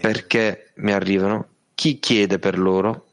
perché 0.00 0.72
mi 0.76 0.92
arrivano, 0.92 1.48
chi 1.74 1.98
chiede 1.98 2.38
per 2.38 2.58
loro 2.58 3.06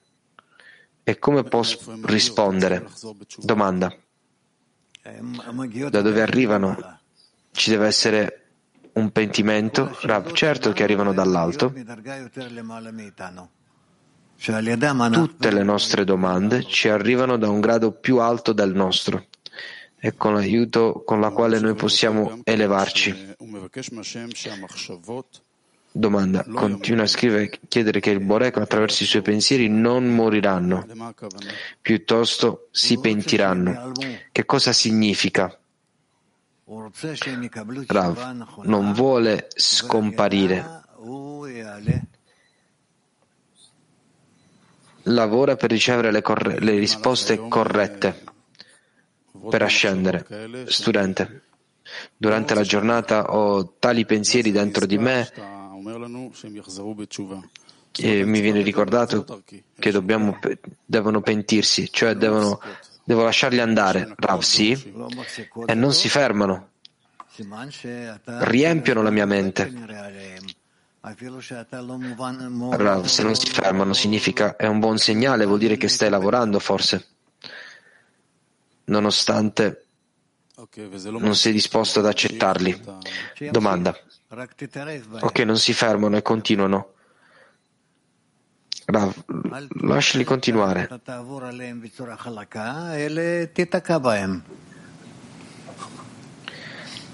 e 1.03 1.17
come 1.17 1.43
posso 1.43 1.97
rispondere. 2.03 2.87
Domanda. 3.37 3.91
Da 5.89 6.01
dove 6.01 6.21
arrivano? 6.21 6.99
Ci 7.51 7.71
deve 7.71 7.87
essere 7.87 8.43
un 8.93 9.11
pentimento? 9.11 9.97
Rav, 10.01 10.31
certo 10.33 10.71
che 10.71 10.83
arrivano 10.83 11.13
dall'alto. 11.13 11.73
Tutte 15.11 15.51
le 15.51 15.63
nostre 15.63 16.03
domande 16.03 16.63
ci 16.63 16.87
arrivano 16.89 17.37
da 17.37 17.49
un 17.49 17.59
grado 17.59 17.91
più 17.91 18.19
alto 18.19 18.53
del 18.53 18.73
nostro 18.73 19.25
e 19.99 20.15
con 20.15 20.33
l'aiuto 20.33 21.03
con 21.05 21.19
la 21.19 21.29
quale 21.29 21.59
noi 21.59 21.75
possiamo 21.75 22.39
elevarci. 22.43 23.35
Domanda. 25.91 26.45
Continua 26.45 27.03
a 27.03 27.07
scrivere 27.07 27.49
chiedere 27.67 27.99
che 27.99 28.11
il 28.11 28.19
Borek 28.19 28.57
attraverso 28.57 29.03
i 29.03 29.07
suoi 29.07 29.23
pensieri 29.23 29.67
non 29.69 30.07
moriranno, 30.07 30.85
piuttosto 31.81 32.67
si 32.71 32.99
pentiranno. 32.99 33.91
Che 34.31 34.45
cosa 34.45 34.71
significa? 34.71 35.53
Rav 37.87 38.61
non 38.63 38.93
vuole 38.93 39.47
scomparire. 39.55 40.83
Lavora 45.03 45.55
per 45.55 45.71
ricevere 45.71 46.11
le, 46.11 46.21
corre- 46.21 46.59
le 46.59 46.77
risposte 46.77 47.47
corrette 47.47 48.28
per 49.47 49.61
ascendere. 49.61 50.25
Studente, 50.65 51.43
durante 52.15 52.53
la 52.53 52.63
giornata 52.63 53.33
ho 53.33 53.75
tali 53.79 54.05
pensieri 54.05 54.51
dentro 54.51 54.85
di 54.85 54.97
me 54.97 55.31
e 57.97 58.23
mi 58.23 58.39
viene 58.39 58.61
ricordato 58.61 59.43
che 59.77 59.91
dobbiamo, 59.91 60.39
devono 60.85 61.21
pentirsi, 61.21 61.91
cioè 61.91 62.15
devono, 62.15 62.59
devo 63.03 63.23
lasciarli 63.23 63.59
andare, 63.59 64.13
Rav, 64.15 64.41
sì, 64.41 64.71
e 65.65 65.73
non 65.73 65.93
si 65.93 66.09
fermano, 66.09 66.69
riempiono 68.23 69.01
la 69.01 69.09
mia 69.09 69.25
mente. 69.25 69.71
Rav, 72.71 73.05
se 73.05 73.23
non 73.23 73.35
si 73.35 73.47
fermano 73.47 73.93
significa 73.93 74.55
è 74.55 74.67
un 74.67 74.79
buon 74.79 74.97
segnale, 74.97 75.45
vuol 75.45 75.59
dire 75.59 75.77
che 75.77 75.87
stai 75.87 76.09
lavorando 76.09 76.59
forse 76.59 77.07
nonostante 78.89 79.85
non 81.19 81.35
sei 81.35 81.53
disposto 81.53 81.99
ad 81.99 82.05
accettarli. 82.05 82.81
Domanda. 83.49 83.95
Ok, 85.21 85.39
non 85.39 85.57
si 85.57 85.73
fermano 85.73 86.17
e 86.17 86.21
continuano. 86.21 86.93
Rav, 88.85 89.13
lasciali 89.81 90.23
continuare. 90.23 90.89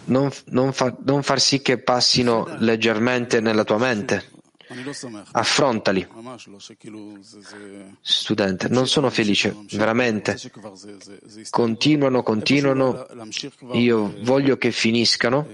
Non, 0.05 0.31
non, 0.45 0.71
fa, 0.71 0.95
non 1.03 1.23
far 1.23 1.39
sì 1.39 1.61
che 1.61 1.77
passino 1.79 2.47
leggermente 2.59 3.41
nella 3.41 3.63
tua 3.63 3.77
mente. 3.77 4.31
Affrontali. 5.31 6.07
Studente, 8.01 8.67
non 8.69 8.87
sono 8.87 9.09
felice, 9.09 9.55
veramente. 9.71 10.37
Continuano, 11.49 12.23
continuano. 12.23 13.05
Io 13.73 14.15
voglio 14.21 14.57
che 14.57 14.71
finiscano. 14.71 15.47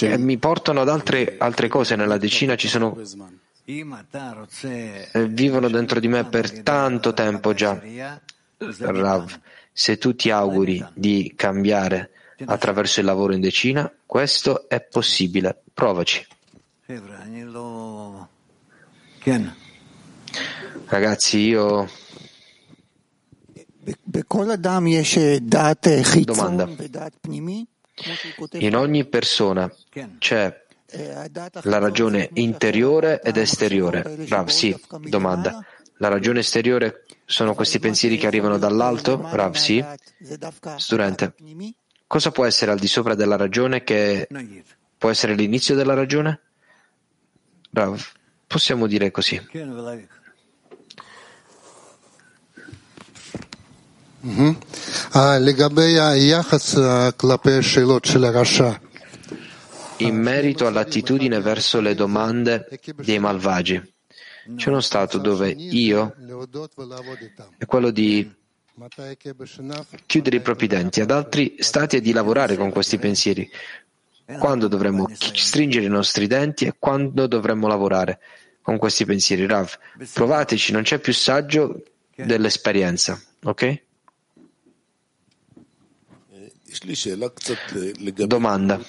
E 0.00 0.18
mi 0.18 0.38
portano 0.38 0.80
ad 0.80 0.88
altre, 0.88 1.36
altre 1.38 1.68
cose. 1.68 1.96
Nella 1.96 2.18
decina 2.18 2.56
ci 2.56 2.68
sono. 2.68 2.96
E 3.64 5.28
vivono 5.28 5.68
dentro 5.68 6.00
di 6.00 6.08
me 6.08 6.24
per 6.24 6.62
tanto 6.62 7.12
tempo 7.12 7.54
già. 7.54 7.80
Rav, 8.58 9.38
se 9.72 9.98
tu 9.98 10.14
ti 10.14 10.30
auguri 10.30 10.84
di 10.94 11.32
cambiare 11.36 12.10
attraverso 12.44 13.00
il 13.00 13.06
lavoro 13.06 13.32
in 13.32 13.40
decina, 13.40 13.92
questo 14.06 14.68
è 14.68 14.80
possibile. 14.80 15.62
Provaci. 15.72 16.26
Ragazzi, 20.86 21.38
io 21.38 21.88
Domanda. 26.24 26.68
In 28.52 28.76
ogni 28.76 29.04
persona 29.06 29.72
c'è 30.18 30.64
la 31.62 31.78
ragione 31.78 32.30
interiore 32.34 33.20
ed 33.22 33.36
esteriore. 33.36 34.26
Rav, 34.28 34.48
sì. 34.48 34.78
Domanda. 35.02 35.64
La 35.98 36.08
ragione 36.08 36.40
esteriore 36.40 37.04
sono 37.24 37.54
questi 37.54 37.78
pensieri 37.78 38.16
che 38.16 38.26
arrivano 38.26 38.58
dall'alto? 38.58 39.20
Rav, 39.30 39.54
sì. 39.54 39.84
Studente. 40.76 41.34
Cosa 42.10 42.32
può 42.32 42.44
essere 42.44 42.72
al 42.72 42.78
di 42.80 42.88
sopra 42.88 43.14
della 43.14 43.36
ragione 43.36 43.84
che 43.84 44.26
può 44.98 45.10
essere 45.10 45.36
l'inizio 45.36 45.76
della 45.76 45.94
ragione? 45.94 46.40
Rav, 47.70 48.04
possiamo 48.48 48.88
dire 48.88 49.12
così. 49.12 49.40
Mm-hmm. 54.26 54.52
In 59.98 60.16
merito 60.16 60.66
all'attitudine 60.66 61.40
verso 61.40 61.80
le 61.80 61.94
domande 61.94 62.66
dei 62.96 63.20
malvagi, 63.20 63.80
c'è 64.56 64.68
uno 64.68 64.80
stato 64.80 65.18
dove 65.18 65.50
io 65.50 66.12
è 67.56 67.66
quello 67.66 67.90
di 67.92 68.38
chiudere 70.06 70.36
i 70.36 70.40
propri 70.40 70.66
denti, 70.66 71.00
ad 71.00 71.10
altri 71.10 71.56
stati 71.58 71.96
e 71.96 72.00
di 72.00 72.12
lavorare 72.12 72.56
con 72.56 72.70
questi 72.70 72.98
pensieri. 72.98 73.50
Quando 74.38 74.68
dovremmo 74.68 75.08
stringere 75.12 75.86
i 75.86 75.88
nostri 75.88 76.26
denti 76.26 76.64
e 76.64 76.74
quando 76.78 77.26
dovremmo 77.26 77.66
lavorare 77.66 78.20
con 78.62 78.78
questi 78.78 79.04
pensieri. 79.04 79.46
Rav, 79.46 79.76
provateci, 80.12 80.72
non 80.72 80.82
c'è 80.82 80.98
più 80.98 81.12
saggio 81.12 81.82
dell'esperienza, 82.14 83.20
ok? 83.42 83.82
Domanda. 88.26 88.80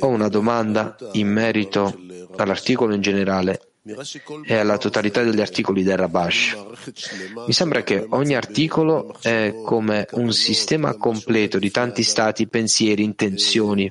Ho 0.00 0.08
una 0.08 0.28
domanda 0.28 0.96
in 1.12 1.28
merito 1.28 1.98
all'articolo 2.36 2.94
in 2.94 3.00
generale 3.00 3.75
e 4.44 4.54
alla 4.56 4.78
totalità 4.78 5.22
degli 5.22 5.40
articoli 5.40 5.82
del 5.82 5.96
Rabash. 5.96 6.56
Mi 7.46 7.52
sembra 7.52 7.82
che 7.82 8.04
ogni 8.10 8.34
articolo 8.34 9.14
è 9.20 9.54
come 9.64 10.06
un 10.12 10.32
sistema 10.32 10.96
completo 10.96 11.58
di 11.58 11.70
tanti 11.70 12.02
stati, 12.02 12.48
pensieri, 12.48 13.04
intenzioni, 13.04 13.90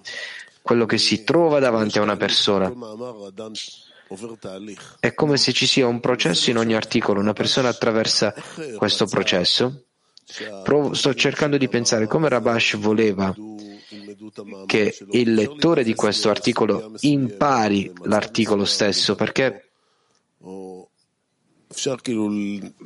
quello 0.62 0.86
che 0.86 0.98
si 0.98 1.24
trova 1.24 1.60
davanti 1.60 1.98
a 1.98 2.02
una 2.02 2.18
persona. 2.18 2.74
È 5.00 5.14
come 5.14 5.38
se 5.38 5.54
ci 5.54 5.66
sia 5.66 5.88
un 5.88 6.00
processo 6.00 6.50
in 6.50 6.58
ogni 6.58 6.76
articolo, 6.76 7.20
una 7.20 7.34
persona 7.34 7.70
attraversa 7.70 8.34
questo 8.78 9.06
processo. 9.06 9.86
Provo, 10.64 10.94
sto 10.94 11.14
cercando 11.14 11.58
di 11.58 11.70
pensare 11.70 12.08
come 12.08 12.28
Rabash 12.28 12.78
voleva 12.78 13.34
che 14.66 14.98
il 15.12 15.34
lettore 15.34 15.84
di 15.84 15.94
questo 15.94 16.30
articolo 16.30 16.94
impari 17.02 17.92
l'articolo 18.04 18.66
stesso, 18.66 19.16
perché 19.16 19.65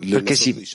Perché 0.10 0.36
si 0.36 0.66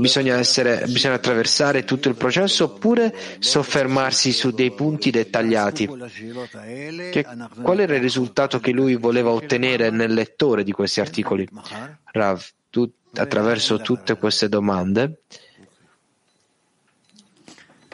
Bisogna, 0.00 0.38
essere, 0.38 0.84
bisogna 0.86 1.14
attraversare 1.14 1.84
tutto 1.84 2.08
il 2.08 2.14
processo 2.14 2.64
oppure 2.64 3.14
soffermarsi 3.38 4.32
su 4.32 4.50
dei 4.52 4.72
punti 4.72 5.10
dettagliati. 5.10 5.86
Che, 5.86 7.26
qual 7.62 7.80
era 7.80 7.94
il 7.94 8.00
risultato 8.00 8.58
che 8.58 8.72
lui 8.72 8.96
voleva 8.96 9.30
ottenere 9.30 9.90
nel 9.90 10.14
lettore 10.14 10.64
di 10.64 10.72
questi 10.72 11.00
articoli? 11.00 11.46
Rav, 12.12 12.42
tu, 12.70 12.90
attraverso 13.14 13.80
tutte 13.80 14.16
queste 14.16 14.48
domande, 14.48 15.20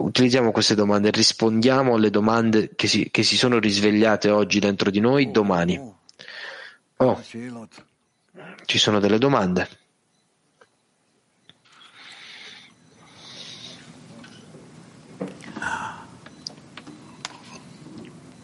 utilizziamo 0.01 0.51
queste 0.52 0.74
domande, 0.74 1.10
rispondiamo 1.10 1.94
alle 1.94 2.10
domande 2.10 2.70
che 2.74 2.89
si, 2.89 3.10
che 3.10 3.22
si 3.22 3.36
sono 3.36 3.59
risvegliate 3.59 4.31
oggi 4.31 4.59
dentro 4.59 4.90
di 4.90 5.01
noi 5.01 5.31
domani. 5.31 5.78
Oh, 6.97 7.22
ci 8.64 8.78
sono 8.78 9.01
delle 9.01 9.18
domande. 9.18 9.68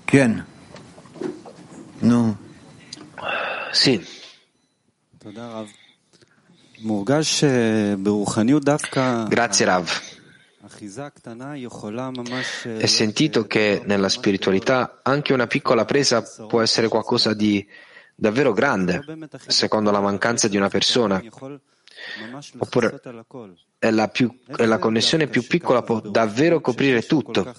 Ken. 0.04 0.46
No. 1.98 2.38
Sì. 3.72 4.02
Grazie 9.28 9.64
Rav. 9.64 10.15
È 12.78 12.86
sentito 12.86 13.46
che 13.46 13.82
nella 13.84 14.08
spiritualità 14.08 15.00
anche 15.02 15.32
una 15.32 15.46
piccola 15.46 15.84
presa 15.84 16.22
può 16.46 16.60
essere 16.60 16.88
qualcosa 16.88 17.34
di 17.34 17.66
davvero 18.14 18.52
grande, 18.52 19.02
secondo 19.46 19.90
la 19.90 20.00
mancanza 20.00 20.48
di 20.48 20.56
una 20.56 20.68
persona. 20.68 21.22
Oppure 22.58 23.00
è 23.78 23.90
la, 23.90 24.08
più, 24.08 24.40
è 24.56 24.64
la 24.64 24.78
connessione 24.78 25.26
più 25.26 25.46
piccola 25.46 25.82
può 25.82 26.00
davvero 26.00 26.60
coprire 26.60 27.02
tutto. 27.02 27.54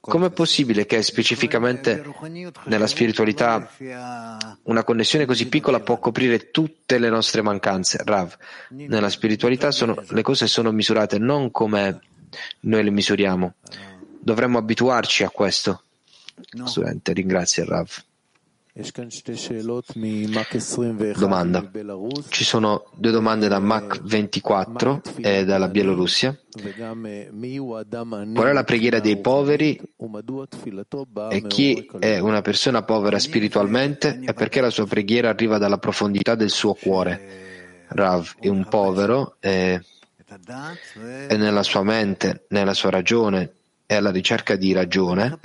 Com'è 0.00 0.30
possibile 0.30 0.86
che 0.86 1.02
specificamente 1.02 2.02
nella 2.64 2.86
spiritualità 2.86 3.70
una 4.64 4.84
connessione 4.84 5.26
così 5.26 5.48
piccola 5.48 5.80
può 5.80 5.98
coprire 5.98 6.50
tutte 6.50 6.98
le 6.98 7.08
nostre 7.08 7.42
mancanze? 7.42 8.00
Rav, 8.04 8.36
nella 8.70 9.10
spiritualità 9.10 9.70
sono, 9.70 10.02
le 10.08 10.22
cose 10.22 10.46
sono 10.46 10.72
misurate 10.72 11.18
non 11.18 11.50
come 11.50 12.00
noi 12.60 12.82
le 12.82 12.90
misuriamo. 12.90 13.54
Dovremmo 14.20 14.58
abituarci 14.58 15.22
a 15.22 15.30
questo. 15.30 15.84
Studente, 16.64 17.12
ringrazio 17.12 17.64
Rav. 17.64 17.88
Domanda. 21.16 21.70
Ci 22.28 22.42
sono 22.42 22.90
due 22.96 23.12
domande 23.12 23.46
da 23.46 23.60
Mac 23.60 24.02
24 24.02 25.00
e 25.18 25.44
dalla 25.44 25.68
Bielorussia. 25.68 26.36
Qual 28.34 28.48
è 28.48 28.52
la 28.52 28.64
preghiera 28.64 28.98
dei 28.98 29.20
poveri? 29.20 29.80
E 31.30 31.46
chi 31.46 31.88
è 32.00 32.18
una 32.18 32.42
persona 32.42 32.82
povera 32.82 33.20
spiritualmente? 33.20 34.18
E 34.24 34.32
perché 34.32 34.60
la 34.60 34.70
sua 34.70 34.88
preghiera 34.88 35.28
arriva 35.28 35.56
dalla 35.58 35.78
profondità 35.78 36.34
del 36.34 36.50
suo 36.50 36.74
cuore? 36.74 37.86
Rav 37.90 38.34
è 38.40 38.48
un 38.48 38.66
povero 38.68 39.36
e, 39.38 39.80
e 41.28 41.36
nella 41.36 41.62
sua 41.62 41.84
mente, 41.84 42.46
nella 42.48 42.74
sua 42.74 42.90
ragione 42.90 43.52
è 43.86 43.94
alla 43.94 44.10
ricerca 44.10 44.56
di 44.56 44.72
ragione 44.72 45.38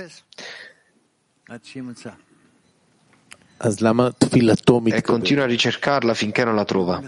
e 3.62 5.02
continua 5.02 5.44
a 5.44 5.48
ricercarla 5.48 6.14
finché 6.14 6.44
non 6.46 6.56
la 6.56 6.66
trova. 6.66 7.02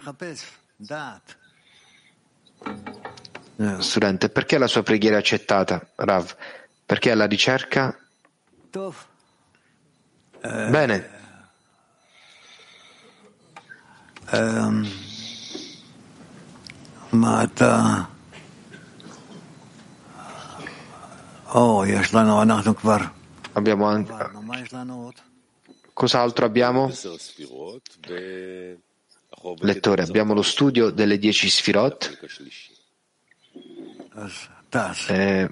Studente, 3.80 4.30
perché 4.30 4.58
la 4.58 4.68
sua 4.68 4.84
preghiera 4.84 5.16
è 5.16 5.20
accettata, 5.20 5.86
Rav? 5.96 6.36
Perché 6.86 7.12
alla 7.12 7.26
ricerca? 7.26 7.98
Bene. 10.42 11.10
Mata. 17.10 18.10
Oh, 21.54 21.84
abbiamo 23.54 23.86
anche 23.86 24.14
Cos'altro 26.02 26.46
abbiamo? 26.46 26.92
Lettore, 29.60 30.02
abbiamo 30.02 30.34
lo 30.34 30.42
studio 30.42 30.90
delle 30.90 31.20
dieci 31.20 31.48
sfirot. 31.48 32.18
Eh, 35.10 35.50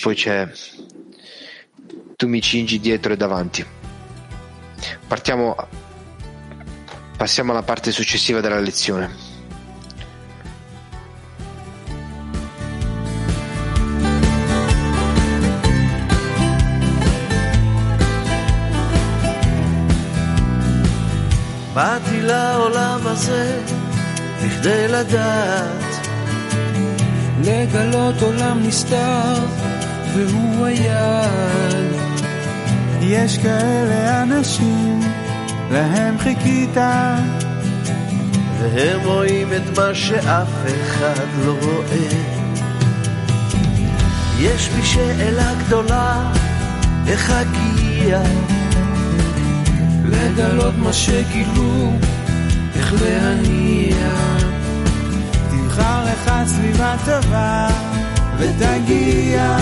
poi 0.00 0.14
c'è 0.14 0.50
tu 2.16 2.28
mi 2.28 2.40
cingi 2.40 2.80
dietro 2.80 3.12
e 3.12 3.16
davanti. 3.18 3.62
Partiamo, 5.06 5.54
passiamo 7.18 7.52
alla 7.52 7.62
parte 7.62 7.92
successiva 7.92 8.40
della 8.40 8.58
lezione. 8.58 9.25
באתי 21.76 22.22
לעולם 22.22 23.00
הזה 23.04 23.60
בכדי 24.44 24.88
לדעת. 24.88 26.08
לגלות 27.44 28.22
עולם 28.22 28.62
נסתר 28.62 29.34
והוא 30.14 30.66
היד 30.66 31.92
יש 33.00 33.38
כאלה 33.38 34.22
אנשים 34.22 35.00
להם 35.70 36.18
חיכית 36.18 36.76
והם 38.60 39.00
רואים 39.04 39.48
את 39.52 39.78
מה 39.78 39.94
שאף 39.94 40.48
אחד 40.66 41.26
לא 41.44 41.54
רואה. 41.62 42.08
יש 44.38 44.68
בי 44.68 44.82
שאלה 44.82 45.52
גדולה 45.66 46.32
איך 47.06 47.30
אגיע 47.30 48.20
לגלות 50.16 50.74
מה 50.78 50.92
שגילו, 50.92 51.92
איך 52.76 52.94
להניע. 53.02 54.10
תבחר 55.50 56.04
לך 56.04 56.30
סביבה 56.46 56.94
טובה 57.04 57.68
ותגיע. 58.38 59.56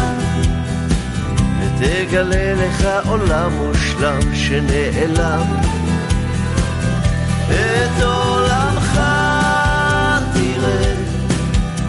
ותגלה 1.61 2.55
לך 2.55 2.87
עולם 3.07 3.53
מושלם 3.53 4.35
שנעלם. 4.35 5.47
את 7.51 8.03
עולמך 8.03 9.01
תראה 10.35 10.95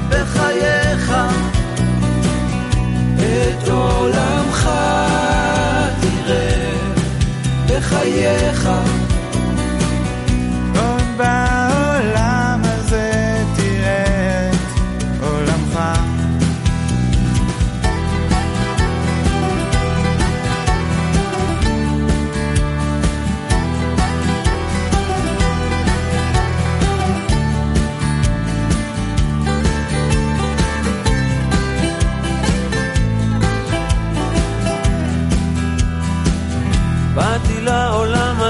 בחייך. 0.09 1.13
את 3.17 3.69
עולמך 3.69 4.34
בחייך. 7.94 8.68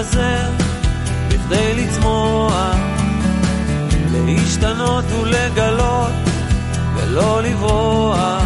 הזה 0.06 0.48
בכדי 1.28 1.74
לצמוח, 1.76 2.76
להשתנות 4.14 5.06
ולגלות 5.12 6.12
ולא 6.96 7.44
לברוח. 7.44 8.44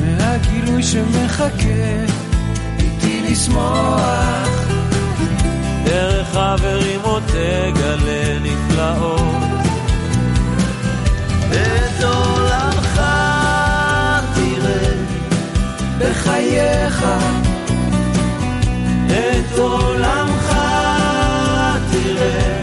מהגילוי 0.00 0.82
שמחכה 0.82 2.04
איתי 2.78 3.22
לשמוח. 3.30 4.48
דרך 5.84 6.28
חברים 6.32 7.00
עוד 7.02 7.22
תגלה 7.26 8.38
נפלאות. 8.42 9.42
את 11.50 12.04
עולמך 12.04 13.00
תראה 14.34 14.92
בחייך 15.98 17.04
את 19.10 19.58
עולמך 19.58 20.56
תראה 21.90 22.62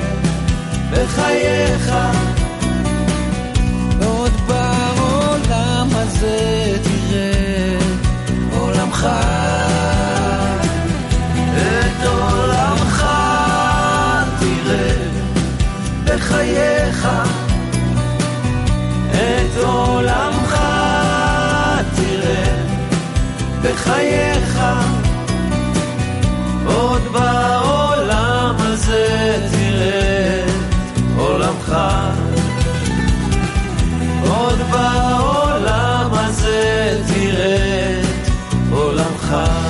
בחייך. 0.91 1.93
עוד 4.05 4.31
בעולם 4.47 5.87
הזה 5.91 6.77
תראה 6.83 7.77
עולמך. 8.59 9.07
את 11.57 12.05
עולמך 12.05 13.05
תראה 14.39 14.95
בחייך. 16.03 17.07
את 19.11 19.57
עולמך 19.63 20.57
תראה 21.95 22.63
בחייך 23.61 24.59
מחר 39.27 39.66